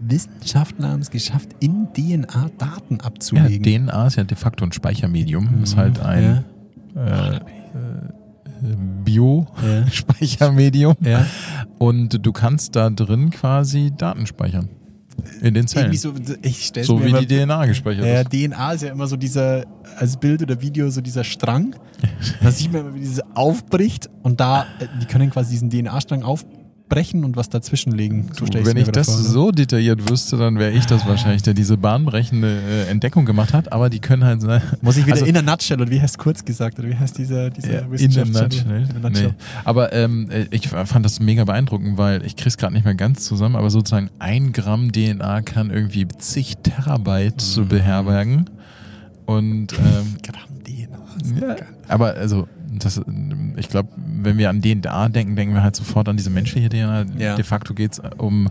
Wissenschaftler 0.00 0.88
haben 0.88 1.02
es 1.02 1.10
geschafft, 1.10 1.50
in 1.60 1.88
DNA 1.92 2.50
Daten 2.58 2.96
Ja, 3.00 3.04
abzulegen. 3.04 3.62
DNA 3.62 4.06
ist 4.06 4.16
ja 4.16 4.24
de 4.24 4.38
facto 4.38 4.64
ein 4.64 4.72
Speichermedium. 4.72 5.62
Ist 5.62 5.76
halt 5.76 6.00
ein 6.00 6.44
äh, 6.96 7.36
äh, 7.36 7.40
Bio-Speichermedium. 9.04 10.96
ja. 11.02 11.10
ja. 11.10 11.26
Und 11.78 12.24
du 12.24 12.32
kannst 12.32 12.74
da 12.74 12.88
drin 12.88 13.28
quasi 13.30 13.92
Daten 13.96 14.26
speichern. 14.26 14.70
In 15.40 15.54
den 15.54 15.66
Zellen. 15.66 15.92
So, 15.94 16.14
ich 16.42 16.72
So 16.82 17.02
wie 17.02 17.08
immer, 17.08 17.20
die 17.22 17.26
DNA 17.26 17.66
gespeichert 17.66 18.04
Ja, 18.04 18.20
ist. 18.20 18.30
DNA 18.30 18.72
ist 18.72 18.82
ja 18.82 18.90
immer 18.90 19.06
so 19.06 19.16
dieser, 19.16 19.64
als 19.96 20.16
Bild 20.16 20.42
oder 20.42 20.60
Video, 20.60 20.90
so 20.90 21.00
dieser 21.00 21.24
Strang. 21.24 21.76
Da 22.42 22.50
sieht 22.50 22.72
man 22.72 22.82
immer, 22.82 22.94
wie 22.94 23.00
diese 23.00 23.22
aufbricht 23.34 24.08
und 24.22 24.40
da, 24.40 24.62
äh, 24.80 24.86
die 25.00 25.06
können 25.06 25.30
quasi 25.30 25.50
diesen 25.50 25.70
DNA-Strang 25.70 26.22
aufbrechen 26.22 26.63
und 27.24 27.36
was 27.36 27.48
dazwischen 27.48 27.92
legen. 27.92 28.30
So 28.38 28.44
ich's 28.44 28.64
Wenn 28.66 28.76
ich 28.76 28.88
das 28.88 29.06
vor, 29.08 29.16
ne? 29.16 29.22
so 29.24 29.50
detailliert 29.50 30.08
wüsste, 30.08 30.36
dann 30.36 30.58
wäre 30.58 30.70
ich 30.70 30.86
das 30.86 31.04
wahrscheinlich, 31.06 31.42
der 31.42 31.52
diese 31.54 31.76
bahnbrechende 31.76 32.60
äh, 32.86 32.88
Entdeckung 32.90 33.24
gemacht 33.24 33.52
hat. 33.52 33.72
Aber 33.72 33.90
die 33.90 33.98
können 33.98 34.22
halt 34.24 34.42
sein. 34.42 34.62
Muss 34.80 34.96
ich 34.96 35.04
wieder 35.06 35.14
Also- 35.14 35.26
in 35.26 35.36
a 35.36 35.42
nutshell, 35.42 35.80
oder 35.80 35.90
wie 35.90 36.00
heißt 36.00 36.18
kurz 36.18 36.44
gesagt, 36.44 36.78
oder 36.78 36.88
wie 36.88 36.94
heißt 36.96 37.18
dieser, 37.18 37.50
dieser 37.50 37.72
Ja, 37.72 37.80
in 37.98 38.10
der? 38.12 38.26
Nutshell. 38.26 38.88
In 38.90 38.96
a 39.04 39.08
nutshell. 39.08 39.28
Nee. 39.28 39.34
Aber 39.64 39.92
ähm, 39.92 40.28
äh, 40.30 40.46
ich 40.50 40.68
fand 40.68 41.04
das 41.04 41.18
mega 41.20 41.44
beeindruckend, 41.44 41.98
weil 41.98 42.24
ich 42.24 42.36
krieg's 42.36 42.56
gerade 42.58 42.74
nicht 42.74 42.84
mehr 42.84 42.94
ganz 42.94 43.24
zusammen, 43.24 43.56
aber 43.56 43.70
sozusagen 43.70 44.10
ein 44.20 44.52
Gramm 44.52 44.92
DNA 44.92 45.42
kann 45.42 45.70
irgendwie 45.70 46.06
zig 46.18 46.58
Terabyte 46.62 47.34
Mhm. 47.36 47.40
so 47.40 47.64
beherbergen. 47.64 48.50
Und 49.26 49.72
ähm, 49.72 50.16
Gramm 50.22 50.62
DNA. 50.64 50.98
so 51.40 51.46
ja, 51.46 51.56
aber 51.88 52.14
also 52.14 52.46
das, 52.78 53.00
ich 53.56 53.68
glaube, 53.68 53.88
wenn 53.96 54.38
wir 54.38 54.50
an 54.50 54.60
DNA 54.62 55.08
denken, 55.10 55.36
denken 55.36 55.54
wir 55.54 55.62
halt 55.62 55.76
sofort 55.76 56.08
an 56.08 56.16
diese 56.16 56.30
menschliche 56.30 56.68
DNA. 56.68 57.04
Ja. 57.18 57.34
De 57.36 57.44
facto 57.44 57.74
geht's 57.74 58.00
um, 58.18 58.48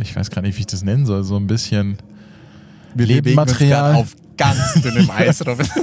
ich 0.00 0.14
weiß 0.14 0.30
gar 0.30 0.42
nicht, 0.42 0.56
wie 0.56 0.60
ich 0.60 0.66
das 0.66 0.82
nennen 0.82 1.06
soll, 1.06 1.24
so 1.24 1.36
ein 1.36 1.46
bisschen 1.46 1.96
Wir 2.94 3.22
grad 3.22 3.96
auf 3.96 4.14
ganz 4.36 4.74
dünnem 4.82 5.10
Eis, 5.10 5.44
Robin. 5.46 5.66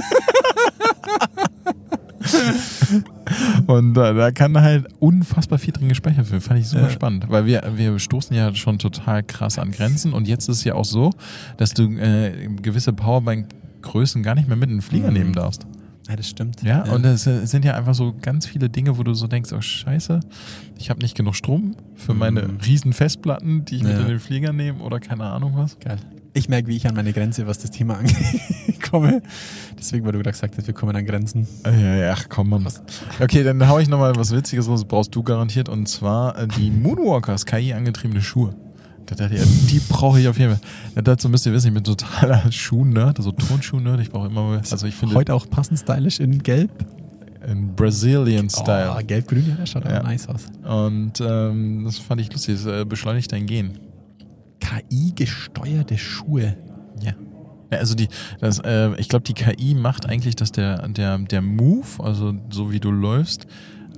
Und 3.66 3.94
da, 3.94 4.12
da 4.12 4.30
kann 4.30 4.60
halt 4.60 4.86
unfassbar 5.00 5.58
viel 5.58 5.72
drin 5.72 5.88
gespeichert 5.88 6.30
werden. 6.30 6.40
Fand 6.40 6.60
ich 6.60 6.68
super 6.68 6.84
Ja. 6.84 6.90
spannend. 6.90 7.26
Weil 7.28 7.46
wir, 7.46 7.62
wir 7.74 7.98
stoßen 7.98 8.34
ja 8.36 8.54
schon 8.54 8.78
total 8.78 9.22
krass 9.22 9.58
an 9.58 9.70
Grenzen. 9.72 10.12
Und 10.12 10.28
jetzt 10.28 10.48
ist 10.48 10.58
es 10.58 10.64
ja 10.64 10.74
auch 10.74 10.84
so, 10.84 11.10
dass 11.56 11.70
du 11.74 11.84
äh, 11.98 12.48
gewisse 12.62 12.92
Powerbank-Größen 12.92 14.22
gar 14.22 14.34
nicht 14.34 14.48
mehr 14.48 14.56
mit 14.56 14.70
in 14.70 14.76
den 14.76 14.82
Flieger 14.82 15.08
Mhm. 15.08 15.14
nehmen 15.14 15.32
darfst. 15.32 15.66
Ja, 16.08 16.14
das 16.16 16.28
stimmt. 16.28 16.62
Ja, 16.62 16.84
und 16.84 17.04
es 17.04 17.26
äh, 17.26 17.44
sind 17.46 17.64
ja 17.64 17.74
einfach 17.74 17.94
so 17.94 18.14
ganz 18.20 18.46
viele 18.46 18.68
Dinge, 18.68 18.96
wo 18.96 19.02
du 19.02 19.12
so 19.14 19.26
denkst, 19.26 19.52
oh 19.52 19.60
scheiße, 19.60 20.20
ich 20.78 20.88
habe 20.90 21.00
nicht 21.00 21.16
genug 21.16 21.34
Strom 21.34 21.74
für 21.96 22.14
meine 22.14 22.42
Mhm. 22.42 22.58
riesen 22.64 22.92
Festplatten, 22.92 23.64
die 23.64 23.76
ich 23.76 23.82
mit 23.82 23.92
Ja. 23.92 24.00
in 24.00 24.06
den 24.08 24.20
Flieger 24.20 24.52
nehme 24.52 24.82
oder 24.82 25.00
keine 25.00 25.24
Ahnung 25.24 25.52
was. 25.56 25.78
Geil. 25.80 25.98
Ich 26.32 26.48
merke, 26.50 26.68
wie 26.68 26.76
ich 26.76 26.86
an 26.86 26.94
meine 26.94 27.12
Grenze, 27.14 27.46
was 27.46 27.58
das 27.58 27.70
Thema 27.70 27.94
angeht, 27.98 28.14
komme. 28.90 29.22
Deswegen, 29.78 30.04
weil 30.04 30.12
du 30.12 30.18
gerade 30.18 30.32
gesagt 30.32 30.56
hast, 30.58 30.66
wir 30.66 30.74
kommen 30.74 30.94
an 30.94 31.06
Grenzen. 31.06 31.48
Äh, 31.64 31.70
Ja, 31.82 31.96
ja, 31.96 32.12
ach 32.12 32.26
komm, 32.28 32.50
Mann. 32.50 32.68
Okay, 33.20 33.42
dann 33.42 33.66
hau 33.66 33.78
ich 33.78 33.88
nochmal 33.88 34.14
was 34.16 34.32
Witziges 34.32 34.68
raus, 34.68 34.84
brauchst 34.84 35.14
du 35.14 35.22
garantiert. 35.22 35.68
Und 35.68 35.88
zwar 35.88 36.38
äh, 36.38 36.46
die 36.46 36.70
Moonwalkers, 36.70 37.46
KI-angetriebene 37.46 38.20
Schuhe. 38.22 38.54
Da 39.06 39.14
dachte 39.14 39.36
ich, 39.36 39.66
die 39.68 39.80
brauche 39.88 40.20
ich 40.20 40.26
auf 40.28 40.38
jeden 40.38 40.52
Fall. 40.56 40.60
Ja, 40.96 41.02
dazu 41.02 41.28
müsst 41.28 41.46
ihr 41.46 41.52
wissen, 41.52 41.68
ich 41.68 41.74
bin 41.74 41.84
totaler 41.84 42.42
Schuh-Nerd, 42.52 43.18
also 43.18 43.30
Turnschuh-Nerd. 43.32 44.00
Ich 44.00 44.10
brauche 44.10 44.26
immer, 44.26 44.60
also 44.70 44.86
ich 44.86 44.94
finde, 44.94 45.14
Heute 45.14 45.32
auch 45.34 45.48
passend 45.48 45.78
stylisch 45.78 46.18
in 46.20 46.42
Gelb. 46.42 46.70
in 47.46 47.74
Brazilian 47.76 48.50
Style. 48.50 48.92
Oh, 48.96 49.00
Gelb-Grün, 49.06 49.48
ja, 49.48 49.54
das 49.54 49.70
schaut 49.70 49.84
Ja. 49.84 50.02
nice 50.02 50.26
aus. 50.28 50.46
Und 50.64 51.20
ähm, 51.20 51.84
das 51.84 51.98
fand 51.98 52.20
ich 52.20 52.32
lustig, 52.32 52.56
das 52.56 52.66
äh, 52.66 52.84
beschleunigt 52.84 53.30
dein 53.30 53.46
Gehen. 53.46 53.78
KI-gesteuerte 54.60 55.96
Schuhe. 55.98 56.56
Ja. 57.02 57.12
Ja, 57.70 57.78
also 57.78 57.94
die, 57.96 58.08
das, 58.40 58.60
äh, 58.60 58.94
ich 58.96 59.08
glaube, 59.08 59.24
die 59.24 59.34
KI 59.34 59.74
macht 59.74 60.06
eigentlich, 60.06 60.36
dass 60.36 60.52
der, 60.52 60.86
der, 60.88 61.18
der 61.18 61.42
Move, 61.42 61.86
also 61.98 62.34
so 62.50 62.70
wie 62.70 62.78
du 62.80 62.90
läufst, 62.92 63.46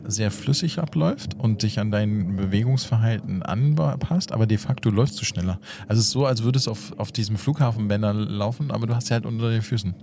sehr 0.09 0.31
flüssig 0.31 0.79
abläuft 0.79 1.35
und 1.35 1.63
dich 1.63 1.79
an 1.79 1.91
dein 1.91 2.35
Bewegungsverhalten 2.37 3.43
anpasst, 3.43 4.33
aber 4.33 4.47
de 4.47 4.57
facto 4.57 4.89
läufst 4.91 5.21
du 5.21 5.25
schneller. 5.25 5.61
Also 5.87 6.01
es 6.01 6.07
ist 6.07 6.13
so, 6.13 6.25
als 6.25 6.43
würdest 6.43 6.67
du 6.67 6.71
auf, 6.71 6.99
auf 6.99 7.13
diesem 7.13 7.37
Flughafenbänder 7.37 8.15
laufen, 8.15 8.71
aber 8.71 8.87
du 8.87 8.95
hast 8.95 9.09
sie 9.09 9.15
halt 9.15 9.27
unter 9.27 9.51
den 9.51 9.61
Füßen. 9.63 9.95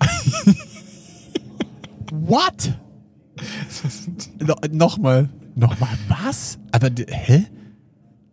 What? 2.10 2.74
no, 4.40 4.56
Nochmal. 4.72 5.28
Nochmal, 5.54 5.96
was? 6.08 6.58
Aber, 6.72 6.90
hä? 7.08 7.46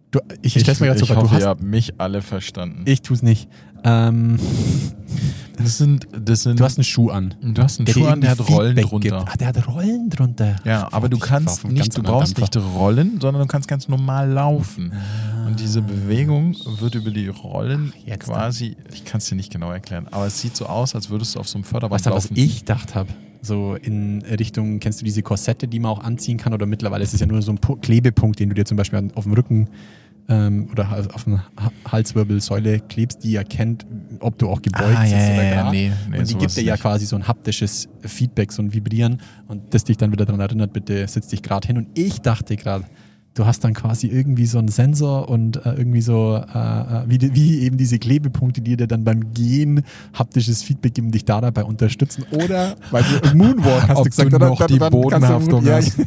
Du, 0.10 0.20
ich, 0.42 0.56
ich 0.56 0.64
stell's 0.64 0.80
mir 0.80 0.88
gerade 0.88 1.00
so 1.00 1.06
ich 1.06 1.12
vor, 1.12 1.18
du 1.18 1.24
hoffe, 1.24 1.36
hast 1.36 1.44
ihr 1.44 1.48
habt 1.48 1.62
mich 1.64 2.00
alle 2.00 2.22
verstanden. 2.22 2.82
Ich 2.86 3.02
tue 3.04 3.16
es 3.16 3.22
nicht. 3.22 3.48
Ähm, 3.84 4.40
Das 5.64 5.78
sind, 5.78 6.08
das 6.26 6.44
sind, 6.44 6.60
Du 6.60 6.64
hast 6.64 6.78
einen 6.78 6.84
Schuh 6.84 7.10
an. 7.10 7.34
du 7.42 7.62
hast 7.62 7.80
einen 7.80 7.86
dir 7.86 7.94
Schuh 7.94 8.06
an, 8.08 8.22
der 8.22 8.32
hat 8.32 8.50
Rollen 8.50 8.76
Feedback 8.76 8.90
drunter. 8.90 9.18
Gibt. 9.20 9.30
Ah, 9.32 9.38
der 9.38 9.48
hat 9.48 9.68
Rollen 9.68 10.10
drunter. 10.10 10.56
Ja, 10.66 10.88
aber 10.92 11.10
du 11.10 11.18
kannst 11.20 11.64
nicht, 11.68 11.98
du 11.98 12.04
brauchst 12.04 12.38
nicht 12.38 12.56
Rollen, 12.58 13.20
sondern 13.22 13.42
du 13.44 13.48
kannst 13.48 13.68
ganz 13.68 13.88
normal 13.88 14.30
laufen. 14.30 14.92
Und 15.48 15.60
diese 15.60 15.82
Bewegung 15.82 16.56
wird 16.80 16.96
über 16.96 17.12
die 17.12 17.28
Rollen 17.28 17.94
jetzt 18.06 18.26
quasi, 18.26 18.76
ich 18.94 19.04
kann 19.06 19.20
es 19.20 19.26
dir 19.26 19.36
nicht 19.36 19.52
genau 19.52 19.72
erklären, 19.72 20.08
aber 20.12 20.26
es 20.28 20.40
sieht 20.40 20.56
so 20.56 20.66
aus, 20.66 20.96
als 20.96 21.10
würdest 21.10 21.36
du 21.36 21.40
auf 21.40 21.48
so 21.50 21.58
einem 21.58 21.64
Förderband 21.66 22.00
Weißt 22.00 22.06
du, 22.06 22.12
was 22.12 22.30
laufen. 22.30 22.38
ich 22.40 22.60
gedacht 22.60 22.96
habe? 22.96 23.10
So 23.44 23.76
in 23.76 24.22
Richtung, 24.22 24.80
kennst 24.80 25.02
du 25.02 25.06
diese 25.06 25.24
Korsette, 25.24 25.68
die 25.68 25.80
man 25.80 25.92
auch 25.92 26.04
anziehen 26.04 26.38
kann? 26.38 26.54
Oder 26.54 26.68
mittlerweile 26.68 27.04
ist 27.04 27.14
es 27.16 27.20
ja 27.22 27.26
nur 27.26 27.42
so 27.42 27.52
ein 27.52 27.58
Pu- 27.60 27.80
Klebepunkt, 27.82 28.40
den 28.40 28.50
du 28.50 28.56
dir 28.56 28.66
zum 28.66 28.78
Beispiel 28.78 29.10
auf 29.16 29.24
dem 29.24 29.34
Rücken 29.34 29.68
ähm, 30.30 30.68
oder 30.72 30.90
ha- 30.90 31.06
auf 31.14 31.28
einer 31.28 31.46
Ha- 31.60 31.72
Halswirbelsäule 31.92 32.80
klebst, 32.82 33.24
die 33.24 33.36
erkennt, 33.36 33.86
ob 34.20 34.38
du 34.38 34.50
auch 34.50 34.62
gebeugt 34.62 34.96
Ah, 34.96 35.02
bist 35.02 35.14
ja, 35.14 35.20
ja, 35.20 35.34
oder 35.34 35.44
ja, 35.44 35.54
gerade. 35.56 35.72
nee, 35.76 35.92
nee, 36.10 36.20
und 36.20 36.30
die 36.30 36.36
gibt 36.36 36.56
dir 36.56 36.64
ja 36.64 36.74
nicht. 36.74 36.82
quasi 36.82 37.06
so 37.06 37.16
ein 37.16 37.28
haptisches 37.28 37.90
Feedback, 38.02 38.52
so 38.52 38.62
ein 38.62 38.74
Vibrieren 38.74 39.22
und 39.48 39.74
das 39.74 39.84
dich 39.84 39.98
dann 39.98 40.12
wieder 40.12 40.26
daran 40.26 40.40
erinnert, 40.42 40.74
bitte 40.74 41.08
setz 41.08 41.28
dich 41.28 41.42
gerade 41.42 41.68
hin. 41.68 41.78
Und 41.78 41.88
ich 41.98 42.22
dachte 42.22 42.56
gerade, 42.56 42.86
du 43.34 43.46
hast 43.46 43.64
dann 43.64 43.74
quasi 43.74 44.08
irgendwie 44.08 44.46
so 44.46 44.60
einen 44.60 44.68
Sensor 44.68 45.30
und 45.30 45.66
äh, 45.66 45.74
irgendwie 45.76 46.02
so, 46.02 46.36
äh, 46.36 46.58
äh, 46.58 47.04
wie, 47.08 47.18
die- 47.18 47.34
wie 47.34 47.60
eben 47.62 47.78
diese 47.78 47.98
Klebepunkte, 47.98 48.60
die 48.62 48.76
dir 48.76 48.88
dann 48.88 49.04
beim 49.06 49.34
Gehen 49.34 49.84
haptisches 50.14 50.64
Feedback 50.64 50.96
geben, 50.96 51.12
dich 51.12 51.24
da 51.24 51.40
dabei 51.40 51.64
unterstützen. 51.64 52.26
Oder, 52.32 52.76
weil 52.92 53.04
du 53.24 53.38
Moonwalk 53.38 53.88
hast 53.88 53.98
Ob 53.98 54.04
du 54.04 54.10
gesagt, 54.10 54.34
du 54.34 54.38
noch 54.38 54.58
Dann- 54.60 54.68
die 54.68 54.80
dann 54.80 54.92
Bodenhaftung 54.92 55.66
ja, 55.66 55.76
hast. 55.78 55.98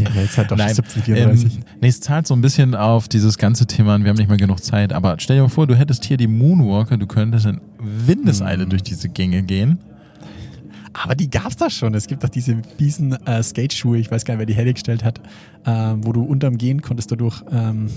Ja, 0.00 0.20
jetzt 0.22 0.38
halt 0.38 0.50
doch 0.50 0.56
Nein, 0.56 0.68
1734. 0.70 1.56
ähm, 1.58 1.62
nee, 1.80 1.88
es 1.88 2.00
zahlt 2.00 2.26
so 2.26 2.34
ein 2.34 2.40
bisschen 2.40 2.74
auf 2.74 3.08
dieses 3.08 3.36
ganze 3.38 3.66
Thema 3.66 3.94
an. 3.94 4.02
Wir 4.04 4.10
haben 4.10 4.16
nicht 4.16 4.28
mehr 4.28 4.36
genug 4.38 4.62
Zeit. 4.64 4.92
Aber 4.92 5.16
stell 5.18 5.36
dir 5.36 5.42
mal 5.42 5.48
vor, 5.48 5.66
du 5.66 5.74
hättest 5.76 6.04
hier 6.04 6.16
die 6.16 6.26
Moonwalker, 6.26 6.96
du 6.96 7.06
könntest 7.06 7.46
in 7.46 7.60
Windeseile 7.78 8.64
Mhm. 8.66 8.70
durch 8.70 8.82
diese 8.82 9.08
Gänge 9.08 9.42
gehen. 9.42 9.78
Aber 11.02 11.14
die 11.14 11.28
gab's 11.30 11.56
doch 11.56 11.70
schon. 11.70 11.94
Es 11.94 12.06
gibt 12.06 12.24
doch 12.24 12.28
diese 12.28 12.56
fiesen 12.78 13.12
äh, 13.26 13.42
Skateschuhe, 13.42 13.98
ich 13.98 14.10
weiß 14.10 14.24
gar 14.24 14.34
nicht, 14.34 14.40
wer 14.40 14.46
die 14.46 14.54
hergestellt 14.54 15.04
hat, 15.04 15.20
ähm, 15.66 16.00
wo 16.06 16.12
du 16.12 16.22
unterm 16.22 16.56
Gehen 16.58 16.80
konntest 16.82 17.10
du 17.10 17.16
durch. 17.16 17.42
Ähm, 17.52 17.88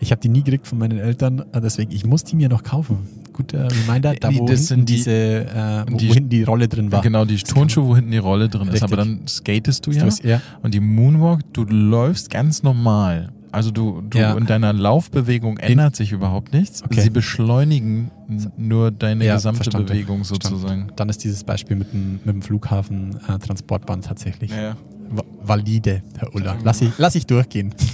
ich 0.00 0.10
habe 0.12 0.20
die 0.20 0.28
nie 0.28 0.42
gekriegt 0.44 0.66
von 0.66 0.78
meinen 0.78 0.98
Eltern, 0.98 1.40
äh, 1.52 1.60
deswegen 1.60 1.90
ich 1.90 2.04
muss 2.06 2.22
die 2.24 2.36
mir 2.36 2.48
noch 2.48 2.62
kaufen. 2.62 2.98
Guter 3.32 3.68
Reminder, 3.70 4.14
da 4.14 4.34
wo 4.34 4.46
das 4.46 4.68
hinten 4.68 4.86
die- 4.86 4.94
diese, 4.96 5.10
äh, 5.12 5.84
wo, 5.88 5.96
die- 5.96 6.08
wo 6.10 6.14
hinten 6.14 6.28
die 6.30 6.42
Rolle 6.42 6.68
drin 6.68 6.90
war. 6.92 7.02
Genau, 7.02 7.24
die 7.24 7.36
Turnschuhe, 7.36 7.86
wo 7.86 7.94
hinten 7.96 8.10
die 8.10 8.18
Rolle 8.18 8.48
drin 8.48 8.62
ist. 8.68 8.74
Richtig. 8.74 8.82
Aber 8.82 8.96
dann 8.96 9.20
skatest 9.28 9.86
du 9.86 9.92
ja. 9.92 10.08
ja. 10.24 10.40
Und 10.62 10.74
die 10.74 10.80
Moonwalk, 10.80 11.40
du 11.52 11.64
läufst 11.64 12.30
ganz 12.30 12.62
normal. 12.62 13.30
Also 13.52 13.70
du, 13.70 14.02
du 14.02 14.18
Ja. 14.18 14.34
in 14.36 14.46
deiner 14.46 14.72
Laufbewegung 14.72 15.56
ändert 15.58 15.96
sich 15.96 16.12
überhaupt 16.12 16.52
nichts. 16.52 16.82
Okay. 16.82 17.00
Sie 17.00 17.10
beschleunigen 17.10 18.10
nur 18.56 18.90
deine 18.90 19.24
Ja, 19.24 19.34
gesamte 19.36 19.64
verstanden. 19.64 19.88
Bewegung 19.88 20.24
Verstanden. 20.24 20.56
sozusagen. 20.58 20.88
Dann 20.96 21.08
ist 21.08 21.24
dieses 21.24 21.44
Beispiel 21.44 21.76
mit 21.76 21.92
dem, 21.92 22.14
mit 22.24 22.26
dem 22.34 22.42
Flughafen 22.42 23.18
äh, 23.28 23.38
Transportbahn 23.38 24.02
tatsächlich 24.02 24.50
Ja. 24.50 24.76
va- 25.10 25.24
valide, 25.42 26.02
Herr 26.18 26.34
Uller. 26.34 26.56
Lass 26.62 26.82
ich, 26.82 26.90
lass 26.98 27.14
ich 27.14 27.26
durchgehen. 27.26 27.74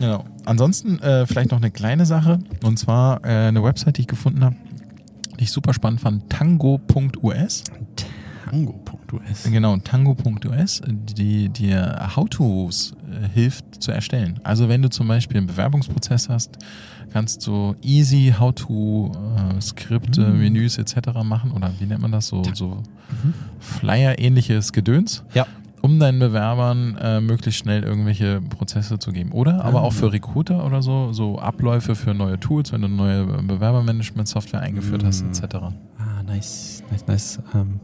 Genau. 0.00 0.24
Ansonsten 0.44 1.00
äh, 1.00 1.26
vielleicht 1.26 1.50
noch 1.50 1.58
eine 1.58 1.72
kleine 1.72 2.06
Sache. 2.06 2.38
Und 2.62 2.78
zwar 2.78 3.24
äh, 3.24 3.48
eine 3.48 3.64
Website, 3.64 3.96
die 3.96 4.02
ich 4.02 4.06
gefunden 4.06 4.44
habe, 4.44 4.54
die 5.38 5.44
ich 5.44 5.50
super 5.50 5.74
spannend 5.74 6.00
fand, 6.00 6.30
tango.us. 6.30 7.64
Tango.us. 8.50 9.44
Genau, 9.50 9.76
tango.us, 9.78 10.82
die 10.86 11.48
dir 11.48 12.08
How-Tos 12.16 12.94
äh, 13.10 13.28
hilft 13.34 13.82
zu 13.82 13.90
erstellen. 13.92 14.40
Also 14.44 14.68
wenn 14.68 14.82
du 14.82 14.90
zum 14.90 15.08
Beispiel 15.08 15.38
einen 15.38 15.46
Bewerbungsprozess 15.46 16.28
hast, 16.28 16.58
kannst 17.12 17.46
du 17.46 17.74
easy 17.82 18.34
How-To-Skripte, 18.38 20.26
Mhm. 20.28 20.38
Menüs 20.38 20.78
etc. 20.78 20.96
machen 21.24 21.52
oder 21.52 21.70
wie 21.78 21.86
nennt 21.86 22.02
man 22.02 22.12
das? 22.12 22.26
So, 22.28 22.42
so 22.54 22.82
Flyer-ähnliches 23.60 24.72
Gedöns, 24.72 25.24
Ja. 25.34 25.46
um 25.80 25.98
deinen 25.98 26.18
Bewerbern 26.18 26.96
äh, 27.00 27.20
möglichst 27.20 27.60
schnell 27.60 27.82
irgendwelche 27.82 28.40
Prozesse 28.40 28.98
zu 28.98 29.12
geben. 29.12 29.32
Oder 29.32 29.64
aber 29.64 29.82
auch 29.82 29.92
für 29.92 30.12
Recruiter 30.12 30.64
oder 30.66 30.82
so, 30.82 31.12
so 31.12 31.38
Abläufe 31.38 31.94
für 31.94 32.14
neue 32.14 32.38
Tools, 32.38 32.72
wenn 32.72 32.82
du 32.82 32.88
neue 32.88 33.24
Bewerbermanagement-Software 33.24 34.60
eingeführt 34.60 35.04
hast 35.04 35.22
Mhm. 35.22 35.30
etc. 35.30 35.42
Ah, 35.98 36.22
nice, 36.26 36.82
nice, 36.90 37.06
nice. 37.06 37.38
Ähm, 37.54 37.80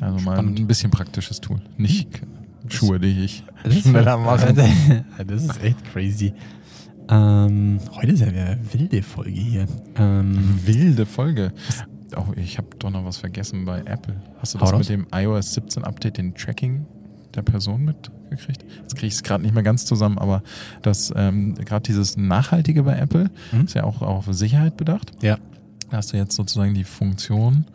Also 0.00 0.18
mal 0.24 0.34
Spannend. 0.34 0.58
ein 0.60 0.66
bisschen 0.66 0.90
praktisches 0.90 1.40
Tool. 1.40 1.60
Nicht 1.76 2.22
Schuhe, 2.68 2.98
die 2.98 3.24
ich 3.24 3.44
Das 3.64 3.74
ist, 3.76 3.82
schneller 3.88 4.16
machen. 4.16 4.56
das 5.26 5.42
ist 5.44 5.62
echt 5.62 5.84
crazy. 5.92 6.32
Ähm, 7.08 7.78
heute 7.94 8.12
ist 8.12 8.20
ja 8.20 8.28
eine 8.28 8.58
wilde 8.72 9.02
Folge 9.02 9.30
hier. 9.40 9.66
Ähm, 9.96 10.58
Wilde 10.64 11.04
Folge. 11.04 11.52
Oh, 12.16 12.26
ich 12.36 12.58
habe 12.58 12.68
doch 12.78 12.90
noch 12.90 13.04
was 13.04 13.16
vergessen 13.18 13.64
bei 13.64 13.80
Apple. 13.80 14.14
Hast 14.38 14.54
du 14.54 14.58
das 14.58 14.68
Hau 14.70 14.78
mit 14.78 14.80
raus. 14.80 14.86
dem 14.88 15.06
iOS 15.12 15.54
17 15.54 15.84
Update, 15.84 16.18
den 16.18 16.34
Tracking 16.34 16.86
der 17.34 17.42
Person 17.42 17.84
mitgekriegt? 17.84 18.64
Jetzt 18.80 18.94
kriege 18.94 19.08
ich 19.08 19.14
es 19.14 19.22
gerade 19.22 19.42
nicht 19.42 19.54
mehr 19.54 19.62
ganz 19.62 19.84
zusammen, 19.84 20.18
aber 20.18 20.42
das 20.82 21.12
ähm, 21.16 21.54
gerade 21.56 21.82
dieses 21.82 22.16
Nachhaltige 22.16 22.84
bei 22.84 22.96
Apple 22.96 23.30
Mhm. 23.50 23.62
ist 23.64 23.74
ja 23.74 23.84
auch 23.84 24.00
auf 24.02 24.26
Sicherheit 24.30 24.76
bedacht. 24.76 25.12
ja. 25.22 25.38
Da 25.90 25.98
hast 25.98 26.14
du 26.14 26.16
jetzt 26.16 26.34
sozusagen 26.34 26.72
die 26.72 26.84
Funktion. 26.84 27.66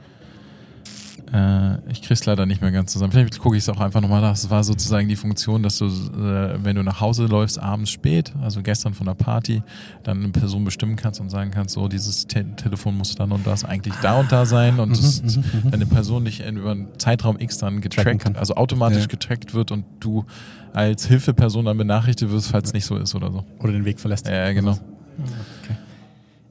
Äh, 1.34 1.78
ich 1.92 2.02
krieg's 2.02 2.26
leider 2.26 2.46
nicht 2.46 2.62
mehr 2.62 2.72
ganz 2.72 2.94
zusammen. 2.94 3.12
Vielleicht 3.12 3.40
gucke 3.40 3.58
ich 3.58 3.64
es 3.64 3.70
auch 3.70 3.80
einfach 3.80 4.00
nochmal 4.02 4.22
nach. 4.22 4.34
Es 4.34 4.50
war 4.50 4.64
sozusagen 4.64 5.08
die 5.10 5.16
Funktion, 5.16 5.62
dass 5.62 5.78
du, 5.78 5.86
äh, 5.88 6.64
wenn 6.64 6.76
du 6.76 6.84
nach 6.84 7.02
Hause 7.02 7.26
läufst, 7.26 7.60
abends 7.62 7.90
spät, 7.92 8.34
also 8.42 8.62
gestern 8.62 8.94
von 8.94 9.06
der 9.08 9.14
Party, 9.14 9.62
dann 10.04 10.20
eine 10.20 10.30
Person 10.30 10.64
bestimmen 10.64 10.96
kannst 10.96 11.20
und 11.20 11.30
sagen 11.30 11.52
kannst, 11.52 11.74
so, 11.76 11.88
dieses 11.88 12.28
Te 12.28 12.46
Telefon 12.56 12.98
muss 12.98 13.16
dann 13.16 13.32
und 13.32 13.46
das 13.46 13.66
eigentlich 13.66 13.94
da 14.02 14.20
und 14.20 14.32
da 14.32 14.46
sein 14.46 14.80
und 14.80 14.98
wenn 15.66 15.74
eine 15.74 15.86
Person 15.86 16.24
dich 16.26 16.46
über 16.48 16.72
einen 16.72 16.88
Zeitraum 16.98 17.38
X 17.40 17.58
dann 17.58 17.82
getrackt, 17.82 18.20
kann. 18.24 18.36
also 18.36 18.56
automatisch 18.56 19.02
Ja. 19.02 19.08
getrackt 19.08 19.54
wird 19.54 19.72
und 19.72 19.84
du 20.00 20.26
als 20.74 21.06
Hilfeperson 21.08 21.66
dann 21.66 21.78
benachrichtigt 21.78 22.32
wirst, 22.32 22.52
falls 22.52 22.70
es 22.70 22.74
nicht 22.74 22.86
so 22.86 22.96
ist 22.98 23.16
oder 23.16 23.32
so. 23.32 23.44
Oder 23.60 23.74
den 23.74 23.84
Weg 23.86 24.00
verlässt. 24.00 24.28
Ja, 24.28 24.52
genau. 24.54 24.78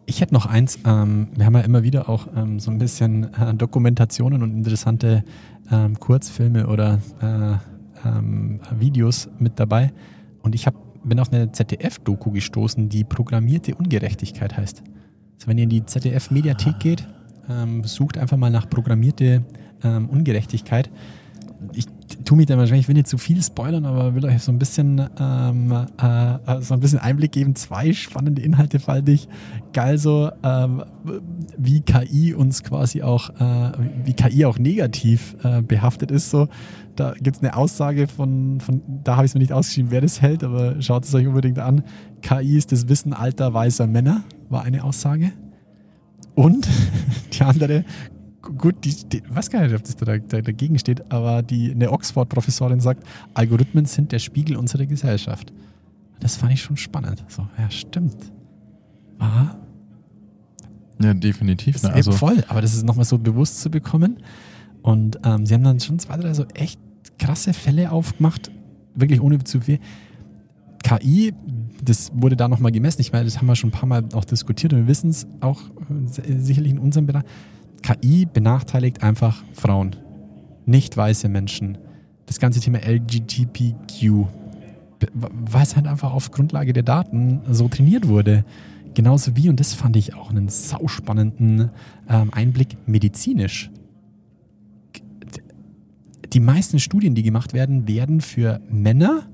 Ich 0.08 0.20
hätte 0.20 0.32
noch 0.32 0.46
eins. 0.46 0.78
Ähm, 0.86 1.28
wir 1.34 1.46
haben 1.46 1.54
ja 1.54 1.60
immer 1.62 1.82
wieder 1.82 2.08
auch 2.08 2.28
ähm, 2.36 2.60
so 2.60 2.70
ein 2.70 2.78
bisschen 2.78 3.34
äh, 3.34 3.52
Dokumentationen 3.54 4.40
und 4.42 4.52
interessante 4.52 5.24
ähm, 5.70 5.98
Kurzfilme 5.98 6.68
oder 6.68 7.00
äh, 7.20 8.08
ähm, 8.08 8.60
Videos 8.78 9.28
mit 9.40 9.58
dabei. 9.58 9.92
Und 10.42 10.54
ich 10.54 10.68
hab, 10.68 10.74
bin 11.02 11.18
auf 11.18 11.32
eine 11.32 11.50
ZDF-Doku 11.50 12.30
gestoßen, 12.30 12.88
die 12.88 13.02
Programmierte 13.02 13.74
Ungerechtigkeit 13.74 14.56
heißt. 14.56 14.84
Also 15.34 15.48
wenn 15.48 15.58
ihr 15.58 15.64
in 15.64 15.70
die 15.70 15.84
ZDF-Mediathek 15.84 16.78
geht, 16.78 17.08
ähm, 17.50 17.82
sucht 17.82 18.16
einfach 18.16 18.36
mal 18.36 18.50
nach 18.50 18.70
programmierte 18.70 19.42
ähm, 19.82 20.08
Ungerechtigkeit. 20.08 20.88
Ich 21.72 21.86
tue 22.24 22.36
mich 22.36 22.46
da 22.46 22.56
wahrscheinlich, 22.56 22.84
ich 22.84 22.88
will 22.88 22.94
nicht 22.94 23.06
zu 23.06 23.18
viel 23.18 23.42
spoilern, 23.42 23.84
aber 23.84 24.14
will 24.14 24.24
euch 24.24 24.42
so 24.42 24.52
ein 24.52 24.58
bisschen 24.58 25.08
ähm, 25.18 25.72
äh, 25.72 26.60
so 26.60 26.74
ein 26.74 26.80
bisschen 26.80 26.98
Einblick 26.98 27.32
geben. 27.32 27.54
Zwei 27.54 27.92
spannende 27.92 28.42
Inhalte 28.42 28.78
fand 28.78 29.08
ich 29.08 29.28
geil 29.72 29.98
so, 29.98 30.30
ähm, 30.42 30.84
wie 31.56 31.80
KI 31.80 32.34
uns 32.34 32.62
quasi 32.62 33.02
auch, 33.02 33.30
äh, 33.40 33.72
wie 34.04 34.14
KI 34.14 34.44
auch 34.44 34.58
negativ 34.58 35.36
äh, 35.42 35.62
behaftet 35.62 36.10
ist. 36.10 36.30
So, 36.30 36.48
da 36.96 37.14
gibt 37.20 37.36
es 37.36 37.42
eine 37.42 37.56
Aussage 37.56 38.08
von, 38.08 38.60
von 38.60 38.82
da 39.04 39.16
habe 39.16 39.26
ich 39.26 39.30
es 39.30 39.34
mir 39.34 39.40
nicht 39.40 39.52
ausgeschrieben, 39.52 39.90
wer 39.90 40.00
das 40.00 40.20
hält, 40.20 40.44
aber 40.44 40.80
schaut 40.82 41.04
es 41.04 41.14
euch 41.14 41.26
unbedingt 41.26 41.58
an. 41.58 41.82
KI 42.22 42.56
ist 42.56 42.72
das 42.72 42.88
Wissen 42.88 43.12
alter 43.12 43.52
weißer 43.52 43.86
Männer, 43.86 44.24
war 44.48 44.62
eine 44.62 44.84
Aussage. 44.84 45.32
Und 46.34 46.68
die 47.32 47.42
andere, 47.42 47.84
gut, 48.56 48.84
die, 48.84 48.94
die 49.08 49.22
weiß 49.28 49.50
gar 49.50 49.62
nicht, 49.62 49.74
ob 49.74 49.82
das 49.82 49.96
da, 49.96 50.18
da, 50.18 50.40
dagegen 50.40 50.78
steht, 50.78 51.10
aber 51.10 51.42
die, 51.42 51.70
eine 51.70 51.90
Oxford-Professorin 51.90 52.80
sagt, 52.80 53.04
Algorithmen 53.34 53.84
sind 53.84 54.12
der 54.12 54.18
Spiegel 54.18 54.56
unserer 54.56 54.86
Gesellschaft. 54.86 55.52
Das 56.20 56.36
fand 56.36 56.52
ich 56.52 56.62
schon 56.62 56.76
spannend. 56.76 57.24
So, 57.28 57.46
ja, 57.58 57.70
stimmt. 57.70 58.16
Aha, 59.18 59.56
Ja, 61.02 61.14
definitiv. 61.14 61.82
Ne? 61.82 61.92
Also, 61.92 62.12
voll, 62.12 62.44
aber 62.48 62.60
das 62.60 62.74
ist 62.74 62.84
nochmal 62.84 63.04
so 63.04 63.18
bewusst 63.18 63.60
zu 63.60 63.70
bekommen. 63.70 64.18
Und 64.82 65.18
ähm, 65.24 65.46
sie 65.46 65.54
haben 65.54 65.64
dann 65.64 65.80
schon 65.80 65.98
zwei, 65.98 66.16
drei 66.16 66.32
so 66.32 66.44
echt 66.54 66.80
krasse 67.18 67.52
Fälle 67.52 67.90
aufgemacht, 67.90 68.50
wirklich 68.94 69.20
ohne 69.20 69.42
zu 69.42 69.60
viel. 69.60 69.78
KI, 70.82 71.34
das 71.82 72.12
wurde 72.14 72.36
da 72.36 72.48
nochmal 72.48 72.72
gemessen. 72.72 73.00
Ich 73.00 73.12
meine, 73.12 73.24
das 73.24 73.38
haben 73.38 73.46
wir 73.46 73.56
schon 73.56 73.70
ein 73.70 73.72
paar 73.72 73.88
Mal 73.88 74.04
auch 74.14 74.24
diskutiert 74.24 74.72
und 74.72 74.80
wir 74.80 74.86
wissen 74.86 75.10
es 75.10 75.26
auch 75.40 75.60
äh, 75.60 76.38
sicherlich 76.38 76.72
in 76.72 76.78
unserem 76.78 77.06
Bereich. 77.06 77.24
KI 77.86 78.26
benachteiligt 78.26 79.04
einfach 79.04 79.44
Frauen, 79.52 79.94
nicht 80.64 80.96
weiße 80.96 81.28
Menschen. 81.28 81.78
Das 82.26 82.40
ganze 82.40 82.58
Thema 82.58 82.78
LGBTQ, 82.78 84.26
weil 85.22 85.62
es 85.62 85.76
halt 85.76 85.86
einfach 85.86 86.12
auf 86.12 86.32
Grundlage 86.32 86.72
der 86.72 86.82
Daten 86.82 87.42
so 87.48 87.68
trainiert 87.68 88.08
wurde. 88.08 88.44
Genauso 88.94 89.36
wie, 89.36 89.48
und 89.48 89.60
das 89.60 89.72
fand 89.72 89.94
ich 89.94 90.14
auch 90.14 90.30
einen 90.30 90.48
sauspannenden 90.48 91.70
ähm, 92.08 92.32
Einblick 92.32 92.76
medizinisch. 92.88 93.70
Die 96.32 96.40
meisten 96.40 96.80
Studien, 96.80 97.14
die 97.14 97.22
gemacht 97.22 97.52
werden, 97.52 97.86
werden 97.86 98.20
für 98.20 98.60
Männer 98.68 99.28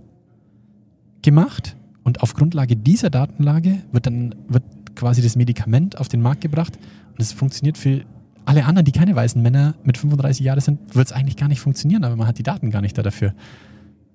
gemacht 1.22 1.74
und 2.04 2.22
auf 2.22 2.34
Grundlage 2.34 2.76
dieser 2.76 3.08
Datenlage 3.08 3.78
wird 3.92 4.04
dann 4.04 4.34
wird 4.48 4.64
quasi 4.94 5.22
das 5.22 5.36
Medikament 5.36 5.98
auf 5.98 6.08
den 6.08 6.20
Markt 6.20 6.42
gebracht 6.42 6.78
und 7.12 7.20
es 7.20 7.32
funktioniert 7.32 7.78
für 7.78 8.04
alle 8.44 8.64
anderen, 8.64 8.84
die 8.84 8.92
keine 8.92 9.14
weißen 9.14 9.40
Männer 9.40 9.74
mit 9.84 9.98
35 9.98 10.44
Jahren 10.44 10.60
sind, 10.60 10.94
wird 10.94 11.06
es 11.06 11.12
eigentlich 11.12 11.36
gar 11.36 11.48
nicht 11.48 11.60
funktionieren, 11.60 12.04
aber 12.04 12.16
man 12.16 12.26
hat 12.26 12.38
die 12.38 12.42
Daten 12.42 12.70
gar 12.70 12.80
nicht 12.82 12.96
da 12.98 13.02
dafür. 13.02 13.34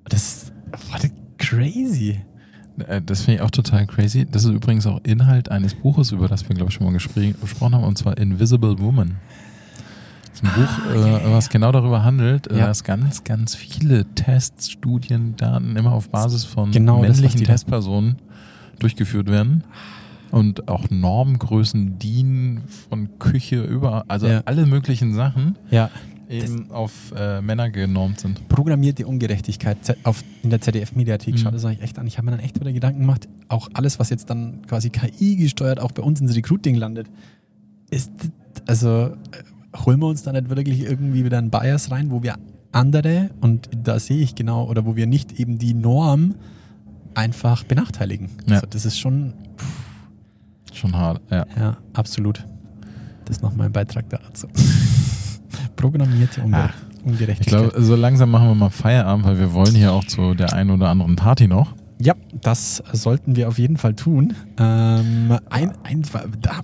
Das 0.06 0.24
ist 0.24 0.54
crazy. 1.38 2.20
Äh, 2.88 3.02
Das 3.02 3.22
finde 3.22 3.36
ich 3.36 3.42
auch 3.42 3.52
total 3.52 3.86
crazy. 3.88 4.26
Das 4.30 4.44
ist 4.44 4.52
übrigens 4.52 4.86
auch 4.86 5.00
Inhalt 5.04 5.50
eines 5.50 5.74
Buches, 5.76 6.12
über 6.12 6.28
das 6.28 6.48
wir, 6.48 6.56
glaube 6.56 6.70
ich, 6.70 6.76
schon 6.76 6.86
mal 6.88 6.96
gespr- 6.96 7.34
gesprochen 7.40 7.76
haben, 7.76 7.84
und 7.84 7.98
zwar 7.98 8.18
Invisible 8.18 8.80
Woman. 8.80 9.16
Das 10.32 10.42
ist 10.42 10.44
ein 10.44 10.62
Buch, 10.62 10.94
äh, 10.94 11.32
was 11.34 11.50
genau 11.50 11.72
darüber 11.72 12.04
handelt, 12.04 12.48
äh, 12.52 12.60
Ja. 12.60 12.68
dass 12.68 12.84
ganz, 12.84 13.24
ganz 13.24 13.56
viele 13.56 14.06
Tests, 14.14 14.70
Studien, 14.70 15.36
Daten 15.36 15.76
immer 15.76 15.94
auf 15.94 16.10
Basis 16.10 16.44
von 16.44 16.72
Genau 16.72 17.02
das, 17.04 17.16
männlichen 17.16 17.40
die 17.40 17.46
da- 17.46 17.54
Testpersonen 17.54 18.18
durchgeführt 18.80 19.28
werden. 19.32 19.64
Und 20.32 20.68
auch 20.68 20.90
Normgrößen 20.90 22.00
dienen 22.00 22.62
von 22.90 23.18
Küche 23.20 23.64
über, 23.64 24.06
also 24.08 24.28
Ja. 24.28 24.42
alle 24.46 24.66
möglichen 24.66 25.14
Sachen 25.14 25.56
Ja, 25.72 25.90
eben 26.30 26.70
auf 26.72 27.14
äh, 27.16 27.42
Männer 27.42 27.70
genormt 27.70 28.20
sind. 28.20 28.48
programmierte 28.50 29.08
Ungerechtigkeit 29.08 29.78
auf, 30.04 30.24
in 30.44 30.50
der 30.50 30.60
ZDF-Mediathek. 30.60 31.36
Mhm. 31.36 31.38
Schaut 31.38 31.54
das 31.54 31.64
euch 31.66 31.82
echt 31.82 31.98
an. 32.00 32.08
Ich 32.08 32.18
habe 32.18 32.26
mir 32.26 32.32
dann 32.32 32.42
echt 32.42 32.60
wieder 32.60 32.74
Gedanken 32.74 33.00
gemacht, 33.02 33.28
auch 33.48 33.70
alles, 33.74 34.00
was 34.00 34.10
jetzt 34.10 34.30
dann 34.30 34.62
quasi 34.68 34.90
KI 34.90 35.38
gesteuert 35.38 35.80
auch 35.80 35.92
bei 35.94 36.04
uns 36.04 36.20
ins 36.20 36.36
Recruiting 36.36 36.76
landet, 36.76 37.08
ist, 37.90 38.12
also 38.66 38.88
äh, 38.90 39.14
holen 39.86 40.00
wir 40.02 40.08
uns 40.08 40.24
da 40.24 40.34
nicht 40.34 40.50
wirklich 40.50 40.82
irgendwie 40.82 41.24
wieder 41.24 41.38
einen 41.38 41.50
Bias 41.50 41.92
rein, 41.92 42.12
wo 42.12 42.22
wir 42.24 42.36
andere, 42.74 43.30
und 43.40 43.70
da 43.84 43.98
sehe 44.00 44.18
ich 44.20 44.36
genau, 44.36 44.68
oder 44.68 44.86
wo 44.86 44.96
wir 44.98 45.08
nicht 45.08 45.40
eben 45.40 45.58
die 45.58 45.74
Norm 45.74 46.36
einfach 47.16 47.64
benachteiligen. 47.64 48.30
Ja. 48.48 48.56
Also 48.56 48.68
das 48.70 48.86
ist 48.86 49.00
schon, 49.00 49.34
Schon 50.78 50.96
hart, 50.96 51.22
ja. 51.32 51.46
ja, 51.58 51.78
absolut. 51.94 52.46
Das 53.26 53.38
ist 53.38 53.42
noch 53.44 53.56
mein 53.56 53.72
Beitrag 53.72 54.10
dazu. 54.10 54.48
Programmierte 55.76 56.42
Unge 56.42 56.58
Ah, 56.58 56.70
Ungerechtigkeit. 57.04 57.40
Ich 57.42 57.48
glaube, 57.72 57.82
so 57.84 57.96
langsam 57.96 58.32
machen 58.32 58.48
wir 58.50 58.56
mal 58.56 58.70
Feierabend, 58.70 59.26
weil 59.26 59.40
wir 59.40 59.54
wollen 59.54 59.74
hier 59.76 59.92
auch 59.94 60.06
zu 60.06 60.34
der 60.34 60.54
einen 60.54 60.72
oder 60.72 60.90
anderen 60.90 61.16
Party 61.16 61.48
noch. 61.48 61.74
Ja, 62.00 62.14
das 62.42 62.84
sollten 62.94 63.36
wir 63.36 63.48
auf 63.48 63.58
jeden 63.58 63.78
Fall 63.78 63.96
tun. 63.96 64.36
Ähm, 64.60 65.38
ein, 65.50 65.74
ein, 65.84 66.04
da, 66.42 66.62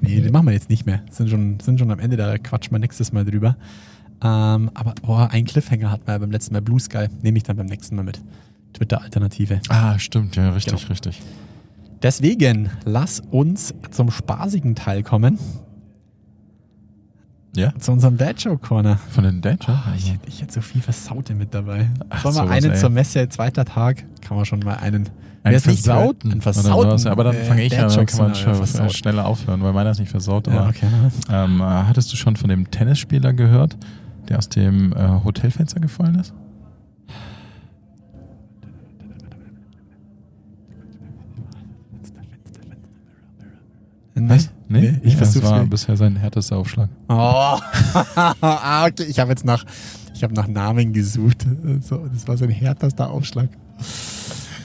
nee, 0.00 0.20
den 0.20 0.32
machen 0.32 0.46
wir 0.46 0.52
jetzt 0.52 0.70
nicht 0.70 0.86
mehr. 0.86 1.00
Sind 1.10 1.30
schon, 1.30 1.58
sind 1.60 1.78
schon 1.80 1.90
am 1.90 1.98
Ende, 1.98 2.16
da 2.16 2.38
quatschen 2.38 2.72
wir 2.72 2.78
nächstes 2.78 3.12
Mal 3.12 3.24
drüber. 3.24 3.56
Ähm, 4.22 4.70
aber 4.74 4.94
oh, 5.06 5.14
ein 5.30 5.44
Cliffhanger 5.44 5.90
hatten 5.90 6.06
wir 6.06 6.12
ja 6.14 6.18
beim 6.18 6.30
letzten 6.30 6.52
Mal 6.54 6.62
Blue 6.62 6.78
Sky. 6.80 7.06
Nehme 7.22 7.38
ich 7.38 7.42
dann 7.44 7.56
beim 7.56 7.66
nächsten 7.66 7.96
Mal 7.96 8.04
mit. 8.04 8.20
Twitter-Alternative. 8.74 9.60
Ah, 9.68 9.98
stimmt, 9.98 10.36
ja, 10.36 10.50
richtig, 10.50 10.76
Genau. 10.76 10.88
richtig. 10.90 11.20
Deswegen, 12.02 12.70
lass 12.84 13.20
uns 13.30 13.74
zum 13.90 14.10
spaßigen 14.10 14.74
Teil 14.74 15.02
kommen. 15.02 15.38
Ja? 17.56 17.72
Zu 17.78 17.92
unserem 17.92 18.16
Dad 18.16 18.40
Joke 18.40 18.58
Corner. 18.66 18.98
Von 19.10 19.24
den 19.24 19.40
Danger? 19.40 19.58
Ah, 19.86 19.92
ich, 19.96 20.12
hätte- 20.12 20.28
ich 20.28 20.40
hätte 20.42 20.52
so 20.52 20.60
viel 20.60 20.80
Versaute 20.80 21.34
mit 21.34 21.52
dabei. 21.54 21.88
Ach, 22.08 22.22
Sollen 22.22 22.34
wir 22.36 22.42
sowas, 22.44 22.56
einen 22.56 22.70
ey. 22.72 22.78
zur 22.78 22.90
Messe, 22.90 23.28
zweiter 23.28 23.64
Tag? 23.64 24.04
Kann 24.20 24.36
man 24.36 24.46
schon 24.46 24.60
mal 24.60 24.74
einen. 24.76 25.08
Ein 25.42 25.52
Wer 25.52 25.56
es 25.58 25.66
nicht 25.66 25.84
Versauten. 25.84 26.28
hört, 26.30 26.36
Ein 26.38 26.42
Versauten. 26.42 26.90
was? 26.92 27.06
Aber 27.06 27.24
dann 27.24 27.34
äh, 27.36 27.44
fange 27.44 27.62
ich 27.64 27.78
an, 27.78 27.88
dann 27.92 28.06
kann 28.06 28.18
man 28.18 28.32
äh, 28.32 28.34
schon 28.34 28.54
versaut. 28.54 28.92
schneller 28.92 29.26
aufhören, 29.26 29.62
weil 29.62 29.72
meiner 29.72 29.90
ist 29.90 29.98
nicht 29.98 30.10
versaut. 30.10 30.46
Aber, 30.48 30.56
Ja, 30.56 30.68
okay. 30.68 30.86
ähm, 31.30 31.60
äh, 31.60 31.64
hattest 31.64 32.12
du 32.12 32.16
schon 32.16 32.36
von 32.36 32.48
dem 32.48 32.70
Tennisspieler 32.70 33.32
gehört, 33.32 33.76
der 34.28 34.38
aus 34.38 34.48
dem 34.48 34.92
äh, 34.92 35.08
Hotelfenster 35.24 35.80
gefallen 35.80 36.16
ist? 36.16 36.34
Was? 44.26 44.50
Nee, 44.68 44.98
ich 45.02 45.14
ja, 45.14 45.18
das 45.20 45.32
versuch's 45.32 45.50
war 45.50 45.60
nicht. 45.60 45.70
bisher 45.70 45.96
sein 45.96 46.16
härtester 46.16 46.56
Aufschlag. 46.56 46.88
Oh, 47.08 47.12
ah, 48.14 48.86
okay. 48.86 49.04
Ich 49.08 49.18
habe 49.18 49.30
jetzt 49.30 49.44
nach, 49.44 49.64
ich 50.14 50.22
habe 50.22 50.34
nach 50.34 50.48
Namen 50.48 50.92
gesucht. 50.92 51.46
So, 51.80 52.06
das 52.12 52.26
war 52.26 52.36
sein 52.36 52.50
härtester 52.50 53.10
Aufschlag. 53.10 53.48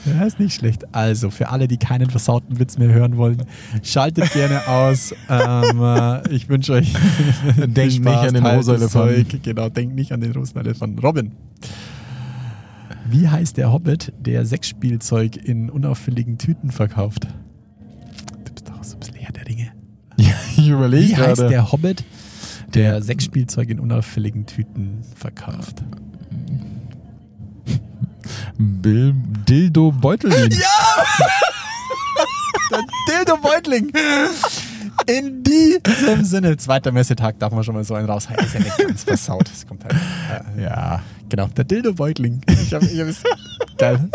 Ja, 0.06 0.24
ist 0.24 0.38
nicht 0.38 0.54
schlecht. 0.54 0.84
Also, 0.94 1.30
für 1.30 1.48
alle, 1.48 1.66
die 1.66 1.78
keinen 1.78 2.10
versauten 2.10 2.58
Witz 2.58 2.76
mehr 2.76 2.92
hören 2.92 3.16
wollen, 3.16 3.42
schaltet 3.82 4.32
gerne 4.32 4.66
aus. 4.68 5.14
Ähm, 5.30 5.80
äh, 5.82 6.28
ich 6.30 6.48
wünsche 6.48 6.74
euch 6.74 6.92
Denkt 7.56 8.04
nicht 8.04 8.08
an 8.08 8.34
den 8.34 8.42
teilt 8.44 8.58
rosa 8.58 8.72
das 8.74 8.94
Elefanten. 8.94 9.30
Zeug. 9.30 9.42
Genau, 9.42 9.68
denkt 9.70 9.94
nicht 9.94 10.12
an 10.12 10.20
den 10.20 10.32
rosa 10.32 10.60
Elefanten. 10.60 10.98
Robin. 10.98 11.32
Wie 13.08 13.28
heißt 13.28 13.56
der 13.56 13.72
Hobbit, 13.72 14.12
der 14.18 14.44
Sexspielzeug 14.44 15.36
in 15.36 15.70
unauffälligen 15.70 16.36
Tüten 16.36 16.70
verkauft? 16.70 17.26
Ja, 20.16 20.32
ich 20.56 20.68
überlege 20.68 21.08
Wie 21.08 21.16
heißt 21.16 21.36
gerade. 21.40 21.48
der 21.50 21.72
Hobbit, 21.72 22.04
der 22.74 22.92
Der- 22.92 23.02
Sexspielzeug 23.02 23.68
in 23.70 23.80
unauffälligen 23.80 24.46
Tüten 24.46 25.02
verkauft? 25.16 25.82
Bill, 28.56 29.14
Dildo 29.48 29.90
Beutelin. 29.92 30.48
Dildo 33.08 33.36
Beutling! 33.36 33.92
In 35.06 35.42
diesem 35.42 36.24
Sinne, 36.24 36.56
zweiter 36.56 36.90
Messetag 36.92 37.38
darf 37.38 37.52
man 37.52 37.62
schon 37.64 37.74
mal 37.74 37.84
so 37.84 37.94
einen 37.94 38.08
raus. 38.08 38.28
Ist 38.42 38.54
ja 38.54 38.60
nicht 38.60 38.78
ganz 38.78 39.04
versaut. 39.04 39.50
Das 39.50 39.66
kommt 39.66 39.84
halt. 39.84 39.94
Äh, 40.56 40.62
Ja. 40.62 41.02
Genau, 41.28 41.46
der 41.48 41.64
Dildo 41.64 41.92
Beutling. 41.94 42.40
Ich 42.48 42.72
hab, 42.72 42.82
ich 42.82 43.00
hab 43.00 43.08
es, 43.08 43.22
geil. 43.76 44.08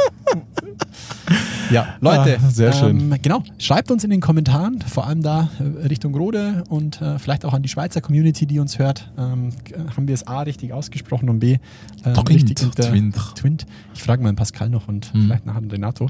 Ja, 1.71 1.95
Leute, 2.01 2.39
Ah, 2.43 2.49
sehr 2.49 2.73
schön. 2.73 2.99
Ähm, 3.11 3.15
genau, 3.21 3.43
schreibt 3.59 3.91
uns 3.91 4.03
in 4.03 4.09
den 4.09 4.21
Kommentaren, 4.21 4.81
vor 4.81 5.05
allem 5.05 5.21
da 5.21 5.49
äh, 5.59 5.85
Richtung 5.85 6.15
Rode 6.15 6.63
und 6.67 6.99
äh, 6.99 7.19
vielleicht 7.19 7.45
auch 7.45 7.53
an 7.53 7.61
die 7.61 7.69
Schweizer 7.69 8.01
Community, 8.01 8.47
die 8.47 8.57
uns 8.57 8.79
hört. 8.79 9.11
Ähm, 9.19 9.49
haben 9.95 10.07
wir 10.07 10.15
es 10.15 10.25
A 10.25 10.41
richtig 10.41 10.73
ausgesprochen 10.73 11.29
und 11.29 11.39
B 11.39 11.57
ähm, 12.05 12.13
Twint, 12.15 12.29
richtig 12.29 12.57
Twint. 12.71 13.15
Twint. 13.35 13.65
Ich 13.93 14.01
frage 14.01 14.23
mal 14.23 14.33
Pascal 14.33 14.69
noch 14.69 14.87
und 14.87 15.13
Mhm. 15.13 15.25
vielleicht 15.27 15.45
nachher 15.45 15.61
Renato. 15.71 16.09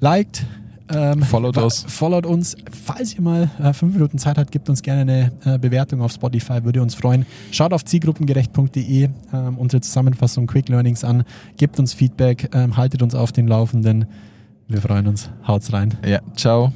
Liked, 0.00 0.44
ähm, 0.90 1.22
Followt 1.22 1.56
uns. 1.58 1.84
Followt 1.88 2.26
uns. 2.26 2.56
Falls 2.84 3.14
ihr 3.14 3.20
mal 3.20 3.50
äh, 3.62 3.72
fünf 3.72 3.94
Minuten 3.94 4.18
Zeit 4.18 4.38
habt, 4.38 4.50
gebt 4.50 4.68
uns 4.68 4.82
gerne 4.82 5.00
eine 5.00 5.54
äh, 5.54 5.58
Bewertung 5.58 6.00
auf 6.00 6.12
Spotify, 6.12 6.64
würde 6.64 6.82
uns 6.82 6.94
freuen. 6.94 7.26
Schaut 7.50 7.72
auf 7.72 7.84
zielgruppengerecht.de 7.84 9.08
ähm, 9.32 9.58
unsere 9.58 9.80
Zusammenfassung 9.80 10.46
Quick 10.46 10.68
Learnings 10.68 11.04
an, 11.04 11.24
gebt 11.56 11.78
uns 11.78 11.92
Feedback, 11.94 12.50
ähm, 12.54 12.76
haltet 12.76 13.02
uns 13.02 13.14
auf 13.14 13.32
den 13.32 13.48
Laufenden. 13.48 14.06
Wir 14.68 14.80
freuen 14.80 15.06
uns. 15.06 15.30
Haut's 15.46 15.72
rein. 15.72 15.96
Ja, 16.06 16.20
ciao. 16.36 16.72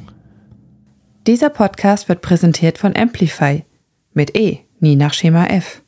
Dieser 1.26 1.50
Podcast 1.50 2.08
wird 2.08 2.22
präsentiert 2.22 2.78
von 2.78 2.96
Amplify 2.96 3.64
mit 4.12 4.36
E, 4.36 4.58
nie 4.80 4.96
nach 4.96 5.14
Schema 5.14 5.46
F. 5.46 5.82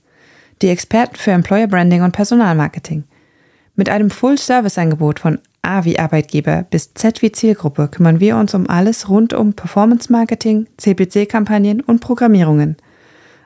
Die 0.63 0.69
Experten 0.69 1.17
für 1.17 1.33
Employer 1.33 1.67
Branding 1.67 2.03
und 2.03 2.13
Personalmarketing. 2.13 3.05
Mit 3.75 3.89
einem 3.89 4.11
Full-Service-Angebot 4.11 5.19
von 5.19 5.41
A 5.65 5.85
wie 5.85 5.99
Arbeitgeber 5.99 6.65
bis 6.69 6.95
Z 6.95 7.23
wie 7.23 7.33
Zielgruppe 7.33 7.89
kümmern 7.89 8.21
wir 8.21 8.37
uns 8.37 8.55
um 8.55 8.69
alles 8.69 9.09
rund 9.09 9.33
um 9.33 9.55
Performance-Marketing, 9.55 10.67
CPC-Kampagnen 10.77 11.81
und 11.81 12.01
Programmierungen. 12.01 12.77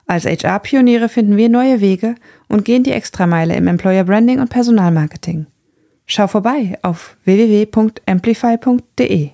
Als 0.06 0.24
HR-Pioniere 0.24 1.08
finden 1.08 1.36
wir 1.36 1.48
neue 1.48 1.80
Wege 1.80 2.14
und 2.48 2.64
gehen 2.64 2.82
die 2.82 2.92
Extrameile 2.92 3.54
im 3.56 3.66
Employer 3.66 4.04
Branding 4.04 4.40
und 4.40 4.48
Personalmarketing. 4.48 5.46
Schau 6.06 6.26
vorbei 6.26 6.78
auf 6.82 7.16
www.amplify.de. 7.24 9.30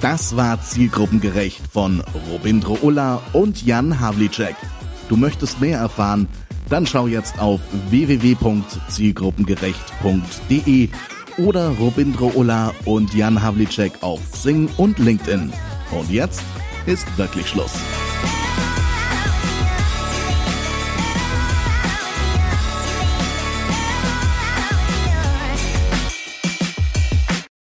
Das 0.00 0.36
war 0.36 0.60
Zielgruppengerecht 0.60 1.62
von 1.70 2.02
Robindro 2.30 2.78
Ulla 2.82 3.22
und 3.32 3.64
Jan 3.64 4.00
Havlicek. 4.00 4.56
Du 5.08 5.16
möchtest 5.16 5.60
mehr 5.60 5.78
erfahren? 5.78 6.26
Dann 6.68 6.86
schau 6.86 7.06
jetzt 7.06 7.38
auf 7.38 7.60
www.zielgruppengerecht.de 7.90 10.88
oder 11.38 11.70
Robindro 11.78 12.32
Ulla 12.34 12.72
und 12.84 13.14
Jan 13.14 13.42
Havlicek 13.42 13.92
auf 14.02 14.20
Sing 14.34 14.68
und 14.76 14.98
LinkedIn. 14.98 15.52
Und 15.90 16.10
jetzt 16.10 16.42
ist 16.86 17.06
wirklich 17.18 17.48
Schluss. 17.48 17.72